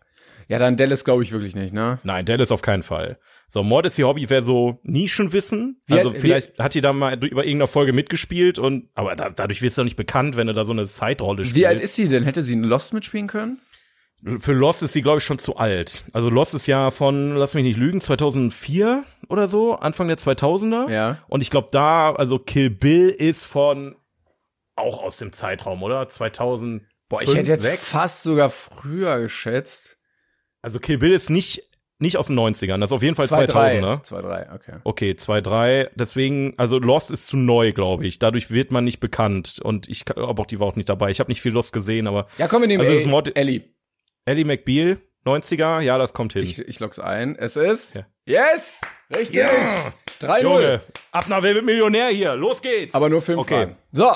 [0.48, 2.00] Ja, dann Dallas glaube ich wirklich nicht, ne?
[2.02, 3.18] nein, Dallas auf keinen Fall.
[3.48, 5.80] So, Mord ist ihr Hobby wäre so Nischenwissen.
[5.86, 9.16] Wie also alt- wie- vielleicht hat die da mal über irgendeiner Folge mitgespielt und, aber
[9.16, 11.56] da, dadurch wirst du doch nicht bekannt, wenn du da so eine Zeitrolle spielst.
[11.56, 12.24] Wie alt ist sie denn?
[12.24, 13.58] Hätte sie in Lost mitspielen können?
[14.38, 16.04] Für Lost ist sie, glaube ich, schon zu alt.
[16.14, 20.90] Also Lost ist ja von, lass mich nicht lügen, 2004 oder so, Anfang der 2000er.
[20.90, 21.18] Ja.
[21.28, 23.96] Und ich glaube da, also Kill Bill ist von,
[24.76, 26.08] auch aus dem Zeitraum, oder?
[26.08, 26.82] 2000.
[27.08, 27.86] Boah, ich hätte jetzt sechs?
[27.86, 29.98] fast sogar früher geschätzt.
[30.62, 31.62] Also Kill Bill ist nicht,
[31.98, 34.04] nicht aus den 90ern, das ist auf jeden Fall 2000er.
[34.04, 34.72] 2-3, okay.
[34.84, 35.90] Okay, 2, 3.
[35.96, 38.18] Deswegen, also Lost ist zu neu, glaube ich.
[38.18, 39.60] Dadurch wird man nicht bekannt.
[39.62, 41.10] Und ich glaube auch, die war auch nicht dabei.
[41.10, 43.73] Ich habe nicht viel Lost gesehen, aber Ja, komm, wir nehmen Also Ellie.
[44.24, 46.42] Ellie McBeal, 90er, ja, das kommt hin.
[46.42, 47.36] Ich, ich log's ein.
[47.36, 47.96] Es ist.
[47.96, 48.06] Ja.
[48.26, 48.80] Yes!
[49.14, 49.36] Richtig!
[49.36, 49.92] Ja!
[50.20, 50.42] 3-0.
[50.42, 50.80] Junge,
[51.12, 52.34] ab nach Wer wird Millionär hier.
[52.34, 52.94] Los geht's.
[52.94, 53.68] Aber nur fünf Okay.
[53.92, 54.10] So.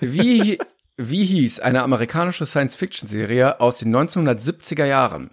[0.00, 0.58] Wie,
[0.96, 5.30] wie hieß eine amerikanische Science-Fiction-Serie aus den 1970er Jahren?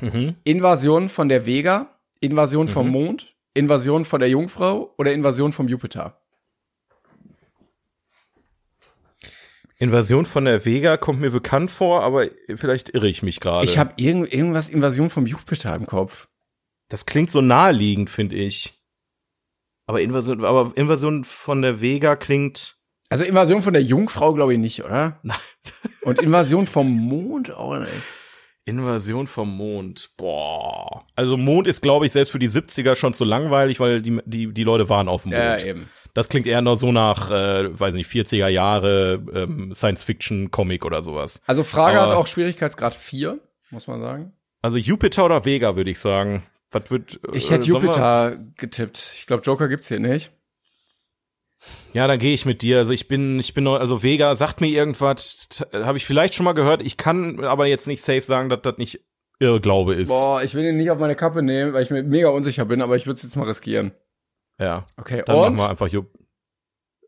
[0.00, 0.36] Mhm.
[0.44, 6.19] Invasion von der Vega, Invasion vom Mond, Invasion von der Jungfrau oder Invasion vom Jupiter?
[9.80, 13.64] Invasion von der Vega kommt mir bekannt vor, aber vielleicht irre ich mich gerade.
[13.64, 16.28] Ich habe irgend, irgendwas Invasion vom Jupiter im Kopf.
[16.90, 18.74] Das klingt so naheliegend, finde ich.
[19.86, 22.76] Aber Invasion, aber Invasion von der Vega klingt.
[23.08, 25.18] Also Invasion von der Jungfrau glaube ich nicht, oder?
[25.22, 25.38] Nein.
[26.02, 27.90] Und Invasion vom Mond auch nicht.
[28.66, 30.10] Invasion vom Mond.
[30.18, 31.06] Boah.
[31.16, 34.52] Also Mond ist, glaube ich, selbst für die 70er schon zu langweilig, weil die, die,
[34.52, 35.42] die Leute waren auf dem Mond.
[35.42, 35.88] Ja, eben.
[36.14, 41.40] Das klingt eher noch so nach, äh, weiß nicht, 40er Jahre ähm, Science-Fiction-Comic oder sowas.
[41.46, 43.38] Also Frage Aber- hat auch Schwierigkeitsgrad 4,
[43.70, 44.32] muss man sagen.
[44.62, 46.42] Also Jupiter oder Vega, würde ich sagen.
[46.72, 49.12] Was wird, Ich äh, hätte Jupiter getippt.
[49.16, 50.30] Ich glaube, Joker gibt's hier nicht.
[51.92, 52.78] Ja, dann gehe ich mit dir.
[52.78, 56.52] Also ich bin, ich bin, also Vega sagt mir irgendwas, habe ich vielleicht schon mal
[56.54, 56.82] gehört.
[56.82, 59.00] Ich kann aber jetzt nicht safe sagen, dass das nicht
[59.40, 60.08] Irrglaube ist.
[60.08, 62.82] Boah, ich will ihn nicht auf meine Kappe nehmen, weil ich mir mega unsicher bin,
[62.82, 63.92] aber ich würde es jetzt mal riskieren.
[64.60, 65.42] Ja, Okay, dann und?
[65.42, 66.06] machen wir einfach Jup.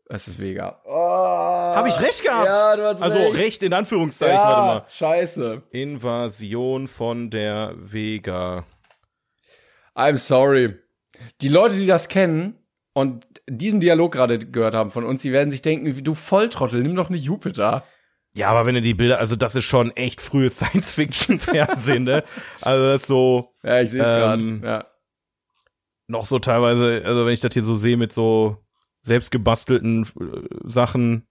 [0.09, 0.81] Es ist Vega.
[0.85, 2.45] Oh, Habe ich recht gehabt?
[2.45, 3.35] Ja, du hast also recht.
[3.37, 4.85] recht in Anführungszeichen, ja, warte mal.
[4.89, 5.63] scheiße.
[5.71, 8.65] Invasion von der Vega.
[9.95, 10.75] I'm sorry.
[11.41, 12.57] Die Leute, die das kennen
[12.93, 16.95] und diesen Dialog gerade gehört haben von uns, die werden sich denken, du Volltrottel, nimm
[16.95, 17.83] doch nicht Jupiter.
[18.35, 22.23] Ja, aber wenn du die Bilder, also das ist schon echt frühes Science-Fiction-Fernsehen, ne?
[22.61, 24.67] Also das ist so Ja, ich sehe es Ähm, gerade.
[24.67, 24.85] Ja.
[26.07, 28.57] Noch so teilweise, also wenn ich das hier so sehe mit so
[29.01, 31.27] selbstgebastelten äh, Sachen,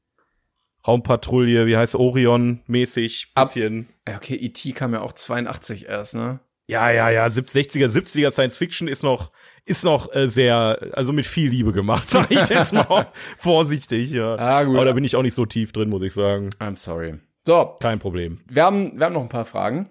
[0.87, 3.89] Raumpatrouille, wie heißt Orion-mäßig, Ab- bisschen.
[4.09, 4.73] Ja, Okay, E.T.
[4.73, 6.41] kam ja auch 82 erst, ne?
[6.69, 9.31] Ja, ja, ja, sieb- 60er, 70er Science Fiction ist noch,
[9.65, 13.09] ist noch äh, sehr, also mit viel Liebe gemacht, sag ich jetzt mal
[13.39, 14.37] vorsichtig, ja.
[14.37, 14.77] Ah, gut.
[14.77, 16.51] Aber da bin ich auch nicht so tief drin, muss ich sagen.
[16.61, 17.19] I'm sorry.
[17.45, 18.41] So, Kein Problem.
[18.49, 19.89] wir haben, wir haben noch ein paar Fragen.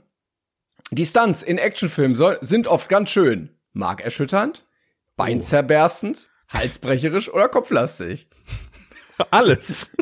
[0.92, 3.50] Die Stunts in Actionfilmen soll, sind oft ganz schön.
[3.74, 4.66] Markerschütternd,
[5.16, 8.28] beinzerberstend, halsbrecherisch oder kopflastig.
[9.32, 9.96] Alles.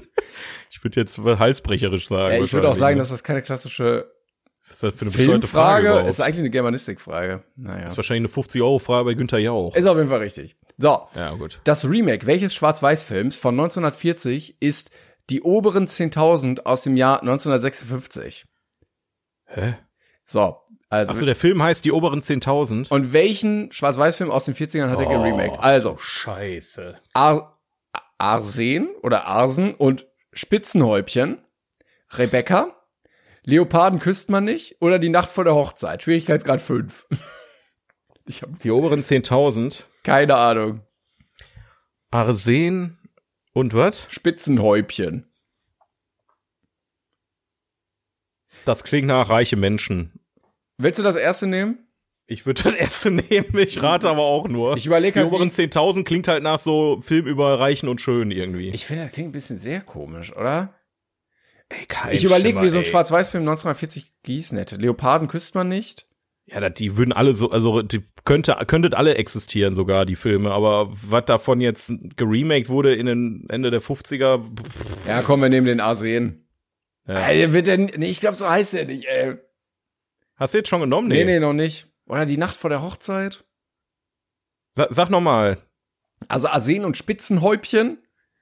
[0.72, 2.36] Ich würde jetzt halsbrecherisch sagen.
[2.38, 4.12] Ja, ich würde auch sagen, dass das keine klassische
[4.70, 6.10] ist das für eine bescheuerte Frage Filmfrage überhaupt?
[6.10, 7.44] ist eigentlich eine Germanistikfrage.
[7.56, 7.84] Naja.
[7.84, 9.76] Das ist wahrscheinlich eine 50-Euro-Frage bei Günther Jauch.
[9.76, 10.58] Ist auf jeden Fall richtig.
[10.78, 11.60] So, Ja, gut.
[11.64, 14.92] das Remake welches Schwarz-Weiß-Films von 1940 ist
[15.32, 18.46] Die oberen 10.000 aus dem Jahr 1956?
[19.46, 19.76] Hä?
[20.26, 20.58] So,
[20.90, 21.12] also.
[21.12, 22.90] Achso, der Film heißt Die oberen 10.000.
[22.90, 25.64] und welchen Schwarz-Weiß-Film aus den 40ern hat er geremaked?
[25.64, 26.98] Also, Scheiße.
[27.14, 27.60] Ar
[28.18, 31.42] Arsen oder Arsen und Spitzenhäubchen,
[32.12, 32.76] Rebecca,
[33.44, 37.08] Leoparden küsst man nicht oder die Nacht vor der Hochzeit, Schwierigkeitsgrad 5.
[38.28, 39.82] Ich habe Die oberen 10.000.
[40.04, 40.82] keine Ahnung.
[42.12, 43.00] Arsen
[43.54, 44.06] und was?
[44.10, 45.26] Spitzenhäubchen.
[48.66, 50.19] Das klingt nach reiche Menschen.
[50.80, 51.78] Willst du das erste nehmen?
[52.26, 54.78] Ich würde das erste nehmen, ich rate aber auch nur.
[54.78, 58.02] Ich überleg Die halt, oberen wie- 10.000 klingt halt nach so Film über Reichen und
[58.02, 58.70] Schön irgendwie.
[58.70, 60.74] Ich finde, das klingt ein bisschen sehr komisch, oder?
[61.70, 62.86] ey, kein Ich überlege, wie so ein.
[62.86, 64.78] Schwarz-Weiß-Film 1940 gießen hätte.
[64.78, 66.08] Leoparden küsst man nicht.
[66.46, 70.52] Ja, das- die würden alle so, also die könnte, könntet alle existieren sogar, die Filme,
[70.52, 75.50] aber was davon jetzt geremaked wurde in den Ende der 50er, pff, Ja, komm, wir
[75.50, 76.48] nehmen den Arsen.
[77.08, 77.16] Ja.
[77.16, 79.36] Alter, wird der, nee, ich glaube, so heißt der nicht, ey.
[80.40, 81.08] Hast du jetzt schon genommen?
[81.08, 81.88] Nee, nee, noch nicht.
[82.08, 83.46] Oder die Nacht vor der Hochzeit.
[84.76, 85.58] Sa sag noch mal.
[86.28, 88.00] Also Arsen und Spitzenhäubchen.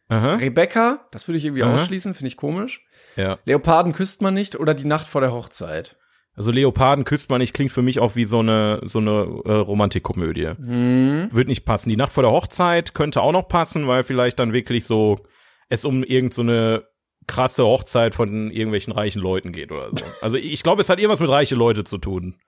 [0.09, 0.35] Aha.
[0.35, 1.73] Rebecca, das würde ich irgendwie Aha.
[1.73, 2.85] ausschließen, finde ich komisch.
[3.17, 3.39] Ja.
[3.43, 5.97] Leoparden küsst man nicht oder die Nacht vor der Hochzeit.
[6.33, 9.51] Also Leoparden küsst man nicht, klingt für mich auch wie so eine, so eine äh,
[9.51, 10.49] Romantikkomödie.
[10.49, 11.27] Hm.
[11.31, 11.89] Wird nicht passen.
[11.89, 15.25] Die Nacht vor der Hochzeit könnte auch noch passen, weil vielleicht dann wirklich so
[15.67, 16.85] es um irgend so eine
[17.27, 20.05] krasse Hochzeit von irgendwelchen reichen Leuten geht oder so.
[20.21, 22.39] Also ich glaube, es hat irgendwas mit reiche Leute zu tun.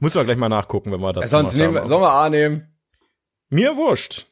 [0.00, 1.86] Müssen wir gleich mal nachgucken, wenn wir das Sonst nehmen haben.
[1.86, 2.74] sollen wir A nehmen?
[3.50, 4.26] Mir wurscht.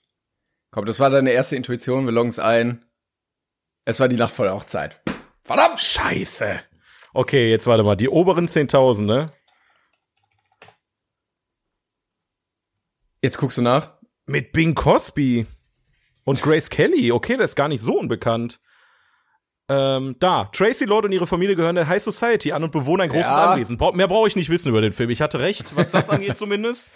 [0.70, 2.84] Komm, das war deine erste Intuition, wir loggen es ein.
[3.84, 5.00] Es war die Nacht vor der Hochzeit.
[5.44, 5.80] Verdammt!
[5.80, 6.61] Scheiße.
[7.14, 7.96] Okay, jetzt warte mal.
[7.96, 9.32] Die oberen 10.000, ne?
[13.20, 13.98] Jetzt guckst du nach.
[14.26, 15.46] Mit Bing Cosby
[16.24, 17.12] und Grace Kelly.
[17.12, 18.61] Okay, das ist gar nicht so unbekannt.
[19.69, 23.09] Ähm, da, Tracy Lord und ihre Familie gehören der High Society an und bewohnen ein
[23.11, 23.53] großes Ja.
[23.53, 23.79] Anwesen.
[23.95, 25.11] Mehr brauche ich nicht wissen über den Film.
[25.11, 26.91] Ich hatte recht, was das angeht zumindest.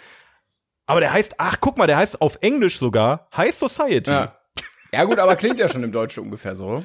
[0.85, 4.11] Aber der heißt, ach, guck mal, der heißt auf Englisch sogar High Society.
[4.11, 4.37] Ja.
[4.93, 6.83] Ja gut, aber klingt ja schon im Deutschen ungefähr so.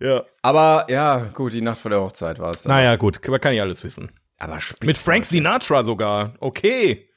[0.00, 0.24] ja.
[0.42, 2.64] Aber ja, gut, die Nacht vor der Hochzeit war es.
[2.64, 4.10] Naja, gut, kann kann ich alles wissen.
[4.38, 4.86] aber Spitzen.
[4.86, 6.34] Mit Frank Sinatra sogar.
[6.40, 7.10] Okay.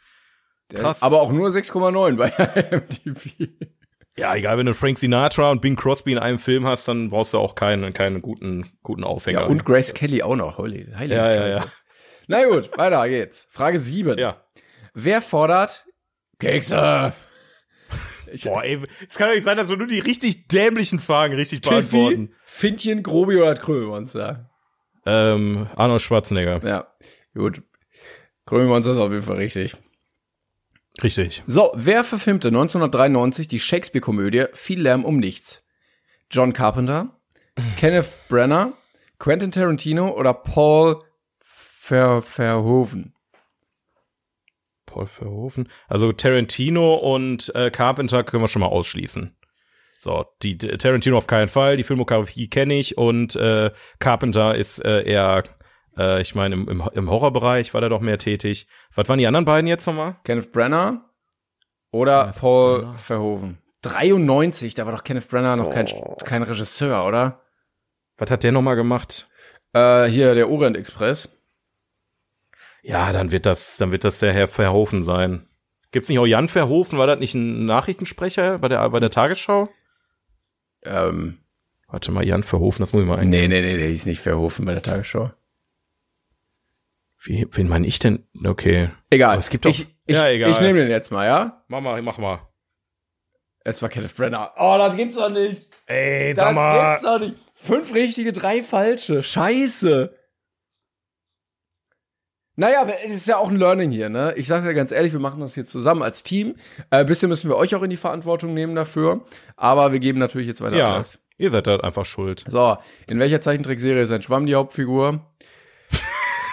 [0.73, 1.01] krass.
[1.03, 2.27] Aber auch nur 6,9 bei
[2.71, 3.49] IMDb.
[4.19, 7.33] Ja, egal, wenn du Frank Sinatra und Bing Crosby in einem Film hast, dann brauchst
[7.33, 9.41] du auch keinen, keinen guten, guten Aufhänger.
[9.41, 10.57] Ja, und Grace Kelly auch noch.
[10.57, 11.57] Holy, heilige ja, ja, Scheiße.
[11.57, 11.65] ja.
[12.27, 13.47] Na gut, weiter geht's.
[13.49, 14.19] Frage 7.
[14.19, 14.43] Ja.
[14.93, 15.85] Wer fordert
[16.37, 17.13] Kekse?
[18.31, 21.33] Ich, Boah, ey, es kann doch nicht sein, dass wir nur die richtig dämlichen Fragen
[21.33, 22.35] richtig Tiffy, beantworten.
[22.45, 24.51] Fintchen, Grobi oder Krümelmonster?
[25.05, 26.61] Ähm, Arnold Schwarzenegger.
[26.63, 26.87] Ja,
[27.33, 27.63] gut.
[28.45, 29.77] Krümelmonster ist auf jeden Fall richtig.
[31.03, 31.43] Richtig.
[31.47, 35.63] So, wer verfilmte 1993 die Shakespeare-Komödie Viel Lärm um nichts?
[36.29, 37.17] John Carpenter,
[37.77, 38.73] Kenneth Brenner,
[39.17, 41.03] Quentin Tarantino oder Paul
[41.39, 43.13] Ver Verhoeven?
[44.85, 45.69] Paul Verhoeven.
[45.87, 49.35] Also Tarantino und äh, Carpenter können wir schon mal ausschließen.
[49.97, 55.03] So, die Tarantino auf keinen Fall, die Filmografie kenne ich und äh, Carpenter ist äh,
[55.03, 55.43] eher,
[55.99, 58.67] äh, ich meine, im, im, im Horrorbereich war der doch mehr tätig.
[58.95, 60.15] Was waren die anderen beiden jetzt nochmal?
[60.23, 61.09] Kenneth Brenner
[61.91, 63.57] oder Paul Verhoeven?
[63.81, 65.87] 93, da war doch Kenneth Brenner noch kein,
[66.25, 67.41] kein Regisseur, oder?
[68.17, 69.29] Was hat der nochmal gemacht?
[69.73, 71.29] Äh, hier, der Orient Express.
[72.81, 75.45] Ja, dann wird das, dann wird das der Herr Verhoeven sein.
[75.91, 76.97] Gibt's nicht auch Jan Verhoeven?
[76.97, 79.69] War das nicht ein Nachrichtensprecher bei der, bei der Tagesschau?
[80.83, 81.39] Ähm,
[81.87, 83.27] Warte mal, Jan Verhoeven, das muss ich mal ein.
[83.27, 85.31] nee, nee, nee, der hieß nicht Verhoeven bei der Tagesschau.
[87.21, 88.25] Wie, wen meine ich denn?
[88.45, 88.89] Okay.
[89.09, 89.31] Egal.
[89.31, 90.51] Aber es gibt doch- ich, ich, Ja, egal.
[90.51, 91.63] ich nehme den jetzt mal, ja?
[91.67, 92.39] Mach mal, mach mal.
[93.65, 94.53] Es war Kenneth Brenner.
[94.57, 95.67] Oh, das gibt's doch nicht.
[95.85, 97.35] Ey, Das gibt's doch nicht.
[97.53, 99.21] Fünf richtige, drei falsche.
[99.21, 100.15] Scheiße.
[102.55, 104.33] Naja, es ist ja auch ein Learning hier, ne?
[104.35, 106.55] Ich sage ja ganz ehrlich, wir machen das hier zusammen als Team.
[106.89, 109.25] Äh, bisschen müssen wir euch auch in die Verantwortung nehmen dafür.
[109.55, 111.19] Aber wir geben natürlich jetzt weiter Ja, alles.
[111.37, 112.43] ihr seid halt einfach schuld.
[112.47, 115.21] So, in welcher Zeichentrickserie ist ein Schwamm die Hauptfigur?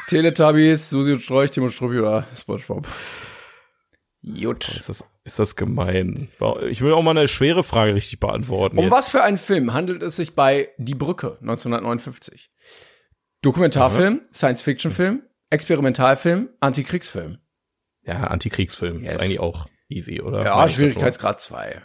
[0.06, 2.86] Teletubbies, Susi und Strolch, Tim und Struppi oder Spongebob?
[4.20, 4.68] Jut.
[4.68, 6.28] Ist das, ist das gemein?
[6.68, 8.78] Ich will auch mal eine schwere Frage richtig beantworten.
[8.78, 8.92] Um jetzt.
[8.92, 12.50] was für einen Film handelt es sich bei Die Brücke 1959?
[13.42, 17.38] Dokumentarfilm, Science-Fiction-Film, Experimentalfilm, Antikriegsfilm.
[18.02, 19.02] Ja, Antikriegsfilm.
[19.02, 19.14] Yes.
[19.14, 20.44] Ist eigentlich auch easy, oder?
[20.44, 21.82] Ja, ich Schwierigkeitsgrad 2.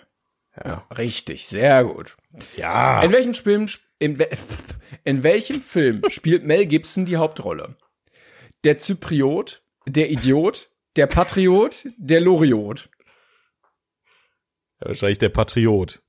[0.63, 0.86] Ja.
[0.97, 2.17] Richtig, sehr gut.
[2.57, 3.01] Ja.
[3.03, 3.67] In welchem Film,
[3.99, 4.24] in,
[5.03, 7.76] in welchem Film spielt Mel Gibson die Hauptrolle?
[8.64, 12.89] Der Zypriot, der Idiot, der Patriot, der Loriot.
[14.82, 16.01] ja wahrscheinlich der Patriot.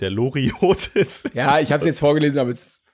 [0.00, 1.34] Der Loriot ist.
[1.34, 2.84] Ja, ich habe es jetzt vorgelesen, aber es,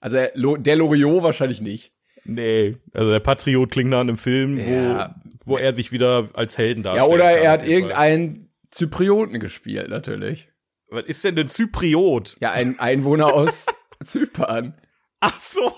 [0.00, 1.92] also der Lo- der Loriot wahrscheinlich nicht.
[2.24, 5.14] Nee, also der Patriot klingt nach einem Film, wo, Ja.
[5.44, 7.14] wo er sich wieder als Helden Ja, darstellt.
[7.14, 10.50] oder er hat irgendeinen Zyprioten gespielt, natürlich.
[10.90, 12.36] Was ist denn ein Zypriot?
[12.40, 13.66] Ja, ein Einwohner aus
[14.04, 14.78] Zypern.
[15.20, 15.72] Ach so.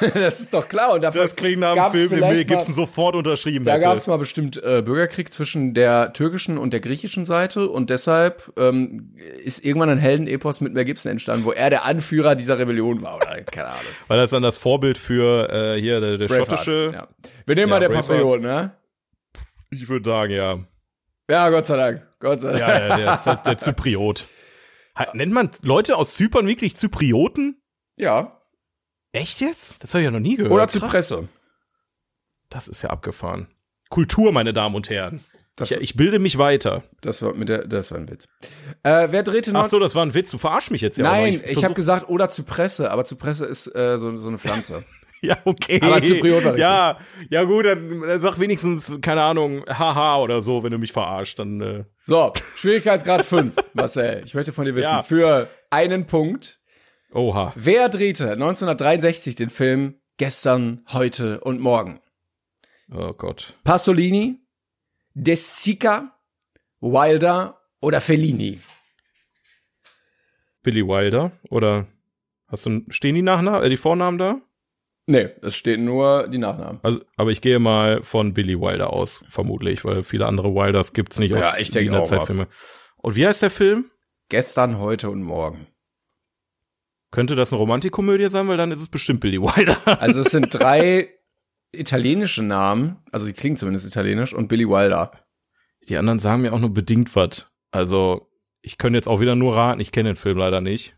[0.14, 0.94] Das ist doch klar.
[0.94, 4.06] Und dafür Das klingt nach einem Film, den Mel Gibson sofort unterschrieben Da gab es
[4.06, 9.14] mal bestimmt äh, Bürgerkrieg zwischen der türkischen und der griechischen Seite und deshalb ähm,
[9.44, 13.16] ist irgendwann ein Heldenepos mit Mel Gibson entstanden, wo er der Anführer dieser Rebellion war
[13.16, 13.82] oder keine Ahnung.
[14.08, 16.90] Weil das dann das Vorbild für äh, hier der, der schottische.
[16.94, 17.08] Ja.
[17.46, 17.88] Wir nehmen Ja, mal der.
[17.88, 18.72] Patriot, ne?
[19.70, 20.58] Ich würde sagen, ja.
[21.28, 22.06] Ja, Gott sei Dank.
[22.20, 22.60] Gott sei Dank.
[22.60, 24.26] Ja, ja der, der, der Zypriot.
[25.12, 27.60] Nennt man Leute aus Zypern wirklich Zyprioten?
[27.96, 28.35] Ja.
[29.16, 29.82] Echt jetzt?
[29.82, 30.52] Das habe ich ja noch nie gehört.
[30.52, 30.68] Oder.
[30.68, 31.28] Zypresse.
[32.50, 33.48] Das ist ja abgefahren.
[33.88, 35.24] Kultur, meine Damen und Herren.
[35.60, 36.82] Ich, ich bilde mich weiter.
[37.00, 38.28] das war mit der, das war ein Witz.
[38.82, 39.62] Äh, wer drehte noch?
[39.62, 40.30] Ach so, das war ein Witz.
[40.30, 41.04] Du verarsch mich jetzt ja.
[41.04, 44.84] Nein, ich, versuch- habe gesagt oder Zypresse, aber Zypresse ist äh, so, so eine Pflanze.
[45.22, 45.80] Ja, okay.
[45.82, 46.60] Aber Zypriot war richtig.
[46.60, 46.98] Ja,
[47.30, 51.38] ja gut, dann, dann sag wenigstens, keine Ahnung, haha oder so, wenn du mich verarscht,
[51.38, 54.22] dann äh, So, Schwierigkeitsgrad 5, Marcel.
[54.26, 55.02] Ich möchte von dir wissen, Ja.
[55.02, 56.60] für einen Punkt,
[57.12, 57.52] oha.
[57.56, 62.00] wer drehte 1963 den Film Gestern, heute und morgen?
[62.90, 63.52] Oh Gott.
[63.64, 64.40] Pasolini,
[65.12, 66.18] De Sica,
[66.80, 68.60] Wilder oder Fellini?
[70.62, 71.86] Billy Wilder oder
[72.48, 74.40] hast du stehen die Nachnamen, äh, die Vornamen da?
[75.06, 76.80] Nee, es steht nur die Nachnamen.
[76.82, 81.18] Also, aber ich gehe mal von Billy Wilder aus, vermutlich, weil viele andere Wilders gibt's
[81.18, 82.06] nicht aus Ja, ich denke Wiener auch.
[82.06, 82.48] Zeitfilme.
[82.96, 83.90] Und wie heißt der Film?
[84.28, 85.68] Gestern, heute und morgen.
[87.16, 89.78] Könnte das eine Romantikkomödie sein, weil dann ist es bestimmt Billy Wilder.
[90.02, 91.08] Also es sind drei
[91.72, 95.12] italienische Namen, also die klingen zumindest italienisch, und Billy Wilder.
[95.88, 97.46] Die anderen sagen mir auch nur bedingt was.
[97.70, 100.94] Also, ich könnte jetzt auch wieder nur raten, ich kenne den Film leider nicht.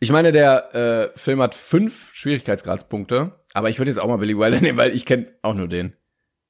[0.00, 4.38] Ich meine, der äh, Film hat fünf Schwierigkeitsgradspunkte, aber ich würde jetzt auch mal Billy
[4.38, 5.92] Wilder nehmen, weil ich kenne auch nur den.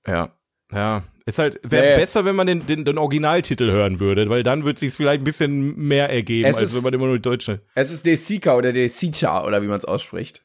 [0.06, 0.38] Ja.
[0.74, 1.04] Ja.
[1.26, 1.96] Ist halt, wäre Nee.
[1.96, 5.24] besser, wenn man den, den, den Originaltitel hören würde, weil dann würde es vielleicht ein
[5.24, 7.62] bisschen mehr ergeben, Es als ist- wenn man immer nur die deutsche.
[7.74, 10.44] Es ist De Sica oder De Sica oder wie man es ausspricht.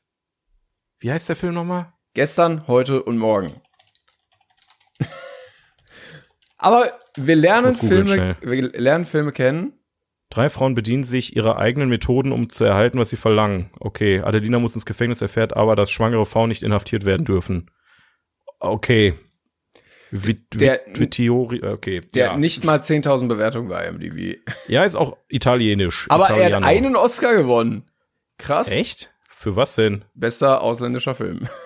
[0.99, 1.91] Wie heißt der Film nochmal?
[2.13, 3.51] Gestern, heute und morgen.
[6.58, 9.74] aber wir lernen Filme, wir lernen Filme kennen.
[10.29, 13.71] Drei Frauen bedienen sich ihrer eigenen Methoden, um zu erhalten, was sie verlangen.
[13.79, 17.71] Okay, Adelina muss ins Gefängnis, erfährt aber, dass schwangere Frauen nicht inhaftiert werden dürfen.
[18.59, 19.16] Okay.
[20.11, 22.01] Vit, Der- Vitiori, okay.
[22.15, 22.37] Der ja.
[22.37, 24.39] nicht mal 10.000 Bewertungen bei IMDb.
[24.67, 26.05] ja, ist auch italienisch.
[26.09, 26.65] Aber er hat Italiano.
[26.67, 27.89] einen Oscar gewonnen.
[28.37, 28.69] Krass.
[28.71, 29.13] Echt?
[29.36, 30.05] Für was denn?
[30.15, 31.47] Bester ausländischer Film.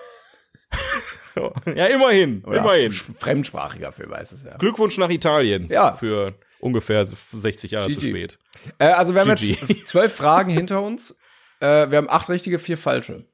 [1.74, 2.92] Ja, immerhin, Oder immerhin.
[2.92, 4.56] fremdsprachiger Film heißt es ja.
[4.56, 5.66] Glückwunsch nach Italien.
[5.68, 5.94] Ja.
[5.96, 8.10] Für, ungefähr 60 Jahre zu GG.
[8.10, 8.38] spät.
[8.78, 9.58] Äh, also wir haben GG.
[9.60, 11.18] jetzt zwölf Fragen hinter uns.
[11.58, 13.26] Äh, wir haben acht richtige, vier falsche.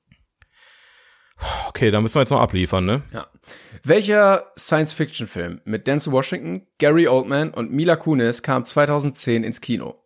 [1.68, 3.02] Okay, dann müssen wir jetzt noch abliefern, ne?
[3.12, 3.26] Ja.
[3.82, 10.02] Welcher Science-Fiction-Film mit Denzel Washington, Gary Oldman und Mila Kunis kam 2010 ins Kino?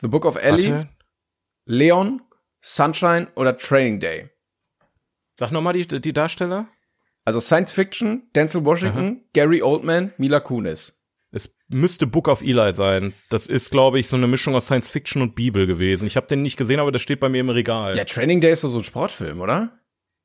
[0.00, 0.88] The Book of Ellie, Warte.
[1.64, 2.22] Leon,
[2.60, 4.30] Sunshine oder Training Day?
[5.34, 6.68] Sag nochmal die, die Darsteller.
[7.24, 10.98] Also Science Fiction, Denzel Washington, Gary Oldman, Mila Kunis.
[11.30, 13.12] Es müsste Book of Eli sein.
[13.28, 16.06] Das ist, glaube ich, so eine Mischung aus Science Fiction und Bibel gewesen.
[16.06, 17.96] Ich habe den nicht gesehen, aber das steht bei mir im Regal.
[17.96, 19.77] Ja, Training Day ist doch so ein Sportfilm, oder?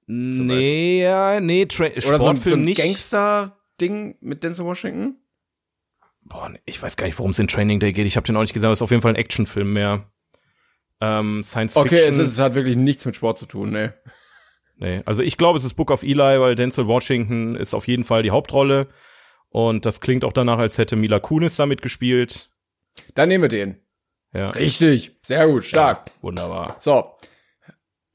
[0.08, 2.78] Nee, ja, nee, Tra Oder so ein, Sportfilm so ein nicht.
[2.82, 5.18] Gangster-Ding mit Denzel Washington?
[6.24, 8.08] Boah, ich weiß gar nicht, worum es in Training Day geht.
[8.08, 10.10] Ich habe den auch nicht gesehen, aber es ist auf jeden Fall ein Actionfilm mehr.
[11.02, 12.10] Ähm, Science Okay, Fiction.
[12.10, 13.94] es, ist, es hat wirklich nichts mit Sport zu tun, ne?
[14.78, 18.04] Nee, also ich glaube, es ist Book of Eli, weil Denzel Washington ist auf jeden
[18.04, 18.88] Fall die Hauptrolle.
[19.50, 22.50] Und das klingt auch danach, als hätte Mila Kunis damit gespielt.
[23.14, 23.78] Dann nehmen wir den.
[24.36, 26.10] Ja, Richtig, sehr gut, stark.
[26.22, 26.78] wunderbar.
[26.80, 27.16] So.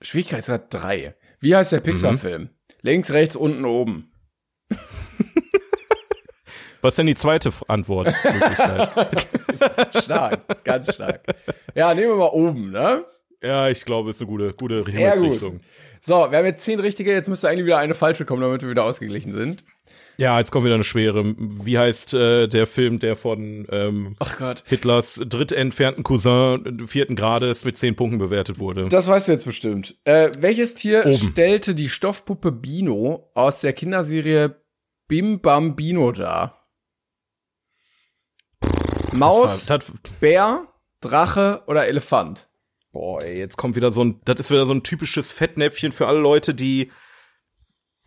[0.00, 1.14] Schwierigkeitsgrad 3.
[1.40, 2.50] Wie heißt der Pixar-Film?
[2.82, 4.12] Links, rechts, unten, oben.
[6.80, 8.08] Was ist denn die zweite Antwort?
[9.96, 11.22] Stark, ganz stark.
[11.74, 13.04] Ja, nehmen wir mal oben, ne?
[13.42, 15.52] ja, ich glaube, ist eine gute, gute Himmelsrichtung.
[15.54, 15.60] gut.
[16.00, 18.70] So, wir haben jetzt zehn richtige, jetzt müsste eigentlich wieder eine falsche kommen, damit wir
[18.70, 19.64] wieder ausgeglichen sind.
[20.20, 21.34] Ja, jetzt kommt wieder eine schwere.
[21.36, 24.64] Wie heißt äh, der Film, der von ähm, Ach Gott.
[24.66, 28.88] Hitlers drittentfernten Cousin vierten Grades mit zehn Punkten bewertet wurde?
[28.88, 29.96] Das weißt du jetzt bestimmt.
[30.04, 31.14] Äh, welches Tier Oben.
[31.14, 34.60] stellte die Stoffpuppe Bino aus der Kinderserie
[35.06, 36.68] Bim Bam Bino dar?
[39.12, 39.68] Maus,
[40.20, 40.66] Bär,
[41.00, 42.48] Drache oder Elefant?
[42.98, 46.08] boah, ey, jetzt kommt wieder so ein, das ist wieder so ein typisches Fettnäpfchen für
[46.08, 46.90] alle Leute, die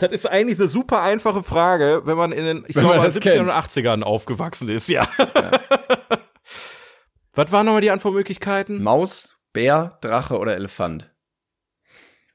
[0.01, 3.05] das ist eigentlich eine super einfache Frage, wenn man in den, ich Wenn glaube, man
[3.05, 3.39] das 70er kennt.
[3.41, 5.07] und 80ern aufgewachsen ist, ja.
[7.33, 8.81] Was waren nochmal die Antwortmöglichkeiten?
[8.83, 11.09] Maus, Bär, Drache oder Elefant?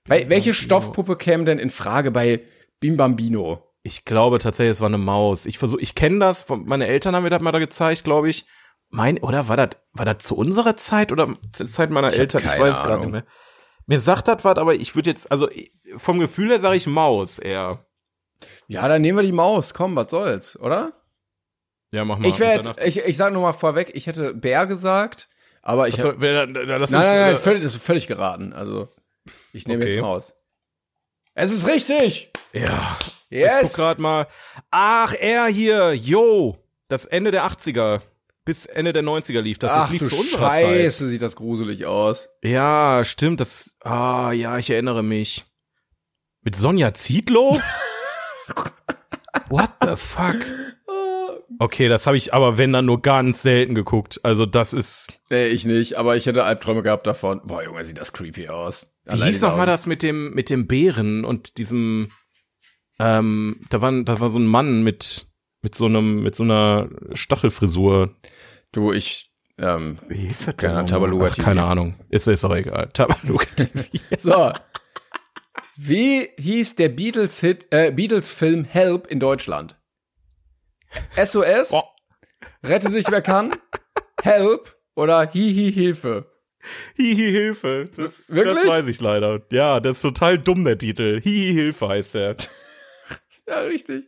[0.07, 2.41] Wel welche Stoffpuppe käme denn in Frage bei
[2.81, 3.63] Bim Bambino?
[3.83, 5.47] Ich glaube tatsächlich, es war eine Maus.
[5.47, 8.47] Ich versuche, ich kenne das, meine Eltern haben mir das mal da gezeigt, glaube ich.
[8.89, 12.43] Mein, oder war das, war das zu unserer Zeit oder zur Zeit meiner Ich Eltern?
[12.43, 13.05] Ich keine weiß es gerade Ahnung.
[13.07, 13.25] nicht mehr.
[13.87, 16.87] Mir sagt das was, aber ich würde jetzt, also ich- vom Gefühl her sage ich
[16.87, 17.85] Maus eher.
[18.69, 19.73] Ja, dann nehmen wir die Maus.
[19.75, 20.93] Komm, was soll's, oder?
[21.93, 22.29] Ja, mach mal.
[22.29, 25.29] Ich wäre jetzt, ich, ich sage nur mal vorweg, ich hätte Bär gesagt,
[25.63, 27.83] aber ich danach- hab, wer- da- da- lass Nein, nein, nein, äh, völlig, das ist
[27.85, 28.53] völlig geraten.
[28.53, 28.89] Also,
[29.53, 29.95] ich nehme Okay.
[29.95, 30.35] jetzt Maus.
[31.35, 32.33] Es ist richtig!
[32.53, 33.75] Ja, ich guck Yes!
[33.75, 34.27] grad mal.
[34.71, 36.59] Ach, er hier, yo,
[36.89, 38.03] das Ende der 80er
[38.47, 39.73] bis Ende der 90er lief das.
[39.73, 42.23] Ach das lief du zu unserer Scheiße, sieht das gruselig aus.
[42.23, 42.51] Zeit.
[42.51, 45.45] Ja, stimmt, das, ah, ja, ich erinnere mich.
[46.41, 47.61] Mit Sonja Zietlow?
[49.51, 50.37] What the fuck?
[51.59, 54.21] Okay, das habe ich aber wenn dann nur ganz selten geguckt.
[54.23, 57.41] Also das ist Nee, ich nicht, aber ich hätte Albträume gehabt davon.
[57.45, 58.93] Boah, Junge, sieht das creepy aus.
[59.05, 62.11] Wie Allein hieß diese noch mal das mit dem mit dem Bären und diesem
[62.99, 65.26] ähm, da war da war so ein Mann mit
[65.67, 68.15] mit so einem mit so einer Stachelfrisur.
[68.71, 70.87] Du, ich, ähm, Wie hieß das Keine denn?
[70.87, 71.45] Tabaluga Ach, TV.
[71.45, 71.97] Keine Ahnung.
[72.09, 72.89] Ist ist auch egal.
[72.93, 73.81] Tabaluga TV.
[74.19, 74.53] so.
[75.77, 79.77] Wie hieß der Beatles-Hit, äh, Beatles-Film Help in Deutschland?
[81.21, 81.71] SOS?
[81.71, 81.91] Boah.
[82.63, 83.51] Rette sich wer kann?
[84.23, 86.31] Help oder Hihi Hilfe?
[86.95, 87.91] Hihi Hilfe.
[87.97, 88.55] Das, Wirklich?
[88.55, 89.43] das weiß ich leider.
[89.51, 91.21] Ja, das ist total dumm der Titel.
[91.21, 92.37] Hihi Hilfe heißt der.
[93.49, 94.07] Ja, richtig.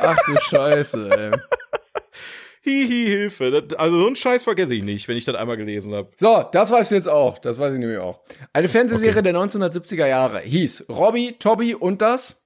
[0.00, 1.30] Ach du Scheiße, ey.
[2.62, 3.50] Hihi Hilfe.
[3.62, 6.10] Das, also so einen Scheiß vergesse ich nicht, wenn ich das einmal gelesen habe.
[6.16, 7.38] So, das weißt du jetzt auch.
[7.38, 8.20] Das weiß ich nämlich auch.
[8.52, 12.44] Eine Fernsehserie der 1970er Jahre hieß Robby, Tobby und das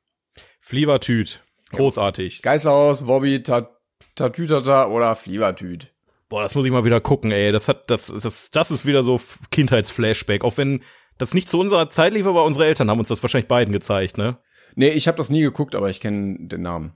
[0.60, 1.42] Flievertüt.
[1.72, 2.42] Großartig.
[2.42, 3.70] Geisterhaus, Wobby, Ta-
[4.14, 5.92] Tatütata oder Flievertüt.
[6.28, 7.50] Boah, das muss ich mal wieder gucken, ey.
[7.50, 9.20] Das hat, das, das, das ist wieder so
[9.50, 10.44] Kindheitsflashback.
[10.44, 10.82] Auch wenn
[11.16, 14.18] das nicht zu unserer Zeit lief, aber unsere Eltern haben uns das wahrscheinlich beiden gezeigt,
[14.18, 14.38] ne?
[14.74, 16.92] Nee, ich habe das nie geguckt, aber ich kenne den Namen.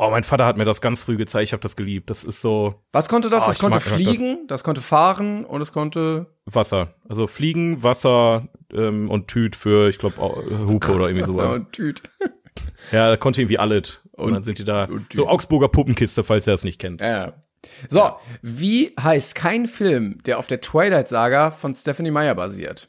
[0.00, 1.44] Oh, mein Vater hat mir das ganz früh gezeigt.
[1.48, 2.08] Ich habe das geliebt.
[2.08, 3.44] Das ist so Was konnte das?
[3.44, 3.92] Oh, das konnte mag das.
[3.92, 4.62] fliegen, das.
[4.62, 6.26] konnte fahren und es konnte.
[6.46, 6.94] Wasser.
[7.08, 11.52] Also Fliegen, Wasser ähm, und Tüt für, ich glaube, Hupe oder irgendwie Ja, sowas.
[11.52, 12.02] und Tüt.
[12.90, 14.00] Ja, da konnte irgendwie alles.
[14.12, 14.88] Und, Und- dann sind die da.
[15.12, 15.28] So.
[15.28, 17.00] Augsburger Puppenkiste, falls ihr das nicht kennt.
[17.00, 17.34] Ja.
[17.88, 22.88] So, wie heißt kein Film, der auf der Twilight-Saga von Stephanie Meyer basiert?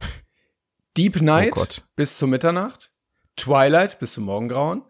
[0.96, 1.64] Deep Night Oh
[1.96, 2.92] bis zur Mitternacht,
[3.36, 4.82] Twilight bis zum Morgengrauen,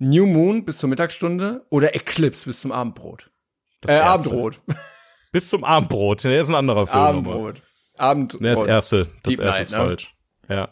[0.00, 3.30] New Moon bis zur Mittagsstunde oder Eclipse bis zum Abendbrot?
[3.82, 4.30] Das äh, erste.
[4.30, 4.60] Abendbrot.
[5.32, 6.24] Bis zum Abendbrot.
[6.24, 7.02] Der ist ein anderer Film.
[7.02, 7.62] Abendbrot.
[7.96, 8.42] Abendbrot.
[8.42, 9.06] Der ist erste.
[9.22, 9.76] Das Deep erste Night, ist ne?
[9.76, 10.14] falsch.
[10.48, 10.68] Ja.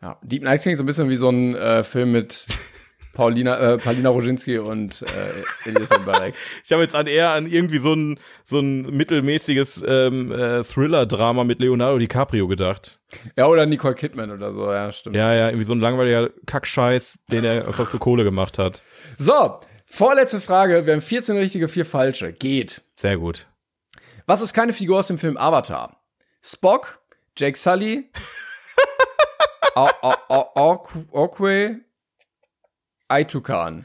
[0.00, 2.46] Ja, Deep Night klingt so ein bisschen wie so ein äh, Film mit
[3.12, 6.34] Paulina, äh, Paulina Roginski und äh, Elias Mbarek.
[6.64, 11.44] Ich habe jetzt an eher an irgendwie so ein so ein mittelmäßiges ähm, äh, Thriller-Drama
[11.44, 13.00] mit Leonardo DiCaprio gedacht.
[13.36, 15.16] Ja, oder Nicole Kidman oder so, ja, stimmt.
[15.16, 18.82] Ja, ja, irgendwie so ein langweiliger Kackscheiß, den er einfach für Kohle gemacht hat.
[19.18, 20.86] So, vorletzte Frage.
[20.86, 22.32] Wir haben 14 richtige, vier falsche.
[22.32, 22.82] Geht.
[22.94, 23.46] Sehr gut.
[24.26, 26.00] Was ist keine Figur aus dem Film Avatar?
[26.42, 27.00] Spock,
[27.36, 28.10] Jake Sully,
[29.74, 29.90] Au-
[33.10, 33.84] Aitukan.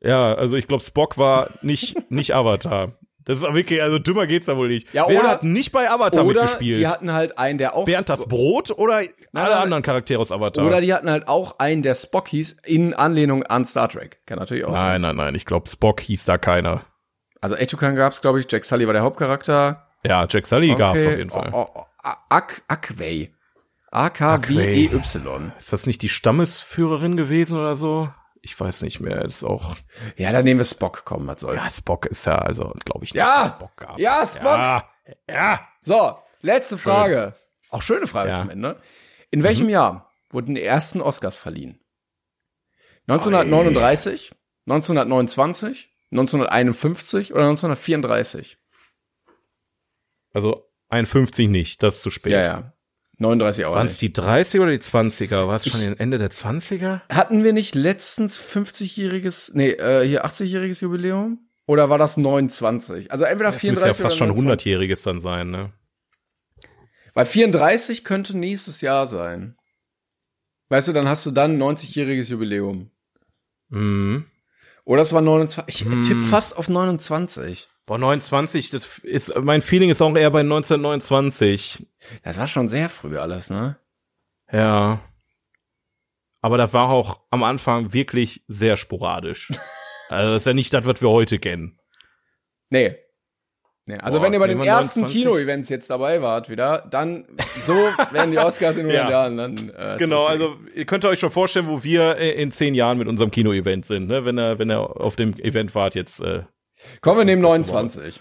[0.00, 2.92] Ja, also ich glaube, Spock war nicht nicht Avatar.
[3.24, 4.94] Das ist auch wirklich, also dümmer geht's da wohl nicht.
[4.94, 6.78] Ja, Wer oder- hat nicht bei Avatar Oder mitgespielt?
[6.78, 9.46] die hatten halt einen, der auch Bernd das Brot oder alle nein.
[9.52, 10.64] anderen Charaktere aus Avatar?
[10.64, 14.20] Oder die hatten halt auch einen, der Spock hieß, in Anlehnung an Star Trek.
[14.24, 15.02] Kann natürlich auch sein.
[15.02, 16.86] nein, nein, nein, ich glaube, Spock hieß da keiner.
[17.42, 19.86] Also Aitukan gab's, glaube ich, Jack Sully war der Hauptcharakter.
[20.06, 21.12] Ja, Jack Sully gab's Okay.
[21.12, 21.50] auf jeden Fall.
[21.52, 23.30] Oh, oh, oh, Ak Akway.
[23.90, 25.52] A-K-W-E-Y.
[25.58, 28.12] Ist das nicht die Stammesführerin gewesen oder so?
[28.42, 29.20] Ich weiß nicht mehr.
[29.24, 29.76] Das ist auch.
[30.16, 31.56] Ja, dann nehmen wir Spock, komm, was soll's.
[31.62, 33.54] Ja, Spock ist ja, also glaube ich nicht, Ja!
[33.56, 33.98] Spock gab.
[33.98, 34.44] Ja, Spock!
[34.44, 34.88] Ja,
[35.28, 35.68] ja.
[35.82, 37.34] So, letzte Frage.
[37.70, 38.36] Auch schöne Frage Ja.
[38.36, 38.80] zum Ende.
[39.30, 39.70] In welchem Mhm.
[39.72, 41.80] Jahr wurden die ersten Oscars verliehen?
[43.08, 44.32] 1939,
[44.66, 48.58] 1929, 1951 oder 1934?
[50.32, 52.32] Also 51 nicht, das ist zu spät.
[52.32, 52.72] Ja, ja.
[53.18, 55.46] 39 auch Waren es die 30er oder die 20er?
[55.48, 57.00] War es schon Ende der 20er?
[57.12, 61.40] Hatten wir nicht letztens 50-jähriges, nee, äh, hier 80-jähriges Jubiläum?
[61.66, 63.10] Oder war das 29?
[63.10, 64.72] Also entweder Das müsste ja 34 fast schon oder 29.
[64.72, 65.72] 100-jähriges dann sein, ne?
[67.14, 69.56] Weil 34 könnte nächstes Jahr sein.
[70.68, 72.90] Weißt du, dann hast du dann 90-jähriges Jubiläum.
[73.70, 74.26] Mhm.
[74.84, 75.64] Oder es war 29.
[75.68, 76.02] Ich Hm.
[76.02, 77.68] tippe fast auf 29.
[77.88, 81.86] Boah, 29, das ist, mein Feeling ist auch eher bei 1929.
[82.22, 83.78] Das war schon sehr früh alles, ne?
[84.52, 85.00] Ja.
[86.42, 89.50] Aber das war auch am Anfang wirklich sehr sporadisch.
[90.10, 91.78] also das ist ja nicht das, was wir heute kennen.
[92.68, 92.94] Nee.
[93.86, 93.96] nee.
[93.96, 95.22] Also Boah, wenn ihr bei den ersten 29?
[95.22, 97.24] Kino-Events jetzt dabei wart wieder, dann
[97.64, 97.72] so
[98.10, 99.10] werden die Oscars in 100 Ja.
[99.10, 102.74] Jahren dann äh, Genau, also ihr könnt euch schon vorstellen, wo wir äh, in zehn
[102.74, 104.26] Jahren mit unserem Kino-Event sind, ne?
[104.26, 106.20] Wenn er, wenn er auf dem Event wart jetzt.
[106.20, 106.42] Äh,
[107.00, 108.20] Kommen wir neben 29.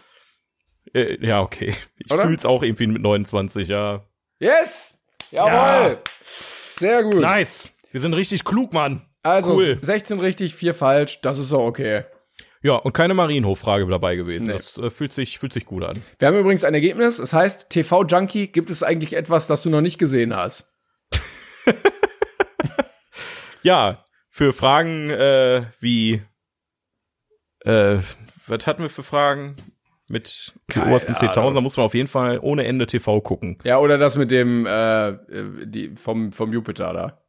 [0.93, 1.75] äh, ja, okay.
[1.97, 2.23] Ich Oder?
[2.23, 4.05] fühl's auch irgendwie mit 29, ja.
[4.39, 4.99] Yes!
[5.31, 5.51] Jawohl!
[5.51, 5.97] Ja.
[6.71, 7.15] Sehr gut.
[7.15, 7.73] Nice.
[7.91, 9.05] Wir sind richtig klug, Mann.
[9.23, 9.77] Also cool.
[9.81, 12.03] 16 richtig, 4 falsch, das ist doch okay.
[12.61, 14.47] Ja, und keine Marienhof-Frage dabei gewesen.
[14.47, 14.53] Nee.
[14.53, 16.01] Das äh, fühlt sich, fühlt sich gut an.
[16.19, 17.19] Wir haben übrigens ein Ergebnis.
[17.19, 20.71] Es heißt, TV Junkie, gibt es eigentlich etwas, das du noch nicht gesehen hast?
[23.67, 26.21] Ja, für Fragen äh, wie
[27.65, 27.97] äh,
[28.47, 29.55] was hatten wir für Fragen?
[30.09, 31.55] Mit Keine obersten 10.000, Ahnung.
[31.55, 33.57] da muss man auf jeden Fall ohne Ende TV gucken.
[33.65, 35.17] Ja, oder das mit dem äh,
[35.65, 37.21] die, vom, vom Jupiter da.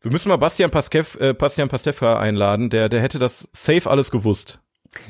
[0.00, 4.10] Wir müssen mal Bastian Paskev, äh, Bastian Pastewka einladen, der, der hätte das safe alles
[4.10, 4.60] gewusst.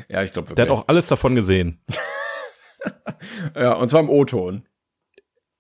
[0.09, 1.81] Ja, ich glaube Der hat auch alles davon gesehen.
[3.57, 4.67] ja, und zwar im O-Ton.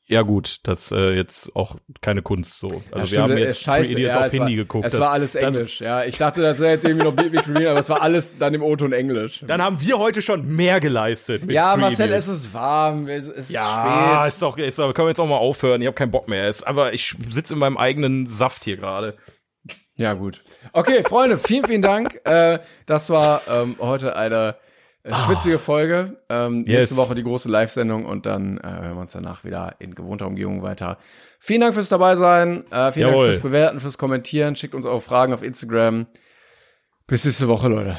[0.06, 2.82] Ja gut, das äh, jetzt auch keine Kunst so.
[2.90, 4.86] Also Ja, wir haben äh, jetzt scheiße, Three Idiots ja, auf es Handy war, geguckt.
[4.86, 6.04] Es Das- war alles das- Englisch, ja.
[6.04, 8.62] Ich dachte, das wäre jetzt irgendwie noch Beat Victorine, aber es war alles dann im
[8.62, 9.44] O-Ton Englisch.
[9.46, 11.44] Dann haben wir heute schon mehr geleistet.
[11.50, 12.26] Ja, Marcel, Idiots.
[12.26, 14.28] es ist warm, es ist Ja, spät.
[14.32, 15.80] ist doch, ist doch, können wir jetzt auch mal aufhören.
[15.80, 16.48] Ich habe keinen Bock mehr.
[16.48, 19.16] Ist, aber ich sitze in meinem eigenen Saft hier gerade.
[19.94, 20.42] Ja, gut.
[20.72, 22.20] Okay, Freunde, vielen, vielen Dank.
[22.24, 24.56] Äh, das war ähm, heute eine
[25.04, 26.16] äh, schwitzige Folge.
[26.28, 26.96] Ähm, Nächste Yes.
[26.96, 30.62] Woche die große Live-Sendung und dann äh, hören wir uns danach wieder in gewohnter Umgebung
[30.62, 30.98] weiter.
[31.38, 32.64] Vielen Dank fürs dabei sein.
[32.70, 33.26] Äh, vielen Jawohl.
[33.26, 34.56] Dank fürs Bewerten, fürs Kommentieren.
[34.56, 36.06] Schickt uns eure Fragen auf Instagram.
[37.06, 37.98] Bis nächste Woche, Leute.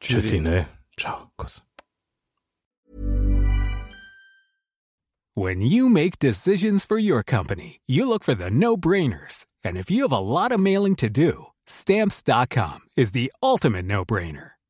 [0.00, 0.66] Tschüssi, ne?
[0.98, 1.30] Ciao.
[1.36, 1.62] Kuss.
[5.34, 9.46] When you make decisions for your company, you look for the no brainers.
[9.64, 14.04] And if you have a lot of mailing to do, stamps.com is the ultimate no
[14.04, 14.51] brainer.